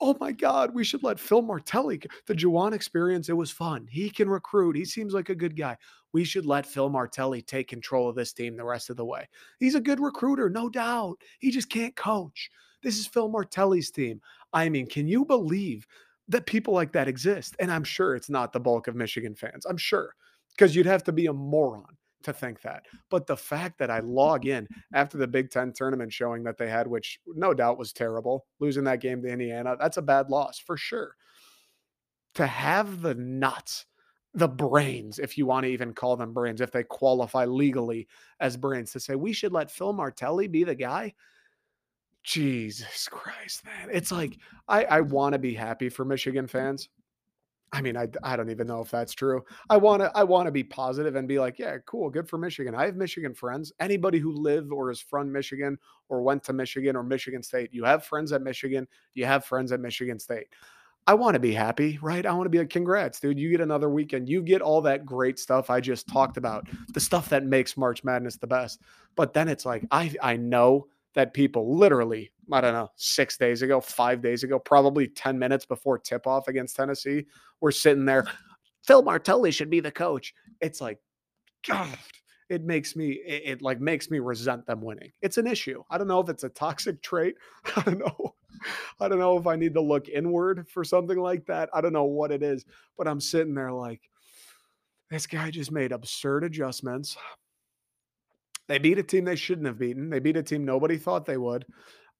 oh 0.00 0.16
my 0.20 0.32
God, 0.32 0.74
we 0.74 0.84
should 0.84 1.02
let 1.02 1.18
Phil 1.18 1.42
Martelli, 1.42 2.00
the 2.26 2.34
Juwan 2.34 2.72
experience, 2.72 3.28
it 3.28 3.36
was 3.36 3.50
fun. 3.50 3.86
He 3.90 4.10
can 4.10 4.28
recruit. 4.28 4.76
He 4.76 4.84
seems 4.84 5.14
like 5.14 5.28
a 5.28 5.34
good 5.34 5.56
guy. 5.56 5.76
We 6.12 6.24
should 6.24 6.46
let 6.46 6.66
Phil 6.66 6.88
Martelli 6.88 7.42
take 7.42 7.68
control 7.68 8.08
of 8.08 8.16
this 8.16 8.32
team 8.32 8.56
the 8.56 8.64
rest 8.64 8.90
of 8.90 8.96
the 8.96 9.04
way. 9.04 9.28
He's 9.58 9.74
a 9.74 9.80
good 9.80 10.00
recruiter, 10.00 10.50
no 10.50 10.68
doubt. 10.68 11.20
He 11.40 11.50
just 11.50 11.70
can't 11.70 11.96
coach. 11.96 12.50
This 12.82 12.98
is 12.98 13.06
Phil 13.06 13.28
Martelli's 13.28 13.90
team. 13.90 14.20
I 14.52 14.68
mean, 14.68 14.86
can 14.86 15.08
you 15.08 15.24
believe 15.24 15.86
that 16.28 16.46
people 16.46 16.74
like 16.74 16.92
that 16.92 17.08
exist? 17.08 17.56
And 17.58 17.70
I'm 17.70 17.84
sure 17.84 18.14
it's 18.14 18.30
not 18.30 18.52
the 18.52 18.60
bulk 18.60 18.88
of 18.88 18.96
Michigan 18.96 19.34
fans. 19.34 19.66
I'm 19.66 19.76
sure 19.76 20.14
because 20.50 20.74
you'd 20.74 20.86
have 20.86 21.04
to 21.04 21.12
be 21.12 21.26
a 21.26 21.32
moron 21.32 21.96
to 22.26 22.32
think 22.32 22.60
that. 22.62 22.84
But 23.10 23.26
the 23.26 23.36
fact 23.36 23.78
that 23.78 23.90
I 23.90 24.00
log 24.00 24.46
in 24.46 24.68
after 24.92 25.16
the 25.16 25.26
Big 25.26 25.50
Ten 25.50 25.72
tournament 25.72 26.12
showing 26.12 26.44
that 26.44 26.58
they 26.58 26.68
had, 26.68 26.86
which 26.86 27.18
no 27.26 27.54
doubt 27.54 27.78
was 27.78 27.92
terrible, 27.92 28.46
losing 28.60 28.84
that 28.84 29.00
game 29.00 29.22
to 29.22 29.28
Indiana, 29.28 29.76
that's 29.80 29.96
a 29.96 30.02
bad 30.02 30.28
loss 30.28 30.58
for 30.58 30.76
sure. 30.76 31.16
To 32.34 32.46
have 32.46 33.00
the 33.00 33.14
nuts, 33.14 33.86
the 34.34 34.48
brains, 34.48 35.18
if 35.18 35.38
you 35.38 35.46
want 35.46 35.64
to 35.64 35.70
even 35.70 35.94
call 35.94 36.16
them 36.16 36.34
brains, 36.34 36.60
if 36.60 36.70
they 36.70 36.82
qualify 36.82 37.46
legally 37.46 38.06
as 38.40 38.56
brains, 38.56 38.92
to 38.92 39.00
say 39.00 39.14
we 39.14 39.32
should 39.32 39.52
let 39.52 39.70
Phil 39.70 39.94
Martelli 39.94 40.46
be 40.46 40.62
the 40.62 40.74
guy. 40.74 41.14
Jesus 42.22 43.08
Christ, 43.10 43.64
man. 43.64 43.88
It's 43.92 44.10
like 44.12 44.36
I, 44.68 44.84
I 44.84 45.00
want 45.00 45.32
to 45.32 45.38
be 45.38 45.54
happy 45.54 45.88
for 45.88 46.04
Michigan 46.04 46.48
fans. 46.48 46.88
I 47.76 47.82
mean, 47.82 47.94
I, 47.94 48.08
I 48.22 48.36
don't 48.36 48.48
even 48.48 48.66
know 48.66 48.80
if 48.80 48.90
that's 48.90 49.12
true. 49.12 49.44
I 49.68 49.76
want 49.76 50.00
to 50.00 50.10
I 50.16 50.24
want 50.24 50.46
to 50.46 50.50
be 50.50 50.64
positive 50.64 51.14
and 51.14 51.28
be 51.28 51.38
like, 51.38 51.58
yeah, 51.58 51.76
cool, 51.84 52.08
good 52.08 52.26
for 52.26 52.38
Michigan. 52.38 52.74
I 52.74 52.86
have 52.86 52.96
Michigan 52.96 53.34
friends. 53.34 53.70
Anybody 53.80 54.18
who 54.18 54.32
live 54.32 54.72
or 54.72 54.90
is 54.90 54.98
from 54.98 55.30
Michigan 55.30 55.76
or 56.08 56.22
went 56.22 56.42
to 56.44 56.54
Michigan 56.54 56.96
or 56.96 57.02
Michigan 57.02 57.42
State, 57.42 57.74
you 57.74 57.84
have 57.84 58.02
friends 58.02 58.32
at 58.32 58.40
Michigan. 58.40 58.88
You 59.12 59.26
have 59.26 59.44
friends 59.44 59.72
at 59.72 59.80
Michigan 59.80 60.18
State. 60.18 60.46
I 61.06 61.12
want 61.12 61.34
to 61.34 61.38
be 61.38 61.52
happy, 61.52 61.98
right? 62.00 62.24
I 62.24 62.32
want 62.32 62.46
to 62.46 62.50
be 62.50 62.58
like, 62.58 62.70
congrats, 62.70 63.20
dude. 63.20 63.38
You 63.38 63.50
get 63.50 63.60
another 63.60 63.90
weekend. 63.90 64.26
You 64.26 64.42
get 64.42 64.62
all 64.62 64.80
that 64.80 65.04
great 65.04 65.38
stuff 65.38 65.68
I 65.68 65.78
just 65.78 66.08
talked 66.08 66.38
about, 66.38 66.66
the 66.94 67.00
stuff 67.00 67.28
that 67.28 67.44
makes 67.44 67.76
March 67.76 68.04
Madness 68.04 68.38
the 68.38 68.46
best. 68.46 68.80
But 69.16 69.34
then 69.34 69.48
it's 69.48 69.66
like, 69.66 69.84
I 69.90 70.14
I 70.22 70.36
know 70.38 70.86
that 71.16 71.32
people 71.32 71.76
literally, 71.76 72.30
I 72.52 72.60
don't 72.60 72.74
know, 72.74 72.90
six 72.96 73.38
days 73.38 73.62
ago, 73.62 73.80
five 73.80 74.20
days 74.20 74.44
ago, 74.44 74.58
probably 74.58 75.08
10 75.08 75.38
minutes 75.38 75.64
before 75.64 75.98
tip 75.98 76.26
off 76.26 76.46
against 76.46 76.76
Tennessee, 76.76 77.24
were 77.62 77.72
sitting 77.72 78.04
there. 78.04 78.26
Phil 78.86 79.02
Martelli 79.02 79.50
should 79.50 79.70
be 79.70 79.80
the 79.80 79.90
coach. 79.90 80.34
It's 80.60 80.82
like, 80.82 80.98
God, 81.66 81.96
it 82.50 82.64
makes 82.64 82.94
me, 82.94 83.12
it, 83.26 83.42
it 83.46 83.62
like 83.62 83.80
makes 83.80 84.10
me 84.10 84.18
resent 84.18 84.66
them 84.66 84.82
winning. 84.82 85.10
It's 85.22 85.38
an 85.38 85.46
issue. 85.46 85.82
I 85.90 85.96
don't 85.96 86.06
know 86.06 86.20
if 86.20 86.28
it's 86.28 86.44
a 86.44 86.50
toxic 86.50 87.00
trait. 87.00 87.34
I 87.76 87.80
don't 87.80 87.98
know. 87.98 88.34
I 89.00 89.08
don't 89.08 89.18
know 89.18 89.38
if 89.38 89.46
I 89.46 89.56
need 89.56 89.72
to 89.74 89.80
look 89.80 90.10
inward 90.10 90.68
for 90.68 90.84
something 90.84 91.18
like 91.18 91.46
that. 91.46 91.70
I 91.72 91.80
don't 91.80 91.94
know 91.94 92.04
what 92.04 92.30
it 92.30 92.42
is, 92.42 92.66
but 92.98 93.08
I'm 93.08 93.22
sitting 93.22 93.54
there 93.54 93.72
like, 93.72 94.02
this 95.10 95.26
guy 95.26 95.50
just 95.50 95.72
made 95.72 95.92
absurd 95.92 96.44
adjustments. 96.44 97.16
They 98.68 98.78
beat 98.78 98.98
a 98.98 99.02
team 99.02 99.24
they 99.24 99.36
shouldn't 99.36 99.66
have 99.66 99.78
beaten. 99.78 100.10
They 100.10 100.18
beat 100.18 100.36
a 100.36 100.42
team 100.42 100.64
nobody 100.64 100.96
thought 100.96 101.26
they 101.26 101.36
would. 101.36 101.64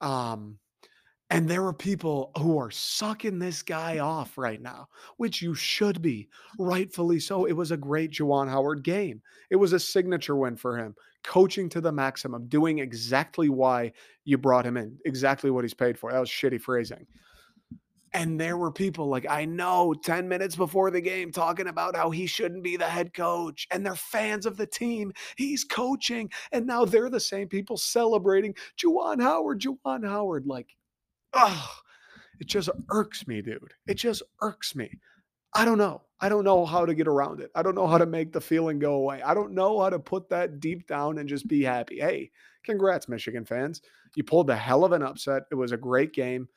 Um, 0.00 0.58
and 1.28 1.48
there 1.48 1.66
are 1.66 1.72
people 1.72 2.30
who 2.38 2.56
are 2.58 2.70
sucking 2.70 3.40
this 3.40 3.62
guy 3.62 3.98
off 3.98 4.38
right 4.38 4.62
now, 4.62 4.86
which 5.16 5.42
you 5.42 5.54
should 5.54 6.00
be, 6.00 6.28
rightfully 6.56 7.18
so. 7.18 7.46
It 7.46 7.52
was 7.52 7.72
a 7.72 7.76
great 7.76 8.12
Juwan 8.12 8.48
Howard 8.48 8.84
game. 8.84 9.20
It 9.50 9.56
was 9.56 9.72
a 9.72 9.80
signature 9.80 10.36
win 10.36 10.56
for 10.56 10.78
him, 10.78 10.94
coaching 11.24 11.68
to 11.70 11.80
the 11.80 11.90
maximum, 11.90 12.46
doing 12.46 12.78
exactly 12.78 13.48
why 13.48 13.92
you 14.24 14.38
brought 14.38 14.64
him 14.64 14.76
in, 14.76 14.96
exactly 15.04 15.50
what 15.50 15.64
he's 15.64 15.74
paid 15.74 15.98
for. 15.98 16.12
That 16.12 16.20
was 16.20 16.30
shitty 16.30 16.60
phrasing. 16.60 17.06
And 18.16 18.40
there 18.40 18.56
were 18.56 18.72
people 18.72 19.08
like, 19.08 19.26
I 19.28 19.44
know 19.44 19.92
10 19.92 20.26
minutes 20.26 20.56
before 20.56 20.90
the 20.90 21.02
game 21.02 21.30
talking 21.30 21.66
about 21.66 21.94
how 21.94 22.08
he 22.08 22.24
shouldn't 22.24 22.62
be 22.62 22.78
the 22.78 22.86
head 22.86 23.12
coach. 23.12 23.68
And 23.70 23.84
they're 23.84 23.94
fans 23.94 24.46
of 24.46 24.56
the 24.56 24.66
team. 24.66 25.12
He's 25.36 25.64
coaching. 25.64 26.30
And 26.50 26.66
now 26.66 26.86
they're 26.86 27.10
the 27.10 27.20
same 27.20 27.46
people 27.46 27.76
celebrating 27.76 28.54
Juwan 28.78 29.20
Howard, 29.20 29.60
Juwan 29.60 30.08
Howard. 30.08 30.46
Like, 30.46 30.74
oh, 31.34 31.68
it 32.40 32.46
just 32.46 32.70
irks 32.88 33.26
me, 33.26 33.42
dude. 33.42 33.74
It 33.86 33.98
just 33.98 34.22
irks 34.40 34.74
me. 34.74 34.90
I 35.54 35.66
don't 35.66 35.76
know. 35.76 36.00
I 36.18 36.30
don't 36.30 36.44
know 36.44 36.64
how 36.64 36.86
to 36.86 36.94
get 36.94 37.08
around 37.08 37.40
it. 37.40 37.50
I 37.54 37.62
don't 37.62 37.74
know 37.74 37.86
how 37.86 37.98
to 37.98 38.06
make 38.06 38.32
the 38.32 38.40
feeling 38.40 38.78
go 38.78 38.94
away. 38.94 39.20
I 39.20 39.34
don't 39.34 39.52
know 39.52 39.78
how 39.82 39.90
to 39.90 39.98
put 39.98 40.30
that 40.30 40.58
deep 40.58 40.86
down 40.86 41.18
and 41.18 41.28
just 41.28 41.48
be 41.48 41.62
happy. 41.62 42.00
Hey, 42.00 42.30
congrats, 42.64 43.10
Michigan 43.10 43.44
fans. 43.44 43.82
You 44.14 44.24
pulled 44.24 44.48
a 44.48 44.56
hell 44.56 44.86
of 44.86 44.92
an 44.92 45.02
upset. 45.02 45.42
It 45.50 45.56
was 45.56 45.72
a 45.72 45.76
great 45.76 46.14
game. 46.14 46.48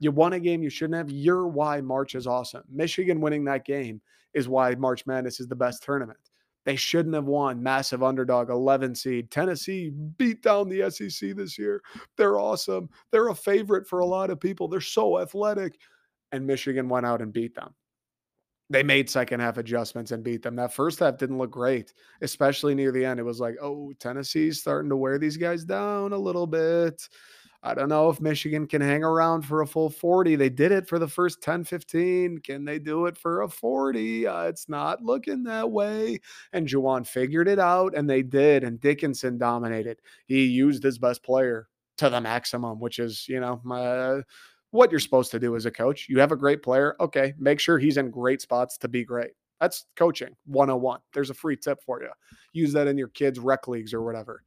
You 0.00 0.12
won 0.12 0.32
a 0.32 0.40
game 0.40 0.62
you 0.62 0.70
shouldn't 0.70 0.96
have. 0.96 1.10
You're 1.10 1.46
why 1.46 1.80
March 1.80 2.14
is 2.14 2.26
awesome. 2.26 2.62
Michigan 2.70 3.20
winning 3.20 3.44
that 3.44 3.64
game 3.64 4.00
is 4.34 4.48
why 4.48 4.74
March 4.74 5.06
Madness 5.06 5.40
is 5.40 5.48
the 5.48 5.56
best 5.56 5.82
tournament. 5.82 6.18
They 6.64 6.76
shouldn't 6.76 7.14
have 7.14 7.24
won. 7.24 7.62
Massive 7.62 8.02
underdog, 8.02 8.50
11 8.50 8.94
seed. 8.94 9.30
Tennessee 9.30 9.90
beat 10.18 10.42
down 10.42 10.68
the 10.68 10.90
SEC 10.90 11.34
this 11.34 11.58
year. 11.58 11.82
They're 12.16 12.38
awesome. 12.38 12.90
They're 13.10 13.28
a 13.28 13.34
favorite 13.34 13.86
for 13.86 14.00
a 14.00 14.06
lot 14.06 14.30
of 14.30 14.38
people. 14.38 14.68
They're 14.68 14.80
so 14.80 15.18
athletic. 15.18 15.78
And 16.30 16.46
Michigan 16.46 16.88
went 16.88 17.06
out 17.06 17.22
and 17.22 17.32
beat 17.32 17.54
them. 17.54 17.74
They 18.70 18.82
made 18.82 19.08
second 19.08 19.40
half 19.40 19.56
adjustments 19.56 20.12
and 20.12 20.22
beat 20.22 20.42
them. 20.42 20.56
That 20.56 20.74
first 20.74 20.98
half 20.98 21.16
didn't 21.16 21.38
look 21.38 21.50
great, 21.50 21.94
especially 22.20 22.74
near 22.74 22.92
the 22.92 23.02
end. 23.02 23.18
It 23.18 23.22
was 23.22 23.40
like, 23.40 23.56
oh, 23.62 23.94
Tennessee's 23.98 24.60
starting 24.60 24.90
to 24.90 24.96
wear 24.96 25.18
these 25.18 25.38
guys 25.38 25.64
down 25.64 26.12
a 26.12 26.18
little 26.18 26.46
bit. 26.46 27.08
I 27.62 27.74
don't 27.74 27.88
know 27.88 28.08
if 28.08 28.20
Michigan 28.20 28.68
can 28.68 28.80
hang 28.80 29.02
around 29.02 29.42
for 29.42 29.62
a 29.62 29.66
full 29.66 29.90
40. 29.90 30.36
They 30.36 30.48
did 30.48 30.70
it 30.70 30.88
for 30.88 31.00
the 31.00 31.08
first 31.08 31.42
10, 31.42 31.64
15. 31.64 32.38
Can 32.38 32.64
they 32.64 32.78
do 32.78 33.06
it 33.06 33.18
for 33.18 33.42
a 33.42 33.48
40? 33.48 34.26
Uh, 34.28 34.42
it's 34.42 34.68
not 34.68 35.02
looking 35.02 35.42
that 35.44 35.68
way. 35.68 36.20
And 36.52 36.68
Juwan 36.68 37.04
figured 37.04 37.48
it 37.48 37.58
out, 37.58 37.96
and 37.96 38.08
they 38.08 38.22
did. 38.22 38.62
And 38.62 38.80
Dickinson 38.80 39.38
dominated. 39.38 40.00
He 40.26 40.44
used 40.44 40.84
his 40.84 40.98
best 40.98 41.24
player 41.24 41.68
to 41.96 42.08
the 42.08 42.20
maximum, 42.20 42.78
which 42.78 43.00
is, 43.00 43.28
you 43.28 43.40
know, 43.40 43.60
my, 43.64 44.20
what 44.70 44.92
you're 44.92 45.00
supposed 45.00 45.32
to 45.32 45.40
do 45.40 45.56
as 45.56 45.66
a 45.66 45.70
coach. 45.70 46.08
You 46.08 46.20
have 46.20 46.30
a 46.30 46.36
great 46.36 46.62
player. 46.62 46.94
Okay, 47.00 47.34
make 47.38 47.58
sure 47.58 47.76
he's 47.78 47.96
in 47.96 48.12
great 48.12 48.40
spots 48.40 48.78
to 48.78 48.88
be 48.88 49.04
great. 49.04 49.32
That's 49.60 49.86
coaching 49.96 50.36
101. 50.46 51.00
There's 51.12 51.30
a 51.30 51.34
free 51.34 51.56
tip 51.56 51.82
for 51.82 52.00
you. 52.02 52.10
Use 52.52 52.72
that 52.74 52.86
in 52.86 52.96
your 52.96 53.08
kids' 53.08 53.40
rec 53.40 53.66
leagues 53.66 53.92
or 53.92 54.02
whatever. 54.02 54.44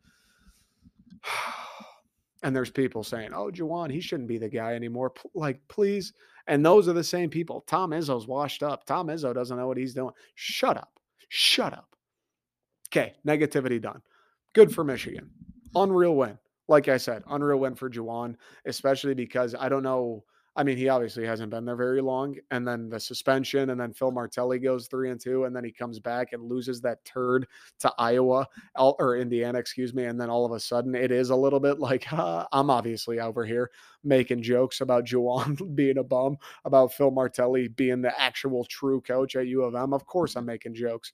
And 2.44 2.56
there's 2.56 2.72
people 2.72 3.04
saying, 3.04 3.34
"Oh, 3.34 3.52
Juwan, 3.52 3.92
he 3.92 4.02
shouldn't 4.02 4.28
be 4.28 4.38
the 4.38 4.50
guy 4.50 4.74
anymore." 4.74 5.12
P- 5.12 5.30
like, 5.34 5.60
please. 5.68 6.14
And 6.48 6.66
those 6.66 6.88
are 6.88 6.94
the 6.94 7.04
same 7.04 7.30
people. 7.30 7.62
Tom 7.68 7.92
Izzo's 7.92 8.28
washed 8.28 8.64
up. 8.64 8.86
Tom 8.86 9.08
Izzo 9.08 9.34
doesn't 9.34 9.58
know 9.58 9.68
what 9.68 9.78
he's 9.78 9.94
doing. 9.94 10.14
Shut 10.36 10.76
up. 10.76 11.00
Shut 11.30 11.74
up. 11.74 11.96
Okay, 12.90 13.14
negativity 13.26 13.82
done. 13.82 14.02
Good 14.54 14.74
for 14.74 14.84
Michigan. 14.84 15.30
Unreal 15.76 16.16
win. 16.16 16.38
Like 16.68 16.88
I 16.88 16.98
said, 16.98 17.24
unreal 17.30 17.60
win 17.60 17.76
for 17.76 17.90
Juwan, 17.90 18.36
especially 18.66 19.14
because 19.14 19.56
I 19.56 19.70
don't 19.70 19.84
know. 19.84 20.24
I 20.56 20.64
mean, 20.64 20.76
he 20.76 20.90
obviously 20.90 21.26
hasn't 21.26 21.50
been 21.50 21.64
there 21.64 21.78
very 21.78 22.02
long. 22.02 22.36
And 22.52 22.68
then 22.68 22.90
the 22.90 23.00
suspension, 23.00 23.70
and 23.70 23.80
then 23.80 23.94
Phil 23.94 24.12
Martelli 24.12 24.60
goes 24.60 24.88
three 24.88 25.10
and 25.10 25.20
two, 25.20 25.46
and 25.46 25.56
then 25.56 25.64
he 25.64 25.72
comes 25.72 26.00
back 26.00 26.34
and 26.34 26.44
loses 26.44 26.82
that 26.82 27.04
turd 27.06 27.48
to 27.80 27.94
Iowa 27.98 28.46
or 28.78 29.16
Indiana, 29.16 29.60
excuse 29.60 29.94
me. 29.94 30.06
And 30.06 30.20
then 30.20 30.30
all 30.30 30.46
of 30.46 30.52
a 30.52 30.60
sudden, 30.60 30.94
it 30.94 31.10
is 31.10 31.30
a 31.30 31.36
little 31.36 31.62
bit 31.62 31.80
like 31.80 32.12
uh, 32.12 32.46
I'm 32.52 32.70
obviously 32.70 33.22
over 33.22 33.46
here 33.46 33.72
making 34.04 34.42
jokes 34.42 34.82
about 34.82 35.06
Juwan 35.06 35.76
being 35.76 36.00
a 36.00 36.04
bum, 36.04 36.38
about 36.66 36.94
Phil 36.94 37.12
Martelli 37.12 37.70
being 37.70 38.02
the 38.02 38.20
actual 38.20 38.66
true 38.66 39.00
coach 39.02 39.38
at 39.38 39.48
U 39.48 39.64
of 39.64 39.76
M. 39.76 39.94
Of 39.94 40.06
course, 40.06 40.36
I'm 40.36 40.46
making 40.46 40.74
jokes, 40.74 41.14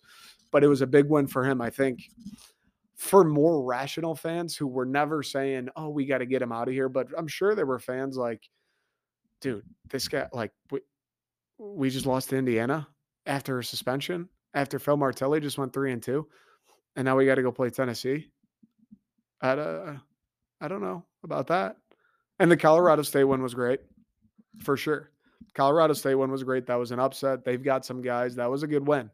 but 0.52 0.64
it 0.64 0.68
was 0.68 0.82
a 0.82 0.88
big 0.88 1.10
win 1.10 1.28
for 1.28 1.44
him. 1.44 1.62
I 1.62 1.70
think 1.70 2.10
for 2.96 3.24
more 3.24 3.64
rational 3.64 4.16
fans 4.16 4.58
who 4.58 4.66
were 4.66 4.86
never 4.86 5.22
saying, 5.22 5.70
"Oh, 5.76 5.90
we 5.90 6.08
got 6.08 6.18
to 6.18 6.26
get 6.26 6.42
him 6.42 6.52
out 6.52 6.68
of 6.68 6.74
here," 6.74 6.90
but 6.90 7.08
I'm 7.16 7.28
sure 7.28 7.54
there 7.54 7.68
were 7.68 7.78
fans 7.78 8.18
like 8.18 8.50
dude, 9.42 9.64
this 9.90 10.08
guy, 10.08 10.28
like, 10.32 10.52
we, 10.72 10.80
we 11.58 11.90
just 11.90 12.06
lost 12.06 12.30
to 12.30 12.38
Indiana 12.38 12.88
after 13.26 13.60
a 13.60 13.64
suspension, 13.64 14.30
after 14.54 14.80
Phil 14.80 14.98
Martelli 14.98 15.40
just 15.40 15.58
went 15.58 15.74
three 15.74 15.92
and 15.92 16.02
two, 16.02 16.28
and 16.96 17.06
now 17.06 17.16
we 17.16 17.26
got 17.26 17.36
to 17.36 17.44
go 17.44 17.52
play 17.52 17.70
Tennessee. 17.70 18.30
I, 19.42 19.50
uh, 19.50 19.98
I 20.62 20.68
don't 20.68 20.82
know 20.82 21.06
about 21.24 21.48
that. 21.48 21.78
And 22.40 22.50
the 22.50 22.58
Colorado 22.58 23.02
State 23.02 23.24
one 23.24 23.42
was 23.42 23.54
great, 23.54 23.82
for 24.64 24.78
sure. 24.78 25.12
Colorado 25.54 25.94
State 25.94 26.16
one 26.16 26.32
was 26.32 26.44
great. 26.44 26.68
That 26.68 26.80
was 26.80 26.92
an 26.92 27.00
upset. 27.00 27.44
They've 27.44 27.64
got 27.64 27.86
some 27.86 28.02
guys. 28.02 28.36
That 28.36 28.50
was 28.50 28.64
a 28.64 28.68
good 28.68 28.88
win. 28.88 29.10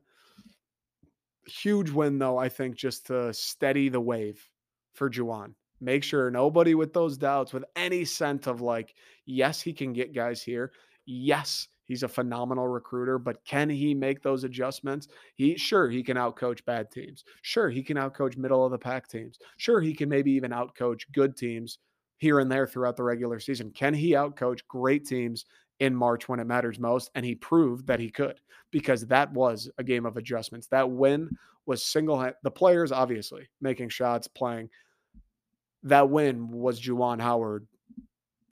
Huge 1.45 1.89
win, 1.89 2.19
though, 2.19 2.37
I 2.37 2.49
think, 2.49 2.75
just 2.75 3.07
to 3.07 3.33
steady 3.33 3.89
the 3.89 3.99
wave 3.99 4.45
for 4.93 5.09
Juwan. 5.09 5.55
Make 5.83 6.03
sure 6.03 6.31
nobody 6.31 6.75
with 6.75 6.93
those 6.93 7.17
doubts, 7.17 7.51
with 7.51 7.65
any 7.75 8.05
sense 8.05 8.47
of 8.47 8.61
like, 8.61 8.95
yes, 9.25 9.59
he 9.59 9.73
can 9.73 9.91
get 9.91 10.15
guys 10.15 10.41
here. 10.41 10.71
Yes, 11.05 11.67
he's 11.83 12.03
a 12.03 12.07
phenomenal 12.07 12.69
recruiter, 12.69 13.19
but 13.19 13.43
can 13.43 13.69
he 13.69 13.93
make 13.93 14.23
those 14.23 14.45
adjustments? 14.45 15.09
He 15.35 15.57
sure 15.57 15.89
he 15.89 16.01
can 16.01 16.15
outcoach 16.15 16.63
bad 16.63 16.89
teams. 16.89 17.25
Sure, 17.41 17.69
he 17.69 17.83
can 17.83 17.97
outcoach 17.97 18.37
middle 18.37 18.63
of 18.63 18.71
the 18.71 18.77
pack 18.77 19.09
teams. 19.09 19.39
Sure, 19.57 19.81
he 19.81 19.93
can 19.93 20.07
maybe 20.07 20.31
even 20.31 20.51
outcoach 20.51 21.01
good 21.11 21.35
teams 21.35 21.79
here 22.17 22.39
and 22.39 22.49
there 22.49 22.65
throughout 22.65 22.95
the 22.95 23.03
regular 23.03 23.41
season. 23.41 23.69
Can 23.71 23.93
he 23.93 24.11
outcoach 24.11 24.61
great 24.69 25.05
teams 25.05 25.45
in 25.81 25.93
March 25.93 26.29
when 26.29 26.39
it 26.39 26.47
matters 26.47 26.79
most? 26.79 27.11
And 27.15 27.25
he 27.25 27.35
proved 27.35 27.87
that 27.87 27.99
he 27.99 28.09
could 28.09 28.39
because 28.71 29.05
that 29.07 29.33
was 29.33 29.69
a 29.77 29.83
game 29.83 30.05
of 30.05 30.15
adjustments. 30.15 30.67
That 30.67 30.89
win 30.89 31.29
was 31.65 31.85
single 31.85 32.19
hand 32.19 32.35
the 32.43 32.51
players 32.51 32.91
obviously 32.91 33.49
making 33.61 33.89
shots, 33.89 34.27
playing 34.27 34.69
that 35.83 36.09
win 36.09 36.49
was 36.49 36.81
Juwan 36.81 37.21
Howard 37.21 37.67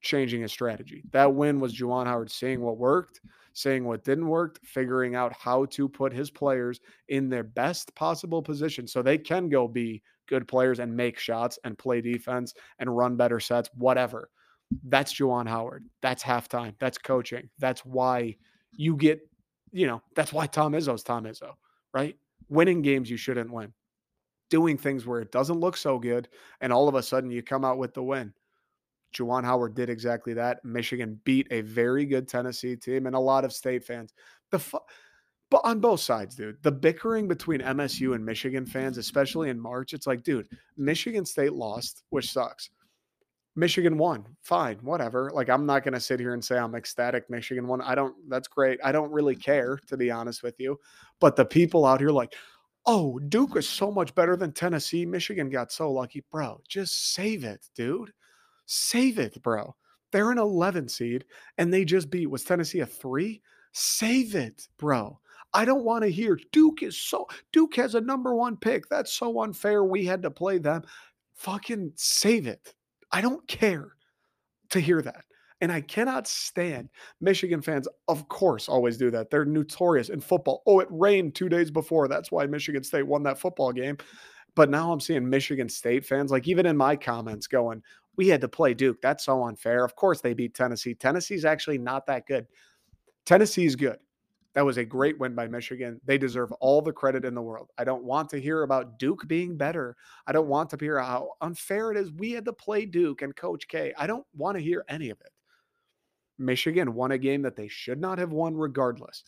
changing 0.01 0.41
his 0.41 0.51
strategy. 0.51 1.03
That 1.11 1.33
win 1.33 1.59
was 1.59 1.77
Juwan 1.77 2.05
Howard 2.05 2.31
seeing 2.31 2.61
what 2.61 2.77
worked, 2.77 3.21
saying 3.53 3.85
what 3.85 4.03
didn't 4.03 4.27
work, 4.27 4.59
figuring 4.63 5.15
out 5.15 5.33
how 5.33 5.65
to 5.65 5.87
put 5.87 6.13
his 6.13 6.29
players 6.29 6.79
in 7.09 7.29
their 7.29 7.43
best 7.43 7.93
possible 7.95 8.41
position 8.41 8.87
so 8.87 9.01
they 9.01 9.17
can 9.17 9.49
go 9.49 9.67
be 9.67 10.01
good 10.27 10.47
players 10.47 10.79
and 10.79 10.95
make 10.95 11.19
shots 11.19 11.59
and 11.63 11.77
play 11.77 12.01
defense 12.01 12.53
and 12.79 12.95
run 12.95 13.15
better 13.15 13.39
sets, 13.39 13.69
whatever. 13.75 14.29
That's 14.85 15.13
Juwan 15.13 15.47
Howard. 15.47 15.85
That's 16.01 16.23
halftime. 16.23 16.75
That's 16.79 16.97
coaching. 16.97 17.49
That's 17.59 17.85
why 17.85 18.37
you 18.71 18.95
get, 18.95 19.19
you 19.71 19.85
know, 19.85 20.01
that's 20.15 20.31
why 20.33 20.47
Tom 20.47 20.73
Izzo's 20.73 21.03
Tom 21.03 21.25
Izzo, 21.25 21.53
right? 21.93 22.15
Winning 22.49 22.81
games 22.81 23.09
you 23.09 23.17
shouldn't 23.17 23.51
win 23.51 23.73
doing 24.51 24.77
things 24.77 25.07
where 25.07 25.21
it 25.21 25.31
doesn't 25.31 25.59
look 25.59 25.75
so 25.75 25.97
good, 25.97 26.27
and 26.59 26.71
all 26.71 26.87
of 26.87 26.93
a 26.93 27.01
sudden 27.01 27.31
you 27.31 27.41
come 27.41 27.65
out 27.65 27.79
with 27.79 27.95
the 27.95 28.03
win. 28.03 28.31
Juwan 29.15 29.43
Howard 29.43 29.73
did 29.73 29.89
exactly 29.89 30.33
that. 30.35 30.63
Michigan 30.63 31.19
beat 31.23 31.47
a 31.49 31.61
very 31.61 32.05
good 32.05 32.27
Tennessee 32.27 32.75
team 32.75 33.07
and 33.07 33.15
a 33.15 33.19
lot 33.19 33.43
of 33.43 33.51
state 33.51 33.83
fans. 33.83 34.13
The 34.51 34.59
fu- 34.59 34.79
but 35.49 35.61
on 35.65 35.79
both 35.81 35.99
sides, 35.99 36.35
dude, 36.35 36.63
the 36.63 36.71
bickering 36.71 37.27
between 37.27 37.59
MSU 37.59 38.15
and 38.15 38.25
Michigan 38.25 38.65
fans, 38.65 38.97
especially 38.97 39.49
in 39.49 39.59
March, 39.59 39.93
it's 39.93 40.07
like, 40.07 40.23
dude, 40.23 40.47
Michigan 40.77 41.25
State 41.25 41.51
lost, 41.51 42.03
which 42.09 42.31
sucks. 42.31 42.69
Michigan 43.57 43.97
won. 43.97 44.25
Fine, 44.43 44.77
whatever. 44.77 45.29
Like, 45.33 45.49
I'm 45.49 45.65
not 45.65 45.83
going 45.83 45.93
to 45.93 45.99
sit 45.99 46.21
here 46.21 46.33
and 46.33 46.43
say 46.43 46.57
I'm 46.57 46.73
ecstatic 46.73 47.29
Michigan 47.29 47.67
won. 47.67 47.81
I 47.81 47.95
don't, 47.95 48.15
that's 48.29 48.47
great. 48.47 48.79
I 48.81 48.93
don't 48.93 49.11
really 49.11 49.33
mm-hmm. 49.33 49.41
care, 49.41 49.79
to 49.87 49.97
be 49.97 50.09
honest 50.09 50.41
with 50.41 50.57
you. 50.57 50.79
But 51.19 51.35
the 51.35 51.43
people 51.43 51.85
out 51.85 51.99
here, 51.99 52.11
like, 52.11 52.33
oh, 52.85 53.19
Duke 53.19 53.55
is 53.57 53.67
so 53.67 53.91
much 53.91 54.13
better 54.15 54.35
than 54.35 54.51
Tennessee. 54.51 55.05
Michigan 55.05 55.49
got 55.49 55.71
so 55.71 55.91
lucky. 55.91 56.23
Bro, 56.31 56.61
just 56.67 57.13
save 57.13 57.43
it, 57.43 57.67
dude. 57.75 58.11
Save 58.65 59.19
it, 59.19 59.41
bro. 59.41 59.75
They're 60.11 60.31
an 60.31 60.37
11 60.37 60.89
seed 60.89 61.25
and 61.57 61.73
they 61.73 61.85
just 61.85 62.09
beat, 62.09 62.29
was 62.29 62.43
Tennessee 62.43 62.79
a 62.79 62.85
three? 62.85 63.41
Save 63.71 64.35
it, 64.35 64.67
bro. 64.77 65.19
I 65.53 65.65
don't 65.65 65.83
want 65.83 66.03
to 66.03 66.11
hear 66.11 66.39
Duke 66.51 66.81
is 66.81 66.97
so, 66.97 67.27
Duke 67.51 67.75
has 67.75 67.95
a 67.95 68.01
number 68.01 68.33
one 68.35 68.57
pick. 68.57 68.87
That's 68.89 69.13
so 69.13 69.41
unfair. 69.41 69.83
We 69.83 70.05
had 70.05 70.21
to 70.23 70.31
play 70.31 70.57
them. 70.57 70.83
Fucking 71.35 71.93
save 71.95 72.47
it. 72.47 72.73
I 73.11 73.21
don't 73.21 73.45
care 73.47 73.93
to 74.69 74.79
hear 74.79 75.01
that. 75.01 75.25
And 75.61 75.71
I 75.71 75.81
cannot 75.81 76.27
stand 76.27 76.89
Michigan 77.21 77.61
fans, 77.61 77.87
of 78.07 78.27
course, 78.27 78.67
always 78.67 78.97
do 78.97 79.11
that. 79.11 79.29
They're 79.29 79.45
notorious 79.45 80.09
in 80.09 80.19
football. 80.19 80.63
Oh, 80.65 80.79
it 80.79 80.87
rained 80.89 81.35
two 81.35 81.49
days 81.49 81.69
before. 81.69 82.07
That's 82.07 82.31
why 82.31 82.47
Michigan 82.47 82.83
State 82.83 83.05
won 83.05 83.21
that 83.23 83.39
football 83.39 83.71
game. 83.71 83.97
But 84.55 84.71
now 84.71 84.91
I'm 84.91 84.99
seeing 84.99 85.29
Michigan 85.29 85.69
State 85.69 86.03
fans, 86.03 86.31
like 86.31 86.47
even 86.47 86.65
in 86.65 86.75
my 86.75 86.95
comments, 86.95 87.45
going, 87.47 87.83
We 88.17 88.27
had 88.27 88.41
to 88.41 88.49
play 88.49 88.73
Duke. 88.73 89.01
That's 89.01 89.25
so 89.25 89.43
unfair. 89.43 89.85
Of 89.85 89.95
course, 89.95 90.19
they 90.19 90.33
beat 90.33 90.55
Tennessee. 90.55 90.95
Tennessee's 90.95 91.45
actually 91.45 91.77
not 91.77 92.07
that 92.07 92.25
good. 92.25 92.47
Tennessee's 93.25 93.75
good. 93.75 93.97
That 94.53 94.65
was 94.65 94.77
a 94.77 94.83
great 94.83 95.17
win 95.17 95.33
by 95.33 95.47
Michigan. 95.47 96.01
They 96.03 96.17
deserve 96.17 96.51
all 96.53 96.81
the 96.81 96.91
credit 96.91 97.23
in 97.23 97.33
the 97.33 97.41
world. 97.41 97.69
I 97.77 97.85
don't 97.85 98.03
want 98.03 98.29
to 98.31 98.41
hear 98.41 98.63
about 98.63 98.99
Duke 98.99 99.25
being 99.27 99.55
better. 99.55 99.95
I 100.27 100.33
don't 100.33 100.49
want 100.49 100.69
to 100.71 100.77
hear 100.77 100.99
how 100.99 101.29
unfair 101.39 101.91
it 101.91 101.97
is. 101.97 102.11
We 102.11 102.31
had 102.31 102.45
to 102.45 102.53
play 102.53 102.85
Duke 102.85 103.21
and 103.21 103.33
Coach 103.35 103.67
K. 103.69 103.93
I 103.97 104.07
don't 104.07 104.25
want 104.35 104.57
to 104.57 104.63
hear 104.63 104.83
any 104.89 105.09
of 105.09 105.21
it. 105.21 105.31
Michigan 106.41 106.93
won 106.93 107.11
a 107.11 107.17
game 107.17 107.41
that 107.43 107.55
they 107.55 107.67
should 107.67 107.99
not 107.99 108.17
have 108.17 108.31
won 108.31 108.55
regardless. 108.55 109.23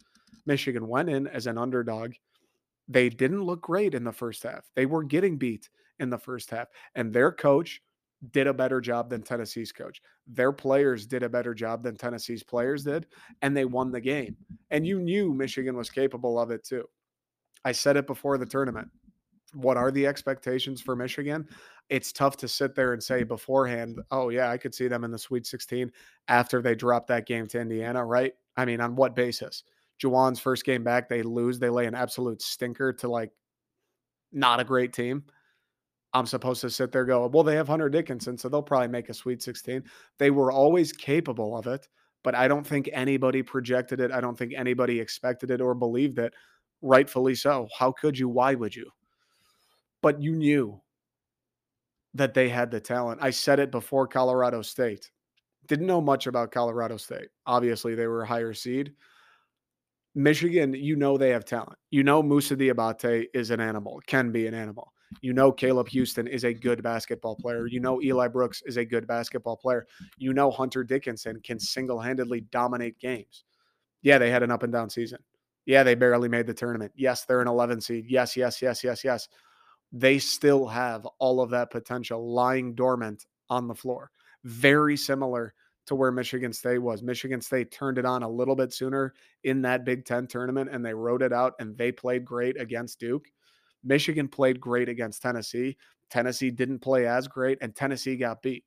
Michigan 0.45 0.87
went 0.87 1.09
in 1.09 1.27
as 1.27 1.47
an 1.47 1.57
underdog. 1.57 2.13
They 2.87 3.09
didn't 3.09 3.43
look 3.43 3.61
great 3.61 3.93
in 3.93 4.03
the 4.03 4.11
first 4.11 4.43
half. 4.43 4.69
They 4.75 4.85
were 4.85 5.03
getting 5.03 5.37
beat 5.37 5.69
in 5.99 6.09
the 6.09 6.17
first 6.17 6.49
half, 6.49 6.67
and 6.95 7.13
their 7.13 7.31
coach 7.31 7.81
did 8.31 8.47
a 8.47 8.53
better 8.53 8.81
job 8.81 9.09
than 9.09 9.21
Tennessee's 9.21 9.71
coach. 9.71 10.01
Their 10.27 10.51
players 10.51 11.05
did 11.05 11.23
a 11.23 11.29
better 11.29 11.53
job 11.53 11.83
than 11.83 11.95
Tennessee's 11.95 12.43
players 12.43 12.83
did, 12.83 13.07
and 13.41 13.55
they 13.55 13.65
won 13.65 13.91
the 13.91 14.01
game. 14.01 14.37
And 14.71 14.87
you 14.87 14.99
knew 14.99 15.33
Michigan 15.33 15.75
was 15.75 15.89
capable 15.89 16.39
of 16.39 16.51
it 16.51 16.63
too. 16.63 16.85
I 17.65 17.71
said 17.71 17.97
it 17.97 18.07
before 18.07 18.37
the 18.37 18.45
tournament. 18.45 18.89
What 19.53 19.77
are 19.77 19.91
the 19.91 20.07
expectations 20.07 20.81
for 20.81 20.95
Michigan? 20.95 21.47
it's 21.89 22.11
tough 22.11 22.37
to 22.37 22.47
sit 22.47 22.75
there 22.75 22.93
and 22.93 23.03
say 23.03 23.23
beforehand, 23.23 23.99
oh, 24.11 24.29
yeah, 24.29 24.49
I 24.49 24.57
could 24.57 24.73
see 24.73 24.87
them 24.87 25.03
in 25.03 25.11
the 25.11 25.17
Sweet 25.17 25.45
16 25.45 25.91
after 26.27 26.61
they 26.61 26.75
drop 26.75 27.07
that 27.07 27.27
game 27.27 27.47
to 27.47 27.59
Indiana, 27.59 28.03
right? 28.03 28.33
I 28.55 28.65
mean, 28.65 28.81
on 28.81 28.95
what 28.95 29.15
basis? 29.15 29.63
Juwan's 30.01 30.39
first 30.39 30.65
game 30.65 30.83
back, 30.83 31.07
they 31.07 31.21
lose. 31.21 31.59
They 31.59 31.69
lay 31.69 31.85
an 31.85 31.95
absolute 31.95 32.41
stinker 32.41 32.93
to 32.93 33.07
like 33.07 33.31
not 34.31 34.59
a 34.59 34.63
great 34.63 34.93
team. 34.93 35.23
I'm 36.13 36.25
supposed 36.25 36.61
to 36.61 36.69
sit 36.69 36.91
there 36.91 37.05
go, 37.05 37.27
well, 37.27 37.43
they 37.43 37.55
have 37.55 37.67
Hunter 37.67 37.89
Dickinson, 37.89 38.37
so 38.37 38.47
they'll 38.47 38.61
probably 38.61 38.87
make 38.87 39.09
a 39.09 39.13
Sweet 39.13 39.41
16. 39.41 39.83
They 40.19 40.31
were 40.31 40.51
always 40.51 40.93
capable 40.93 41.57
of 41.57 41.67
it, 41.67 41.87
but 42.23 42.35
I 42.35 42.47
don't 42.47 42.65
think 42.65 42.89
anybody 42.93 43.41
projected 43.41 43.99
it. 43.99 44.11
I 44.11 44.21
don't 44.21 44.37
think 44.37 44.53
anybody 44.55 44.99
expected 44.99 45.51
it 45.51 45.61
or 45.61 45.73
believed 45.73 46.19
it. 46.19 46.33
Rightfully 46.81 47.35
so. 47.35 47.67
How 47.77 47.91
could 47.91 48.17
you? 48.17 48.29
Why 48.29 48.55
would 48.55 48.75
you? 48.75 48.89
But 50.03 50.21
you 50.21 50.33
knew 50.35 50.81
that 52.13 52.33
they 52.33 52.49
had 52.49 52.69
the 52.69 52.81
talent. 52.81 53.21
I 53.23 53.31
said 53.31 53.59
it 53.59 53.71
before 53.71 54.05
Colorado 54.05 54.61
State. 54.61 55.09
Didn't 55.65 55.87
know 55.87 56.01
much 56.01 56.27
about 56.27 56.51
Colorado 56.51 56.97
State. 56.97 57.29
Obviously, 57.47 57.95
they 57.95 58.05
were 58.05 58.23
a 58.23 58.27
higher 58.27 58.53
seed. 58.53 58.93
Michigan, 60.13 60.73
you 60.73 60.97
know 60.97 61.17
they 61.17 61.29
have 61.29 61.45
talent. 61.45 61.77
You 61.89 62.03
know 62.03 62.21
Moussa 62.21 62.55
Diabate 62.55 63.27
is 63.33 63.49
an 63.49 63.61
animal, 63.61 63.99
can 64.05 64.31
be 64.31 64.45
an 64.45 64.53
animal. 64.53 64.93
You 65.21 65.31
know 65.31 65.51
Caleb 65.51 65.87
Houston 65.87 66.27
is 66.27 66.43
a 66.43 66.53
good 66.53 66.83
basketball 66.83 67.35
player. 67.37 67.65
You 67.65 67.79
know 67.79 68.01
Eli 68.01 68.27
Brooks 68.27 68.61
is 68.65 68.77
a 68.77 68.85
good 68.85 69.07
basketball 69.07 69.55
player. 69.55 69.87
You 70.17 70.33
know 70.33 70.51
Hunter 70.51 70.83
Dickinson 70.83 71.39
can 71.43 71.59
single 71.59 71.99
handedly 71.99 72.41
dominate 72.51 72.99
games. 72.99 73.45
Yeah, 74.01 74.17
they 74.17 74.29
had 74.29 74.43
an 74.43 74.51
up 74.51 74.63
and 74.63 74.73
down 74.73 74.89
season. 74.89 75.19
Yeah, 75.65 75.81
they 75.83 75.95
barely 75.95 76.29
made 76.29 76.45
the 76.45 76.53
tournament. 76.53 76.91
Yes, 76.95 77.25
they're 77.25 77.41
an 77.41 77.47
11 77.47 77.79
seed. 77.81 78.05
Yes, 78.07 78.35
yes, 78.35 78.61
yes, 78.61 78.83
yes, 78.83 79.03
yes 79.03 79.29
they 79.93 80.17
still 80.17 80.65
have 80.67 81.05
all 81.19 81.39
of 81.39 81.51
that 81.51 81.69
potential 81.69 82.33
lying 82.33 82.73
dormant 82.73 83.25
on 83.49 83.67
the 83.67 83.75
floor. 83.75 84.09
Very 84.43 84.97
similar 84.97 85.53
to 85.85 85.95
where 85.95 86.11
Michigan 86.11 86.51
State 86.51 86.79
was. 86.79 87.03
Michigan 87.03 87.41
State 87.41 87.71
turned 87.71 87.97
it 87.97 88.05
on 88.05 88.23
a 88.23 88.29
little 88.29 88.55
bit 88.55 88.73
sooner 88.73 89.13
in 89.43 89.61
that 89.61 89.85
Big 89.85 90.03
Ten 90.05 90.25
tournament 90.27 90.69
and 90.71 90.83
they 90.83 90.93
wrote 90.93 91.21
it 91.21 91.31
out 91.31 91.53
and 91.59 91.77
they 91.77 91.91
played 91.91 92.25
great 92.25 92.59
against 92.59 92.99
Duke. 92.99 93.27
Michigan 93.83 94.27
played 94.27 94.59
great 94.59 94.89
against 94.89 95.21
Tennessee. 95.21 95.77
Tennessee 96.09 96.49
didn't 96.51 96.79
play 96.79 97.05
as 97.05 97.27
great 97.27 97.57
and 97.61 97.75
Tennessee 97.75 98.15
got 98.15 98.41
beat. 98.41 98.63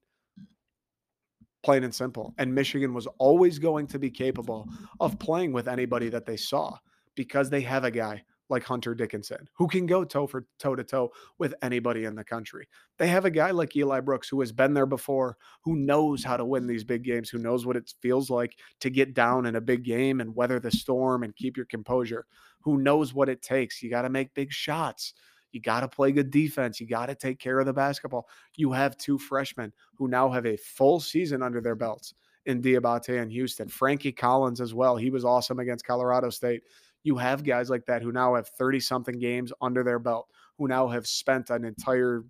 plain 1.65 1.83
and 1.85 1.95
simple. 1.95 2.35
And 2.39 2.55
Michigan 2.55 2.95
was 2.95 3.09
always 3.19 3.59
going 3.59 3.89
to 3.89 3.99
be 3.99 4.11
capable 4.11 4.69
of 5.01 5.19
playing 5.19 5.53
with 5.53 5.67
anybody 5.67 6.09
that 6.11 6.27
they 6.27 6.37
saw 6.37 6.77
because 7.17 7.51
they 7.51 7.63
have 7.63 7.83
a 7.85 7.91
guy 7.91 8.23
like 8.49 8.65
Hunter 8.65 8.95
Dickinson, 8.95 9.49
who 9.55 9.67
can 9.67 9.87
go 9.87 10.05
toe 10.05 10.27
for 10.27 10.47
toe 10.59 10.77
to 10.77 10.85
toe 10.85 11.13
with 11.39 11.55
anybody 11.63 12.05
in 12.05 12.15
the 12.15 12.25
country. 12.25 12.69
They 12.99 13.09
have 13.09 13.25
a 13.25 13.31
guy 13.31 13.51
like 13.51 13.75
Eli 13.75 14.01
Brooks 14.01 14.29
who 14.29 14.41
has 14.41 14.53
been 14.53 14.75
there 14.75 14.87
before, 14.87 15.37
who 15.63 15.77
knows 15.77 16.23
how 16.23 16.37
to 16.37 16.45
win 16.45 16.67
these 16.67 16.85
big 16.85 17.03
games, 17.03 17.29
who 17.29 17.39
knows 17.39 17.67
what 17.67 17.77
it 17.77 17.93
feels 18.01 18.31
like 18.31 18.57
to 18.81 18.91
get 18.91 19.15
down 19.15 19.47
in 19.47 19.57
a 19.57 19.61
big 19.61 19.85
game 19.85 20.21
and 20.21 20.35
weather 20.35 20.61
the 20.61 20.71
storm 20.71 21.23
and 21.23 21.37
keep 21.37 21.57
your 21.57 21.67
composure, 21.67 22.27
who 22.61 22.79
knows 22.79 23.15
what 23.15 23.29
it 23.29 23.43
takes. 23.43 23.83
You 23.83 23.91
got 23.91 24.03
to 24.03 24.11
make 24.11 24.35
big 24.35 24.53
shots. 24.53 25.15
You 25.53 25.61
got 25.61 25.81
to 25.81 25.89
play 25.89 26.13
good 26.13 26.31
defense. 26.31 26.81
You 26.81 26.87
got 26.87 27.07
to 27.07 27.15
take 27.15 27.39
care 27.39 27.59
of 27.59 27.67
the 27.67 27.73
basketball. 27.73 28.29
You 28.57 28.73
have 28.73 28.99
two 28.99 29.19
freshmen 29.19 29.73
who 29.95 30.09
now 30.09 30.31
have 30.31 30.47
a 30.47 30.57
full 30.57 31.01
season 31.01 31.43
under 31.43 31.61
their 31.61 31.75
belts 31.75 32.15
in 32.45 32.63
Diabate 32.63 33.21
and 33.21 33.31
Houston. 33.31 33.69
Frankie 33.69 34.13
Collins 34.13 34.61
as 34.61 34.75
well. 34.75 34.97
He 34.97 35.11
was 35.11 35.25
awesome 35.25 35.59
against 35.59 35.87
Colorado 35.87 36.31
State 36.31 36.63
you 37.07 37.17
have 37.17 37.45
guys 37.45 37.71
like 37.71 37.87
that 37.87 38.03
who 38.03 38.11
now 38.11 38.35
have 38.35 38.49
30 38.49 38.81
something 38.81 39.19
games 39.19 39.53
under 39.61 39.85
their 39.85 40.01
belt, 40.01 40.27
who 40.59 40.67
now 40.67 40.89
have 40.89 41.07
spent 41.07 41.51
an 41.51 41.65
entire 41.65 42.25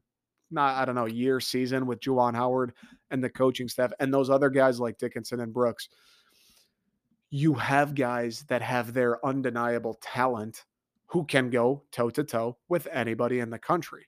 not 0.50 0.76
I 0.76 0.84
don't 0.84 0.94
know 0.94 1.06
year 1.06 1.40
season 1.40 1.86
with 1.86 1.98
Juwan 1.98 2.34
Howard 2.34 2.72
and 3.10 3.24
the 3.24 3.30
coaching 3.30 3.68
staff 3.68 3.92
and 3.98 4.14
those 4.14 4.30
other 4.30 4.50
guys 4.50 4.78
like 4.78 4.98
Dickinson 4.98 5.40
and 5.40 5.52
Brooks. 5.52 5.88
You 7.30 7.54
have 7.54 7.94
guys 7.94 8.44
that 8.48 8.62
have 8.62 8.92
their 8.92 9.24
undeniable 9.26 9.94
talent 10.00 10.64
who 11.06 11.24
can 11.24 11.50
go 11.50 11.82
toe 11.90 12.10
to 12.10 12.22
toe 12.22 12.58
with 12.68 12.86
anybody 12.92 13.40
in 13.40 13.50
the 13.50 13.58
country. 13.58 14.06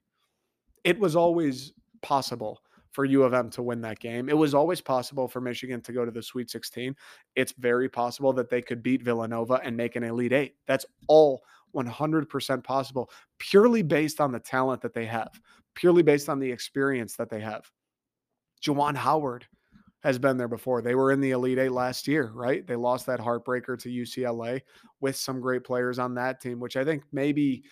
It 0.85 0.99
was 1.01 1.17
always 1.17 1.73
possible 2.03 2.61
for 2.99 3.05
U 3.05 3.23
of 3.23 3.33
M 3.33 3.49
to 3.51 3.63
win 3.63 3.81
that 3.83 4.01
game. 4.01 4.29
It 4.29 4.37
was 4.37 4.55
always 4.55 4.81
possible 4.81 5.29
for 5.29 5.41
Michigan 5.41 5.81
to 5.83 5.93
go 5.93 6.05
to 6.05 6.11
the 6.11 6.21
Sweet 6.21 6.51
16. 6.51 6.97
It's 7.37 7.53
very 7.53 7.89
possible 7.89 8.33
that 8.33 8.51
they 8.51 8.61
could 8.61 8.83
beat 8.83 9.05
Villanova 9.05 9.61
and 9.63 9.77
make 9.77 9.95
an 9.95 10.03
Elite 10.03 10.33
Eight. 10.33 10.57
That's 10.67 10.85
all 11.07 11.45
100% 11.77 12.65
possible, 12.65 13.09
purely 13.39 13.83
based 13.83 14.21
on 14.21 14.33
the 14.33 14.41
talent 14.41 14.83
that 14.83 14.95
they 14.95 15.05
have, 15.05 15.31
purely 15.77 16.03
based 16.03 16.29
on 16.29 16.41
the 16.41 16.51
experience 16.51 17.15
that 17.15 17.31
they 17.31 17.39
have. 17.39 17.71
Juwan 18.61 18.97
Howard 18.97 19.47
has 20.01 20.19
been 20.19 20.37
there 20.37 20.49
before. 20.49 20.83
They 20.83 20.97
were 20.97 21.13
in 21.13 21.21
the 21.21 21.31
Elite 21.31 21.61
Eight 21.61 21.71
last 21.71 22.09
year, 22.09 22.33
right? 22.35 22.67
They 22.67 22.75
lost 22.75 23.07
that 23.07 23.21
heartbreaker 23.21 23.79
to 23.79 23.89
UCLA 23.89 24.61
with 25.01 25.15
some 25.15 25.41
great 25.41 25.63
players 25.63 26.01
on 26.01 26.17
that 26.17 26.41
team, 26.41 26.59
which 26.59 26.77
I 26.77 26.85
think 26.85 27.05
maybe 27.13 27.63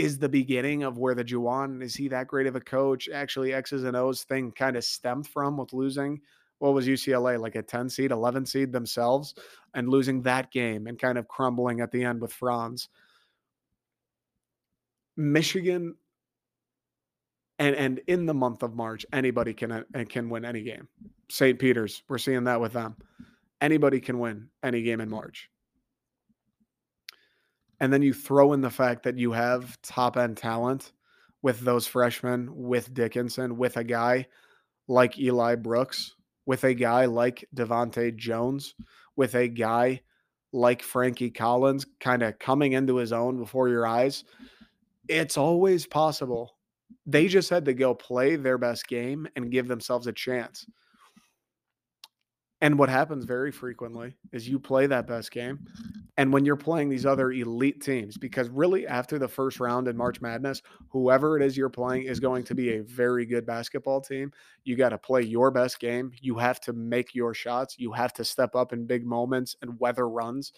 is 0.00 0.18
the 0.18 0.28
beginning 0.28 0.82
of 0.82 0.98
where 0.98 1.14
the 1.14 1.24
Juwan 1.24 1.82
is 1.82 1.94
he 1.94 2.08
that 2.08 2.26
great 2.26 2.46
of 2.46 2.56
a 2.56 2.60
coach? 2.60 3.08
Actually, 3.12 3.52
X's 3.52 3.84
and 3.84 3.96
O's 3.96 4.24
thing 4.24 4.50
kind 4.52 4.76
of 4.76 4.84
stemmed 4.84 5.28
from 5.28 5.56
with 5.56 5.72
losing 5.72 6.20
what 6.58 6.74
was 6.74 6.86
UCLA 6.86 7.38
like 7.38 7.54
a 7.54 7.62
10 7.62 7.88
seed, 7.88 8.10
11 8.10 8.46
seed 8.46 8.72
themselves, 8.72 9.34
and 9.74 9.88
losing 9.88 10.22
that 10.22 10.50
game 10.50 10.86
and 10.86 10.98
kind 10.98 11.18
of 11.18 11.28
crumbling 11.28 11.80
at 11.80 11.90
the 11.90 12.04
end 12.04 12.20
with 12.20 12.32
Franz. 12.32 12.88
Michigan 15.16 15.94
and 17.58 17.76
and 17.76 18.00
in 18.06 18.24
the 18.24 18.32
month 18.32 18.62
of 18.62 18.74
March, 18.74 19.04
anybody 19.12 19.52
can 19.52 19.72
uh, 19.72 19.84
can 20.08 20.30
win 20.30 20.46
any 20.46 20.62
game. 20.62 20.88
St. 21.28 21.58
Peter's, 21.58 22.02
we're 22.08 22.18
seeing 22.18 22.44
that 22.44 22.60
with 22.60 22.72
them. 22.72 22.96
Anybody 23.60 24.00
can 24.00 24.18
win 24.18 24.48
any 24.62 24.82
game 24.82 25.00
in 25.00 25.10
March 25.10 25.50
and 27.80 27.92
then 27.92 28.02
you 28.02 28.12
throw 28.12 28.52
in 28.52 28.60
the 28.60 28.70
fact 28.70 29.02
that 29.04 29.18
you 29.18 29.32
have 29.32 29.80
top 29.82 30.16
end 30.16 30.36
talent 30.36 30.92
with 31.42 31.60
those 31.60 31.86
freshmen, 31.86 32.48
with 32.52 32.92
Dickinson, 32.92 33.56
with 33.56 33.76
a 33.76 33.84
guy 33.84 34.26
like 34.86 35.18
Eli 35.18 35.54
Brooks, 35.54 36.14
with 36.44 36.64
a 36.64 36.74
guy 36.74 37.06
like 37.06 37.48
DeVante' 37.56 38.16
Jones, 38.16 38.74
with 39.16 39.34
a 39.34 39.48
guy 39.48 40.02
like 40.52 40.82
Frankie 40.82 41.30
Collins 41.30 41.86
kind 42.00 42.22
of 42.22 42.38
coming 42.38 42.72
into 42.72 42.96
his 42.96 43.12
own 43.12 43.38
before 43.38 43.68
your 43.68 43.86
eyes. 43.86 44.24
It's 45.08 45.38
always 45.38 45.86
possible. 45.86 46.56
They 47.06 47.28
just 47.28 47.50
had 47.50 47.64
to 47.64 47.74
go 47.74 47.94
play 47.94 48.36
their 48.36 48.58
best 48.58 48.88
game 48.88 49.26
and 49.36 49.50
give 49.50 49.68
themselves 49.68 50.06
a 50.06 50.12
chance. 50.12 50.66
And 52.62 52.78
what 52.78 52.90
happens 52.90 53.24
very 53.24 53.50
frequently 53.50 54.14
is 54.32 54.46
you 54.46 54.58
play 54.58 54.86
that 54.86 55.06
best 55.06 55.30
game. 55.30 55.66
And 56.18 56.30
when 56.30 56.44
you're 56.44 56.56
playing 56.56 56.90
these 56.90 57.06
other 57.06 57.32
elite 57.32 57.80
teams, 57.80 58.18
because 58.18 58.50
really 58.50 58.86
after 58.86 59.18
the 59.18 59.28
first 59.28 59.60
round 59.60 59.88
in 59.88 59.96
March 59.96 60.20
Madness, 60.20 60.60
whoever 60.90 61.38
it 61.38 61.42
is 61.42 61.56
you're 61.56 61.70
playing 61.70 62.02
is 62.02 62.20
going 62.20 62.44
to 62.44 62.54
be 62.54 62.74
a 62.74 62.82
very 62.82 63.24
good 63.24 63.46
basketball 63.46 64.02
team. 64.02 64.30
You 64.64 64.76
got 64.76 64.90
to 64.90 64.98
play 64.98 65.22
your 65.22 65.50
best 65.50 65.80
game. 65.80 66.12
You 66.20 66.36
have 66.36 66.60
to 66.62 66.74
make 66.74 67.14
your 67.14 67.32
shots. 67.32 67.76
You 67.78 67.92
have 67.92 68.12
to 68.14 68.24
step 68.24 68.54
up 68.54 68.74
in 68.74 68.84
big 68.84 69.06
moments 69.06 69.56
and 69.62 69.80
weather 69.80 70.06
runs 70.06 70.52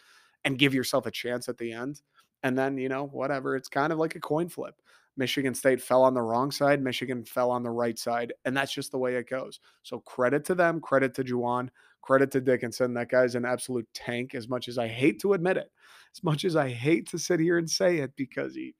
and 0.45 0.59
give 0.59 0.75
yourself 0.75 1.07
a 1.07 1.13
chance 1.13 1.49
at 1.49 1.59
the 1.59 1.73
end. 1.73 2.03
And 2.43 2.59
then, 2.59 2.77
you 2.79 2.89
know, 2.89 3.07
whatever. 3.07 3.55
It's 3.55 3.69
kind 3.69 3.93
of 3.93 4.01
like 4.01 4.17
a 4.17 4.21
coin 4.21 4.49
flip. 4.49 4.75
Michigan 5.17 5.55
State 5.55 5.81
fell 5.81 6.03
on 6.03 6.15
the 6.15 6.23
wrong 6.23 6.51
side. 6.51 6.83
Michigan 6.83 7.25
fell 7.25 7.51
on 7.51 7.63
the 7.63 7.71
right 7.71 7.99
side. 7.99 8.33
And 8.45 8.57
that's 8.57 8.73
just 8.73 8.91
the 8.91 8.99
way 8.99 9.15
it 9.15 9.29
goes. 9.29 9.61
So 9.83 10.01
credit 10.01 10.45
to 10.47 10.55
them, 10.55 10.81
credit 10.81 11.15
to 11.15 11.23
Juwan, 11.25 11.69
credit 12.03 12.31
to 12.33 12.41
Dickinson. 12.41 12.95
That 12.95 13.11
guy's 13.11 13.35
an 13.35 13.45
absolute 13.45 13.89
tank, 13.95 14.35
as 14.35 14.49
much 14.49 14.69
as 14.69 14.79
I 14.79 14.89
hate 14.89 15.21
to 15.21 15.33
admit 15.33 15.57
it, 15.57 15.71
as 16.15 16.23
much 16.23 16.45
as 16.45 16.57
I 16.57 16.69
hate 16.69 17.09
to 17.11 17.19
sit 17.19 17.41
here 17.41 17.59
and 17.59 17.69
say 17.69 17.99
it 17.99 18.13
because 18.17 18.55
he's 18.55 18.75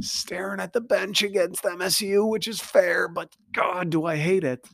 staring 0.00 0.60
at 0.60 0.72
the 0.72 0.80
bench 0.80 1.22
against 1.22 1.64
MSU, 1.64 2.28
which 2.28 2.48
is 2.48 2.60
fair, 2.60 3.08
but 3.08 3.34
God, 3.52 3.90
do 3.90 4.04
I 4.04 4.16
hate 4.16 4.44
it. 4.44 4.66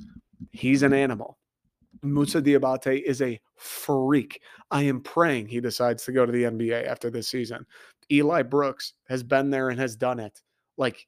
He's 0.50 0.82
an 0.82 0.92
animal. 0.92 1.38
Moussa 2.02 2.42
Diabate 2.42 3.02
is 3.02 3.22
a 3.22 3.40
freak. 3.56 4.40
I 4.70 4.82
am 4.82 5.00
praying 5.00 5.48
he 5.48 5.60
decides 5.60 6.04
to 6.04 6.12
go 6.12 6.26
to 6.26 6.32
the 6.32 6.44
NBA 6.44 6.86
after 6.86 7.10
this 7.10 7.28
season. 7.28 7.66
Eli 8.12 8.42
Brooks 8.42 8.94
has 9.08 9.22
been 9.22 9.50
there 9.50 9.70
and 9.70 9.80
has 9.80 9.96
done 9.96 10.20
it 10.20 10.40
like 10.76 11.06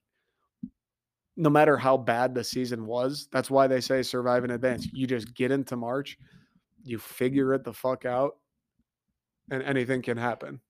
no 1.36 1.50
matter 1.50 1.76
how 1.76 1.96
bad 1.96 2.34
the 2.34 2.42
season 2.42 2.86
was, 2.86 3.28
that's 3.30 3.50
why 3.50 3.66
they 3.66 3.80
say 3.80 4.02
survive 4.02 4.44
in 4.44 4.50
advance. 4.50 4.88
You 4.92 5.06
just 5.06 5.34
get 5.34 5.52
into 5.52 5.76
March, 5.76 6.18
you 6.88 6.98
figure 6.98 7.54
it 7.54 7.64
the 7.64 7.72
fuck 7.72 8.04
out, 8.04 8.36
and 9.50 9.62
anything 9.62 10.02
can 10.02 10.16
happen. 10.16 10.60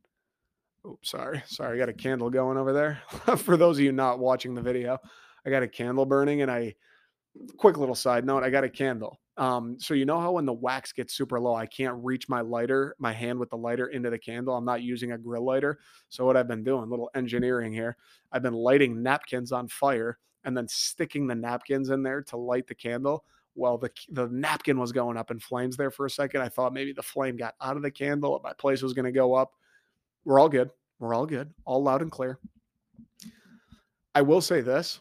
Oops, 0.87 1.11
sorry. 1.11 1.43
Sorry, 1.47 1.77
I 1.77 1.79
got 1.79 1.89
a 1.89 1.95
candle 1.95 2.31
going 2.31 2.57
over 2.57 2.73
there. 2.73 3.03
For 3.37 3.57
those 3.57 3.79
of 3.79 3.85
you 3.85 3.93
not 3.93 4.19
watching 4.19 4.55
the 4.55 4.63
video, 4.63 4.99
I 5.45 5.51
got 5.51 5.63
a 5.63 5.69
candle 5.69 6.07
burning 6.07 6.43
and 6.43 6.51
I 6.51 6.75
quick 7.57 7.77
little 7.77 7.95
side 7.95 8.25
note, 8.25 8.43
I 8.43 8.51
got 8.51 8.65
a 8.65 8.71
candle. 8.71 9.21
Um, 9.37 9.77
so 9.79 9.95
you 9.95 10.05
know 10.05 10.21
how 10.21 10.33
when 10.33 10.47
the 10.47 10.53
wax 10.53 10.93
gets 10.93 11.15
super 11.15 11.39
low, 11.39 11.55
I 11.55 11.67
can't 11.67 11.95
reach 12.03 12.29
my 12.29 12.41
lighter, 12.41 12.97
my 12.99 13.13
hand 13.13 13.39
with 13.39 13.51
the 13.51 13.57
lighter 13.57 13.87
into 13.89 14.11
the 14.11 14.19
candle. 14.19 14.57
I'm 14.57 14.65
not 14.65 14.83
using 14.83 15.13
a 15.13 15.19
grill 15.19 15.45
lighter. 15.45 15.79
So 16.09 16.25
what 16.25 16.37
I've 16.37 16.49
been 16.49 16.65
doing, 16.65 16.91
little 16.91 17.11
engineering 17.15 17.73
here, 17.73 17.97
I've 18.33 18.43
been 18.43 18.55
lighting 18.55 19.01
napkins 19.01 19.53
on 19.53 19.69
fire 19.69 20.19
and 20.45 20.57
then 20.57 20.67
sticking 20.67 21.27
the 21.27 21.35
napkins 21.35 21.91
in 21.91 22.03
there 22.03 22.23
to 22.23 22.37
light 22.37 22.67
the 22.67 22.75
candle. 22.75 23.25
Well, 23.59 23.77
the 23.77 23.91
the 24.11 24.29
napkin 24.29 24.79
was 24.79 24.93
going 24.93 25.17
up 25.17 25.31
in 25.31 25.41
flames 25.41 25.77
there 25.77 25.91
for 25.91 26.07
a 26.07 26.11
second. 26.11 26.43
I 26.43 26.49
thought 26.49 26.73
maybe 26.73 26.93
the 26.93 27.03
flame 27.03 27.37
got 27.37 27.55
out 27.61 27.77
of 27.77 27.83
the 27.83 27.91
candle. 27.91 28.41
My 28.43 28.53
place 28.53 28.83
was 28.83 28.95
going 28.95 29.05
to 29.05 29.13
go 29.13 29.35
up. 29.35 29.53
We're 30.25 30.39
all 30.39 30.49
good. 30.49 30.71
We're 31.01 31.15
all 31.15 31.27
good. 31.27 31.53
All 31.65 31.83
loud 31.83 32.03
and 32.03 32.11
clear. 32.11 32.39
I 34.15 34.23
will 34.23 34.41
say 34.41 34.61
this 34.61 35.01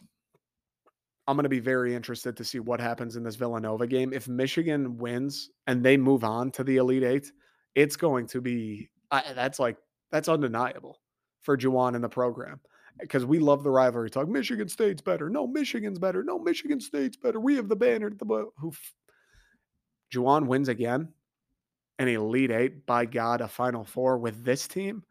I'm 1.28 1.36
going 1.36 1.44
to 1.44 1.50
be 1.50 1.60
very 1.60 1.94
interested 1.94 2.36
to 2.38 2.44
see 2.44 2.58
what 2.58 2.80
happens 2.80 3.16
in 3.16 3.22
this 3.22 3.36
Villanova 3.36 3.86
game. 3.86 4.12
If 4.14 4.28
Michigan 4.28 4.96
wins 4.96 5.50
and 5.66 5.84
they 5.84 5.96
move 5.96 6.24
on 6.24 6.50
to 6.52 6.64
the 6.64 6.78
Elite 6.78 7.04
Eight, 7.04 7.30
it's 7.74 7.96
going 7.96 8.26
to 8.28 8.40
be 8.40 8.88
that's 9.10 9.58
like 9.58 9.76
that's 10.10 10.28
undeniable 10.28 11.00
for 11.42 11.56
Juwan 11.56 11.94
in 11.94 12.02
the 12.02 12.08
program 12.08 12.60
because 13.00 13.24
we 13.24 13.38
love 13.38 13.62
the 13.62 13.70
rivalry 13.70 14.10
talk. 14.10 14.28
Michigan 14.28 14.68
State's 14.68 15.02
better. 15.02 15.28
No, 15.28 15.46
Michigan's 15.46 15.98
better. 15.98 16.22
No, 16.22 16.38
Michigan 16.38 16.80
State's 16.80 17.16
better. 17.16 17.40
We 17.40 17.56
have 17.56 17.68
the 17.68 17.76
banner. 17.76 18.10
The 18.10 18.50
who 18.56 18.72
Juwan 20.12 20.46
wins 20.46 20.68
again, 20.68 21.08
an 21.98 22.08
Elite 22.08 22.50
Eight 22.50 22.86
by 22.86 23.04
God, 23.04 23.40
a 23.40 23.48
Final 23.48 23.84
Four 23.84 24.18
with 24.18 24.44
this 24.44 24.66
team, 24.66 25.02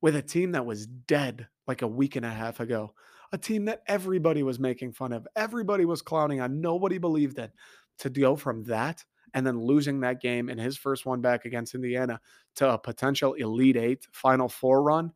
with 0.00 0.16
a 0.16 0.22
team 0.22 0.52
that 0.52 0.66
was 0.66 0.86
dead 0.86 1.46
like 1.66 1.82
a 1.82 1.88
week 1.88 2.16
and 2.16 2.26
a 2.26 2.30
half 2.30 2.60
ago 2.60 2.92
a 3.32 3.38
team 3.38 3.64
that 3.64 3.82
everybody 3.86 4.42
was 4.42 4.58
making 4.58 4.92
fun 4.92 5.12
of, 5.12 5.26
everybody 5.36 5.84
was 5.84 6.02
clowning 6.02 6.40
on, 6.40 6.60
nobody 6.60 6.98
believed 6.98 7.38
it. 7.38 7.50
To 7.98 8.10
go 8.10 8.34
from 8.34 8.64
that 8.64 9.04
and 9.34 9.46
then 9.46 9.60
losing 9.60 10.00
that 10.00 10.20
game 10.20 10.48
in 10.48 10.58
his 10.58 10.76
first 10.76 11.06
one 11.06 11.20
back 11.20 11.44
against 11.44 11.74
Indiana 11.74 12.20
to 12.56 12.70
a 12.70 12.78
potential 12.78 13.34
Elite 13.34 13.76
Eight 13.76 14.08
Final 14.12 14.48
Four 14.48 14.82
run, 14.82 15.12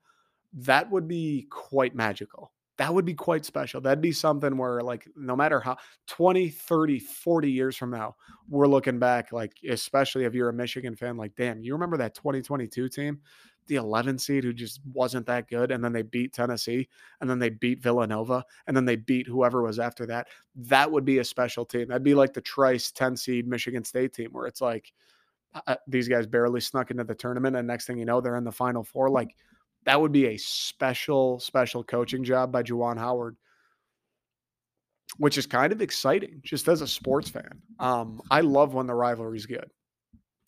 that 0.56 0.90
would 0.90 1.06
be 1.08 1.46
quite 1.50 1.94
magical. 1.94 2.52
That 2.78 2.92
would 2.92 3.06
be 3.06 3.14
quite 3.14 3.46
special. 3.46 3.80
That'd 3.80 4.02
be 4.02 4.12
something 4.12 4.58
where, 4.58 4.82
like, 4.82 5.08
no 5.16 5.34
matter 5.34 5.60
how 5.60 5.78
20, 6.08 6.50
30, 6.50 6.98
40 6.98 7.50
years 7.50 7.74
from 7.76 7.90
now, 7.90 8.16
we're 8.50 8.66
looking 8.66 8.98
back, 8.98 9.32
like, 9.32 9.52
especially 9.66 10.24
if 10.24 10.34
you're 10.34 10.50
a 10.50 10.52
Michigan 10.52 10.94
fan, 10.94 11.16
like, 11.16 11.34
damn, 11.36 11.62
you 11.62 11.72
remember 11.72 11.96
that 11.96 12.14
2022 12.14 12.88
team 12.90 13.20
the 13.66 13.76
11 13.76 14.18
seed 14.18 14.44
who 14.44 14.52
just 14.52 14.80
wasn't 14.92 15.26
that 15.26 15.48
good, 15.48 15.70
and 15.70 15.82
then 15.82 15.92
they 15.92 16.02
beat 16.02 16.32
Tennessee, 16.32 16.88
and 17.20 17.28
then 17.28 17.38
they 17.38 17.50
beat 17.50 17.82
Villanova, 17.82 18.44
and 18.66 18.76
then 18.76 18.84
they 18.84 18.96
beat 18.96 19.26
whoever 19.26 19.62
was 19.62 19.78
after 19.78 20.06
that. 20.06 20.28
That 20.54 20.90
would 20.90 21.04
be 21.04 21.18
a 21.18 21.24
special 21.24 21.64
team. 21.64 21.88
That'd 21.88 22.02
be 22.02 22.14
like 22.14 22.32
the 22.32 22.40
Trice 22.40 22.92
10 22.92 23.16
seed 23.16 23.46
Michigan 23.46 23.84
State 23.84 24.12
team, 24.14 24.30
where 24.32 24.46
it's 24.46 24.60
like 24.60 24.92
uh, 25.66 25.76
these 25.86 26.08
guys 26.08 26.26
barely 26.26 26.60
snuck 26.60 26.90
into 26.90 27.04
the 27.04 27.14
tournament, 27.14 27.56
and 27.56 27.66
next 27.66 27.86
thing 27.86 27.98
you 27.98 28.04
know, 28.04 28.20
they're 28.20 28.36
in 28.36 28.44
the 28.44 28.52
Final 28.52 28.84
Four. 28.84 29.10
Like 29.10 29.34
that 29.86 30.00
would 30.00 30.12
be 30.12 30.26
a 30.26 30.36
special, 30.36 31.40
special 31.40 31.82
coaching 31.82 32.22
job 32.22 32.52
by 32.52 32.62
Juwan 32.62 32.98
Howard 32.98 33.36
which 35.18 35.38
is 35.38 35.46
kind 35.46 35.72
of 35.72 35.80
exciting 35.80 36.40
just 36.42 36.68
as 36.68 36.80
a 36.80 36.86
sports 36.86 37.30
fan. 37.30 37.62
Um, 37.78 38.20
I 38.30 38.40
love 38.40 38.74
when 38.74 38.86
the 38.86 38.94
rivalry's 38.94 39.46
good. 39.46 39.70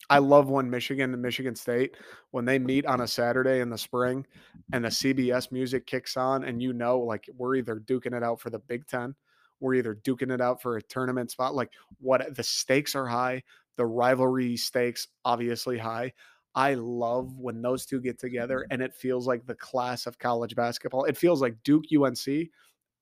I 0.09 0.17
love 0.17 0.49
when 0.49 0.69
Michigan 0.69 1.13
and 1.13 1.21
Michigan 1.21 1.55
State, 1.55 1.95
when 2.31 2.45
they 2.45 2.57
meet 2.57 2.85
on 2.85 3.01
a 3.01 3.07
Saturday 3.07 3.59
in 3.59 3.69
the 3.69 3.77
spring 3.77 4.25
and 4.73 4.83
the 4.83 4.89
CBS 4.89 5.51
music 5.51 5.85
kicks 5.85 6.17
on, 6.17 6.43
and 6.43 6.61
you 6.61 6.73
know, 6.73 6.99
like 6.99 7.29
we're 7.37 7.55
either 7.55 7.75
duking 7.75 8.15
it 8.15 8.23
out 8.23 8.39
for 8.39 8.49
the 8.49 8.59
Big 8.59 8.87
Ten, 8.87 9.13
we're 9.59 9.75
either 9.75 9.95
duking 9.95 10.33
it 10.33 10.41
out 10.41 10.61
for 10.61 10.77
a 10.77 10.81
tournament 10.81 11.29
spot. 11.29 11.53
Like 11.53 11.71
what 11.99 12.35
the 12.35 12.43
stakes 12.43 12.95
are 12.95 13.05
high, 13.05 13.43
the 13.77 13.85
rivalry 13.85 14.57
stakes 14.57 15.07
obviously 15.25 15.77
high. 15.77 16.13
I 16.55 16.73
love 16.73 17.37
when 17.37 17.61
those 17.61 17.85
two 17.85 18.01
get 18.01 18.19
together 18.19 18.59
mm-hmm. 18.59 18.73
and 18.73 18.81
it 18.81 18.93
feels 18.93 19.27
like 19.27 19.45
the 19.45 19.55
class 19.55 20.07
of 20.07 20.19
college 20.19 20.55
basketball. 20.55 21.05
It 21.05 21.17
feels 21.17 21.41
like 21.41 21.61
Duke 21.63 21.85
UNC 21.95 22.49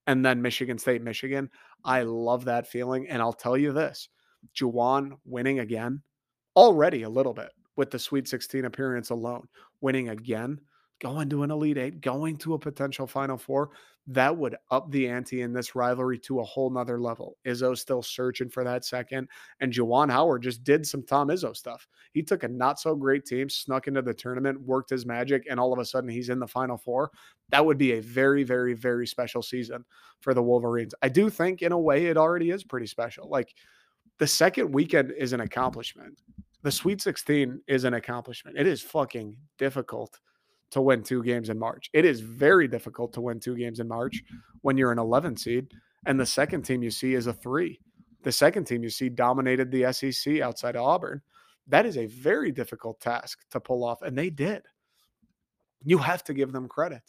and 0.06 0.24
then 0.24 0.42
Michigan 0.42 0.78
State, 0.78 1.02
Michigan. 1.02 1.50
I 1.84 2.02
love 2.02 2.44
that 2.46 2.66
feeling. 2.66 3.08
And 3.08 3.22
I'll 3.22 3.32
tell 3.32 3.56
you 3.56 3.72
this 3.72 4.08
Juwan 4.54 5.12
winning 5.24 5.60
again 5.60 6.02
already 6.56 7.02
a 7.02 7.08
little 7.08 7.34
bit 7.34 7.50
with 7.76 7.90
the 7.90 7.98
Sweet 7.98 8.26
16 8.26 8.64
appearance 8.64 9.10
alone, 9.10 9.46
winning 9.80 10.08
again, 10.08 10.60
going 11.00 11.28
to 11.30 11.42
an 11.42 11.50
Elite 11.50 11.78
Eight, 11.78 12.00
going 12.00 12.36
to 12.38 12.54
a 12.54 12.58
potential 12.58 13.06
Final 13.06 13.38
Four 13.38 13.70
that 14.10 14.34
would 14.34 14.56
up 14.70 14.90
the 14.90 15.06
ante 15.06 15.42
in 15.42 15.52
this 15.52 15.74
rivalry 15.74 16.18
to 16.18 16.40
a 16.40 16.44
whole 16.44 16.70
nother 16.70 16.98
level. 16.98 17.36
Izzo 17.46 17.76
still 17.76 18.02
searching 18.02 18.48
for 18.48 18.64
that 18.64 18.86
second. 18.86 19.28
And 19.60 19.70
Juwan 19.70 20.10
Howard 20.10 20.42
just 20.42 20.64
did 20.64 20.86
some 20.86 21.02
Tom 21.02 21.28
Izzo 21.28 21.54
stuff. 21.54 21.86
He 22.12 22.22
took 22.22 22.42
a 22.42 22.48
not 22.48 22.80
so 22.80 22.94
great 22.94 23.26
team, 23.26 23.50
snuck 23.50 23.86
into 23.86 24.00
the 24.00 24.14
tournament, 24.14 24.58
worked 24.62 24.88
his 24.88 25.04
magic, 25.04 25.46
and 25.50 25.60
all 25.60 25.74
of 25.74 25.78
a 25.78 25.84
sudden 25.84 26.08
he's 26.08 26.30
in 26.30 26.38
the 26.38 26.48
final 26.48 26.78
four. 26.78 27.10
That 27.50 27.64
would 27.64 27.76
be 27.76 27.92
a 27.92 28.00
very, 28.00 28.44
very, 28.44 28.72
very 28.72 29.06
special 29.06 29.42
season 29.42 29.84
for 30.20 30.32
the 30.32 30.42
Wolverines. 30.42 30.94
I 31.02 31.10
do 31.10 31.28
think, 31.28 31.60
in 31.60 31.72
a 31.72 31.78
way, 31.78 32.06
it 32.06 32.16
already 32.16 32.50
is 32.50 32.64
pretty 32.64 32.86
special. 32.86 33.28
Like 33.28 33.54
the 34.18 34.26
second 34.26 34.72
weekend 34.72 35.12
is 35.18 35.34
an 35.34 35.40
accomplishment. 35.40 36.18
The 36.62 36.72
Sweet 36.72 37.02
16 37.02 37.60
is 37.68 37.84
an 37.84 37.94
accomplishment. 37.94 38.56
It 38.58 38.66
is 38.66 38.80
fucking 38.80 39.36
difficult 39.58 40.18
to 40.70 40.80
win 40.80 41.02
two 41.02 41.22
games 41.22 41.48
in 41.48 41.58
March. 41.58 41.90
It 41.92 42.04
is 42.04 42.20
very 42.20 42.68
difficult 42.68 43.12
to 43.14 43.20
win 43.20 43.40
two 43.40 43.56
games 43.56 43.80
in 43.80 43.88
March 43.88 44.22
when 44.62 44.76
you're 44.76 44.92
an 44.92 44.98
11 44.98 45.36
seed. 45.36 45.72
And 46.06 46.18
the 46.18 46.26
second 46.26 46.62
team 46.62 46.82
you 46.82 46.90
see 46.90 47.14
is 47.14 47.26
a 47.26 47.32
three. 47.32 47.80
The 48.22 48.32
second 48.32 48.64
team 48.64 48.82
you 48.82 48.90
see 48.90 49.08
dominated 49.08 49.70
the 49.70 49.92
SEC 49.92 50.40
outside 50.40 50.76
of 50.76 50.82
Auburn. 50.82 51.22
That 51.66 51.86
is 51.86 51.96
a 51.96 52.06
very 52.06 52.50
difficult 52.50 53.00
task 53.00 53.40
to 53.50 53.60
pull 53.60 53.84
off. 53.84 54.02
And 54.02 54.16
they 54.16 54.30
did. 54.30 54.62
You 55.84 55.98
have 55.98 56.24
to 56.24 56.34
give 56.34 56.52
them 56.52 56.68
credit. 56.68 57.02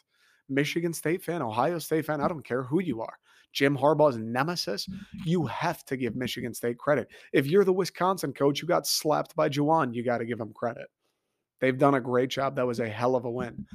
Michigan 0.50 0.94
State 0.94 1.24
fan, 1.24 1.42
Ohio 1.42 1.80
State 1.80 2.06
fan, 2.06 2.22
I 2.22 2.28
don't 2.28 2.46
care 2.46 2.64
who 2.64 2.82
you 2.82 3.02
are. 3.02 3.18
Jim 3.52 3.78
Harbaugh's 3.78 4.18
nemesis, 4.18 4.88
you 5.26 5.46
have 5.46 5.84
to 5.86 5.98
give 5.98 6.16
Michigan 6.16 6.54
State 6.54 6.78
credit. 6.78 7.08
If 7.34 7.48
you're 7.48 7.64
the 7.64 7.74
Wisconsin 7.74 8.34
coach 8.34 8.62
who 8.62 8.68
got 8.68 8.86
slapped 8.86 9.36
by 9.36 9.50
Juwan, 9.50 9.94
you 9.94 10.04
got 10.04 10.20
to 10.20 10.26
give 10.26 10.40
him 10.40 10.54
credit. 10.54 10.88
They've 11.60 11.78
done 11.78 11.96
a 11.96 12.02
great 12.02 12.30
job. 12.30 12.56
That 12.56 12.68
was 12.68 12.80
a 12.80 12.88
hell 12.88 13.16
of 13.16 13.26
a 13.26 13.32
win. 13.32 13.66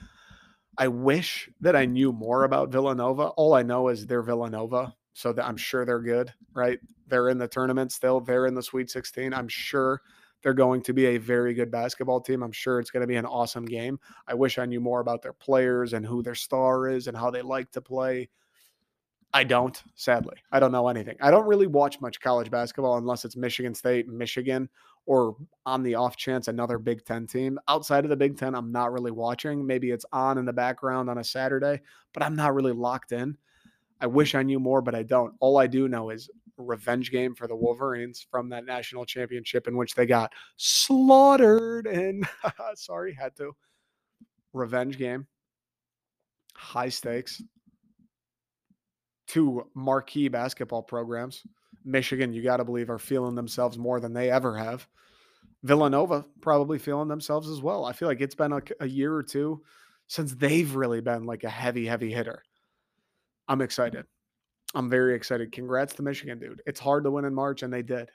I 0.76 0.88
wish 0.88 1.48
that 1.60 1.76
I 1.76 1.84
knew 1.84 2.12
more 2.12 2.44
about 2.44 2.72
Villanova. 2.72 3.28
All 3.28 3.54
I 3.54 3.62
know 3.62 3.88
is 3.88 4.06
they're 4.06 4.22
Villanova, 4.22 4.94
so 5.12 5.32
that 5.32 5.46
I'm 5.46 5.56
sure 5.56 5.84
they're 5.84 6.00
good, 6.00 6.32
right? 6.52 6.78
They're 7.06 7.28
in 7.28 7.38
the 7.38 7.48
tournament 7.48 7.92
still. 7.92 8.20
They're 8.20 8.46
in 8.46 8.54
the 8.54 8.62
Sweet 8.62 8.90
16. 8.90 9.32
I'm 9.32 9.48
sure 9.48 10.00
they're 10.42 10.52
going 10.52 10.82
to 10.82 10.92
be 10.92 11.06
a 11.06 11.18
very 11.18 11.54
good 11.54 11.70
basketball 11.70 12.20
team. 12.20 12.42
I'm 12.42 12.52
sure 12.52 12.78
it's 12.78 12.90
going 12.90 13.02
to 13.02 13.06
be 13.06 13.16
an 13.16 13.24
awesome 13.24 13.64
game. 13.64 13.98
I 14.26 14.34
wish 14.34 14.58
I 14.58 14.66
knew 14.66 14.80
more 14.80 15.00
about 15.00 15.22
their 15.22 15.32
players 15.32 15.92
and 15.92 16.04
who 16.04 16.22
their 16.22 16.34
star 16.34 16.88
is 16.88 17.06
and 17.06 17.16
how 17.16 17.30
they 17.30 17.42
like 17.42 17.70
to 17.72 17.80
play. 17.80 18.28
I 19.32 19.42
don't, 19.42 19.82
sadly. 19.94 20.36
I 20.52 20.60
don't 20.60 20.70
know 20.70 20.88
anything. 20.88 21.16
I 21.20 21.30
don't 21.30 21.46
really 21.46 21.66
watch 21.66 22.00
much 22.00 22.20
college 22.20 22.50
basketball 22.50 22.98
unless 22.98 23.24
it's 23.24 23.36
Michigan 23.36 23.74
State, 23.74 24.06
Michigan, 24.06 24.68
or 25.06 25.36
on 25.66 25.82
the 25.82 25.94
off 25.94 26.16
chance 26.16 26.48
another 26.48 26.78
Big 26.78 27.04
Ten 27.04 27.26
team. 27.26 27.58
Outside 27.68 28.04
of 28.04 28.10
the 28.10 28.16
Big 28.16 28.38
Ten, 28.38 28.54
I'm 28.54 28.72
not 28.72 28.92
really 28.92 29.10
watching. 29.10 29.66
Maybe 29.66 29.90
it's 29.90 30.06
on 30.12 30.38
in 30.38 30.44
the 30.44 30.52
background 30.52 31.10
on 31.10 31.18
a 31.18 31.24
Saturday, 31.24 31.80
but 32.12 32.22
I'm 32.22 32.36
not 32.36 32.54
really 32.54 32.72
locked 32.72 33.12
in. 33.12 33.36
I 34.00 34.06
wish 34.06 34.34
I 34.34 34.42
knew 34.42 34.60
more, 34.60 34.82
but 34.82 34.94
I 34.94 35.02
don't. 35.02 35.34
All 35.40 35.58
I 35.58 35.66
do 35.66 35.88
know 35.88 36.10
is 36.10 36.30
revenge 36.56 37.10
game 37.10 37.34
for 37.34 37.46
the 37.46 37.56
Wolverines 37.56 38.26
from 38.30 38.48
that 38.50 38.64
national 38.64 39.04
championship 39.04 39.66
in 39.66 39.76
which 39.76 39.94
they 39.94 40.06
got 40.06 40.32
slaughtered. 40.56 41.86
And 41.86 42.26
sorry, 42.74 43.14
had 43.14 43.36
to. 43.36 43.52
Revenge 44.52 44.98
game, 44.98 45.26
high 46.54 46.88
stakes, 46.88 47.42
two 49.26 49.68
marquee 49.74 50.28
basketball 50.28 50.82
programs. 50.82 51.42
Michigan, 51.84 52.32
you 52.32 52.42
got 52.42 52.58
to 52.58 52.64
believe, 52.64 52.90
are 52.90 52.98
feeling 52.98 53.34
themselves 53.34 53.78
more 53.78 54.00
than 54.00 54.12
they 54.12 54.30
ever 54.30 54.56
have. 54.56 54.86
Villanova 55.62 56.24
probably 56.40 56.78
feeling 56.78 57.08
themselves 57.08 57.48
as 57.48 57.60
well. 57.60 57.84
I 57.84 57.92
feel 57.92 58.08
like 58.08 58.20
it's 58.20 58.34
been 58.34 58.52
a, 58.52 58.62
a 58.80 58.86
year 58.86 59.14
or 59.14 59.22
two 59.22 59.62
since 60.06 60.34
they've 60.34 60.74
really 60.74 61.00
been 61.00 61.24
like 61.24 61.44
a 61.44 61.50
heavy, 61.50 61.86
heavy 61.86 62.12
hitter. 62.12 62.42
I'm 63.48 63.62
excited. 63.62 64.04
I'm 64.74 64.90
very 64.90 65.14
excited. 65.14 65.52
Congrats 65.52 65.94
to 65.94 66.02
Michigan, 66.02 66.38
dude. 66.38 66.62
It's 66.66 66.80
hard 66.80 67.04
to 67.04 67.10
win 67.10 67.24
in 67.24 67.34
March, 67.34 67.62
and 67.62 67.72
they 67.72 67.82
did. 67.82 68.10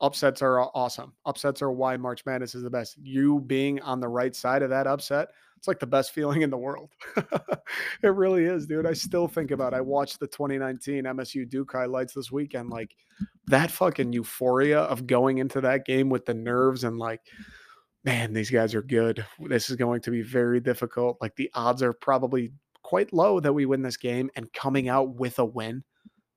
Upsets 0.00 0.42
are 0.42 0.60
awesome. 0.60 1.12
Upsets 1.26 1.62
are 1.62 1.70
why 1.70 1.96
March 1.96 2.24
Madness 2.26 2.54
is 2.54 2.62
the 2.62 2.70
best. 2.70 2.96
You 2.98 3.40
being 3.40 3.80
on 3.82 4.00
the 4.00 4.08
right 4.08 4.34
side 4.34 4.62
of 4.62 4.70
that 4.70 4.86
upset 4.86 5.28
it's 5.60 5.68
like 5.68 5.78
the 5.78 5.86
best 5.86 6.12
feeling 6.12 6.40
in 6.40 6.48
the 6.48 6.56
world. 6.56 6.90
it 8.02 8.08
really 8.14 8.44
is, 8.44 8.66
dude. 8.66 8.86
I 8.86 8.94
still 8.94 9.28
think 9.28 9.50
about 9.50 9.74
it. 9.74 9.76
I 9.76 9.82
watched 9.82 10.18
the 10.18 10.26
2019 10.26 11.04
MSU 11.04 11.46
Duke 11.46 11.70
highlights 11.70 12.14
this 12.14 12.32
weekend. 12.32 12.70
Like 12.70 12.96
that 13.48 13.70
fucking 13.70 14.14
euphoria 14.14 14.80
of 14.80 15.06
going 15.06 15.36
into 15.36 15.60
that 15.60 15.84
game 15.84 16.08
with 16.08 16.24
the 16.24 16.32
nerves 16.32 16.84
and 16.84 16.98
like, 16.98 17.20
man, 18.04 18.32
these 18.32 18.48
guys 18.48 18.74
are 18.74 18.80
good. 18.80 19.22
This 19.38 19.68
is 19.68 19.76
going 19.76 20.00
to 20.00 20.10
be 20.10 20.22
very 20.22 20.60
difficult. 20.60 21.18
Like 21.20 21.36
the 21.36 21.50
odds 21.52 21.82
are 21.82 21.92
probably 21.92 22.52
quite 22.82 23.12
low 23.12 23.38
that 23.38 23.52
we 23.52 23.66
win 23.66 23.82
this 23.82 23.98
game 23.98 24.30
and 24.36 24.50
coming 24.54 24.88
out 24.88 25.14
with 25.16 25.38
a 25.40 25.44
win. 25.44 25.84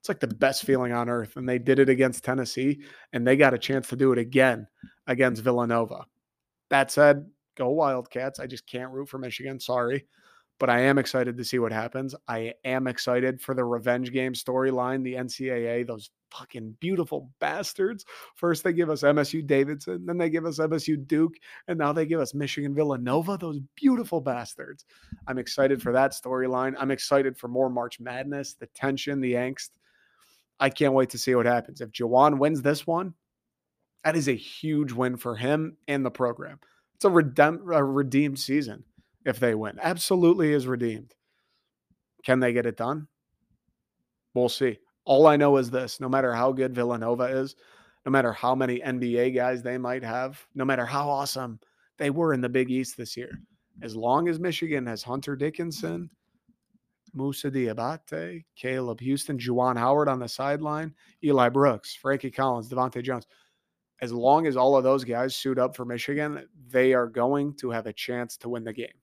It's 0.01 0.09
like 0.09 0.19
the 0.19 0.27
best 0.27 0.65
feeling 0.65 0.91
on 0.91 1.07
earth. 1.07 1.37
And 1.37 1.47
they 1.47 1.59
did 1.59 1.79
it 1.79 1.87
against 1.87 2.25
Tennessee 2.25 2.81
and 3.13 3.25
they 3.25 3.37
got 3.37 3.53
a 3.53 3.57
chance 3.57 3.87
to 3.87 3.95
do 3.95 4.11
it 4.11 4.19
again 4.19 4.67
against 5.07 5.43
Villanova. 5.43 6.07
That 6.69 6.91
said, 6.91 7.25
go 7.55 7.69
Wildcats. 7.69 8.39
I 8.39 8.47
just 8.47 8.67
can't 8.67 8.91
root 8.91 9.09
for 9.09 9.17
Michigan. 9.17 9.59
Sorry. 9.59 10.05
But 10.59 10.69
I 10.69 10.81
am 10.81 10.97
excited 10.97 11.35
to 11.37 11.43
see 11.43 11.59
what 11.59 11.71
happens. 11.71 12.13
I 12.27 12.53
am 12.63 12.87
excited 12.87 13.41
for 13.41 13.55
the 13.55 13.65
revenge 13.65 14.11
game 14.11 14.33
storyline, 14.33 15.03
the 15.03 15.15
NCAA, 15.15 15.85
those 15.85 16.11
fucking 16.31 16.77
beautiful 16.79 17.31
bastards. 17.39 18.05
First, 18.35 18.63
they 18.63 18.73
give 18.73 18.89
us 18.89 19.01
MSU 19.01 19.45
Davidson, 19.45 20.05
then 20.05 20.17
they 20.17 20.29
give 20.29 20.45
us 20.45 20.59
MSU 20.59 21.05
Duke, 21.07 21.33
and 21.67 21.77
now 21.77 21.91
they 21.91 22.05
give 22.05 22.19
us 22.19 22.33
Michigan 22.33 22.73
Villanova, 22.75 23.37
those 23.37 23.59
beautiful 23.75 24.21
bastards. 24.21 24.85
I'm 25.27 25.37
excited 25.37 25.81
for 25.81 25.91
that 25.91 26.11
storyline. 26.11 26.75
I'm 26.77 26.91
excited 26.91 27.37
for 27.37 27.47
more 27.47 27.69
March 27.69 27.99
Madness, 27.99 28.53
the 28.53 28.67
tension, 28.67 29.21
the 29.21 29.33
angst. 29.33 29.69
I 30.59 30.69
can't 30.69 30.93
wait 30.93 31.09
to 31.09 31.17
see 31.17 31.35
what 31.35 31.45
happens. 31.45 31.81
If 31.81 31.91
Juwan 31.91 32.37
wins 32.37 32.61
this 32.61 32.85
one, 32.85 33.13
that 34.03 34.15
is 34.15 34.27
a 34.27 34.35
huge 34.35 34.91
win 34.91 35.17
for 35.17 35.35
him 35.35 35.77
and 35.87 36.05
the 36.05 36.11
program. 36.11 36.59
It's 37.03 37.09
a, 37.09 37.09
redem- 37.09 37.75
a 37.75 37.83
redeemed 37.83 38.39
season 38.39 38.85
if 39.25 39.37
they 39.37 39.55
win. 39.55 39.77
Absolutely 39.81 40.53
is 40.53 40.67
redeemed. 40.67 41.13
Can 42.23 42.39
they 42.39 42.53
get 42.53 42.65
it 42.65 42.77
done? 42.77 43.09
We'll 44.33 44.47
see. 44.47 44.79
All 45.03 45.27
I 45.27 45.35
know 45.35 45.57
is 45.57 45.69
this 45.69 45.99
no 45.99 46.07
matter 46.07 46.33
how 46.33 46.53
good 46.53 46.73
Villanova 46.73 47.23
is, 47.23 47.57
no 48.05 48.11
matter 48.13 48.31
how 48.31 48.55
many 48.55 48.79
NBA 48.79 49.35
guys 49.35 49.61
they 49.61 49.77
might 49.77 50.01
have, 50.01 50.41
no 50.55 50.63
matter 50.63 50.85
how 50.85 51.09
awesome 51.09 51.59
they 51.97 52.09
were 52.09 52.33
in 52.33 52.39
the 52.39 52.47
Big 52.47 52.71
East 52.71 52.95
this 52.95 53.17
year, 53.17 53.37
as 53.81 53.97
long 53.97 54.29
as 54.29 54.39
Michigan 54.39 54.85
has 54.85 55.03
Hunter 55.03 55.35
Dickinson, 55.35 56.09
Moussa 57.13 57.51
Diabate, 57.51 58.45
Caleb 58.55 59.01
Houston, 59.01 59.37
Juwan 59.37 59.77
Howard 59.77 60.07
on 60.07 60.19
the 60.19 60.29
sideline, 60.29 60.93
Eli 61.21 61.49
Brooks, 61.49 61.95
Frankie 61.95 62.31
Collins, 62.31 62.69
DeVante' 62.69 63.03
Jones, 63.03 63.27
as 64.03 64.11
long 64.11 64.47
as 64.47 64.57
all 64.57 64.75
of 64.75 64.83
those 64.83 65.05
guys 65.05 65.33
suit 65.33 65.57
up 65.57 65.77
for 65.77 65.85
Michigan, 65.85 66.45
they 66.69 66.93
are 66.93 67.07
going 67.07 67.53
to 67.53 67.71
have 67.71 67.87
a 67.87 67.93
chance 67.93 68.35
to 68.35 68.49
win 68.49 68.65
the 68.65 68.73
game. 68.73 68.99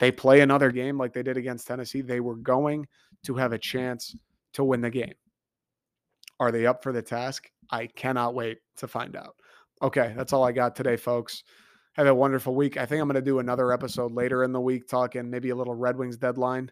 They 0.00 0.12
play 0.12 0.42
another 0.42 0.70
game 0.70 0.98
like 0.98 1.14
they 1.14 1.22
did 1.22 1.38
against 1.38 1.66
Tennessee. 1.66 2.02
They 2.02 2.20
were 2.20 2.36
going 2.36 2.86
to 3.24 3.36
have 3.36 3.54
a 3.54 3.58
chance 3.58 4.14
to 4.52 4.64
win 4.64 4.82
the 4.82 4.90
game. 4.90 5.14
Are 6.38 6.52
they 6.52 6.66
up 6.66 6.82
for 6.82 6.92
the 6.92 7.00
task? 7.00 7.50
I 7.70 7.86
cannot 7.86 8.34
wait 8.34 8.58
to 8.76 8.86
find 8.86 9.16
out. 9.16 9.34
Okay, 9.80 10.12
that's 10.14 10.34
all 10.34 10.44
I 10.44 10.52
got 10.52 10.76
today, 10.76 10.96
folks. 10.96 11.42
Have 11.94 12.06
a 12.06 12.14
wonderful 12.14 12.54
week. 12.54 12.76
I 12.76 12.84
think 12.84 13.00
I'm 13.00 13.08
going 13.08 13.14
to 13.14 13.22
do 13.22 13.38
another 13.38 13.72
episode 13.72 14.12
later 14.12 14.44
in 14.44 14.52
the 14.52 14.60
week 14.60 14.88
talking 14.88 15.30
maybe 15.30 15.48
a 15.48 15.56
little 15.56 15.74
Red 15.74 15.96
Wings 15.96 16.18
deadline. 16.18 16.70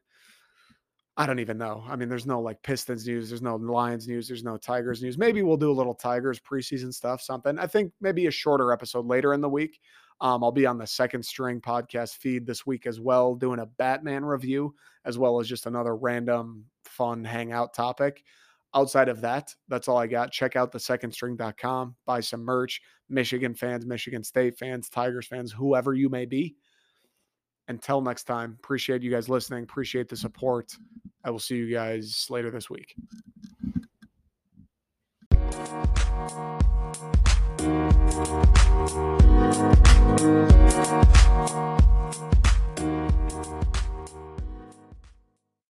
I 1.18 1.24
don't 1.24 1.38
even 1.38 1.56
know. 1.56 1.82
I 1.88 1.96
mean, 1.96 2.10
there's 2.10 2.26
no 2.26 2.40
like 2.40 2.62
Pistons 2.62 3.06
news, 3.06 3.30
there's 3.30 3.40
no 3.40 3.56
Lions 3.56 4.06
news, 4.06 4.28
there's 4.28 4.44
no 4.44 4.58
Tigers 4.58 5.02
news. 5.02 5.16
Maybe 5.16 5.42
we'll 5.42 5.56
do 5.56 5.70
a 5.70 5.72
little 5.72 5.94
Tigers 5.94 6.38
preseason 6.38 6.92
stuff, 6.92 7.22
something. 7.22 7.58
I 7.58 7.66
think 7.66 7.92
maybe 8.00 8.26
a 8.26 8.30
shorter 8.30 8.70
episode 8.70 9.06
later 9.06 9.32
in 9.32 9.40
the 9.40 9.48
week. 9.48 9.80
Um, 10.20 10.44
I'll 10.44 10.52
be 10.52 10.66
on 10.66 10.78
the 10.78 10.86
second 10.86 11.24
string 11.24 11.60
podcast 11.60 12.16
feed 12.18 12.46
this 12.46 12.66
week 12.66 12.86
as 12.86 13.00
well, 13.00 13.34
doing 13.34 13.60
a 13.60 13.66
Batman 13.66 14.24
review, 14.24 14.74
as 15.04 15.18
well 15.18 15.40
as 15.40 15.48
just 15.48 15.66
another 15.66 15.96
random 15.96 16.64
fun 16.84 17.24
hangout 17.24 17.74
topic. 17.74 18.22
Outside 18.74 19.08
of 19.08 19.22
that, 19.22 19.54
that's 19.68 19.88
all 19.88 19.96
I 19.96 20.06
got. 20.06 20.32
Check 20.32 20.54
out 20.54 20.72
the 20.72 20.78
secondstring.com, 20.78 21.96
buy 22.04 22.20
some 22.20 22.42
merch. 22.42 22.82
Michigan 23.08 23.54
fans, 23.54 23.86
Michigan 23.86 24.24
State 24.24 24.58
fans, 24.58 24.90
Tigers 24.90 25.28
fans, 25.28 25.52
whoever 25.52 25.94
you 25.94 26.08
may 26.08 26.26
be. 26.26 26.56
Until 27.68 28.00
next 28.00 28.24
time, 28.24 28.56
appreciate 28.62 29.02
you 29.02 29.10
guys 29.10 29.28
listening. 29.28 29.64
Appreciate 29.64 30.08
the 30.08 30.14
mm-hmm. 30.14 30.22
support. 30.22 30.76
I 31.24 31.30
will 31.30 31.40
see 31.40 31.56
you 31.56 31.72
guys 31.72 32.26
later 32.30 32.50
this 32.50 32.70
week. 32.70 32.94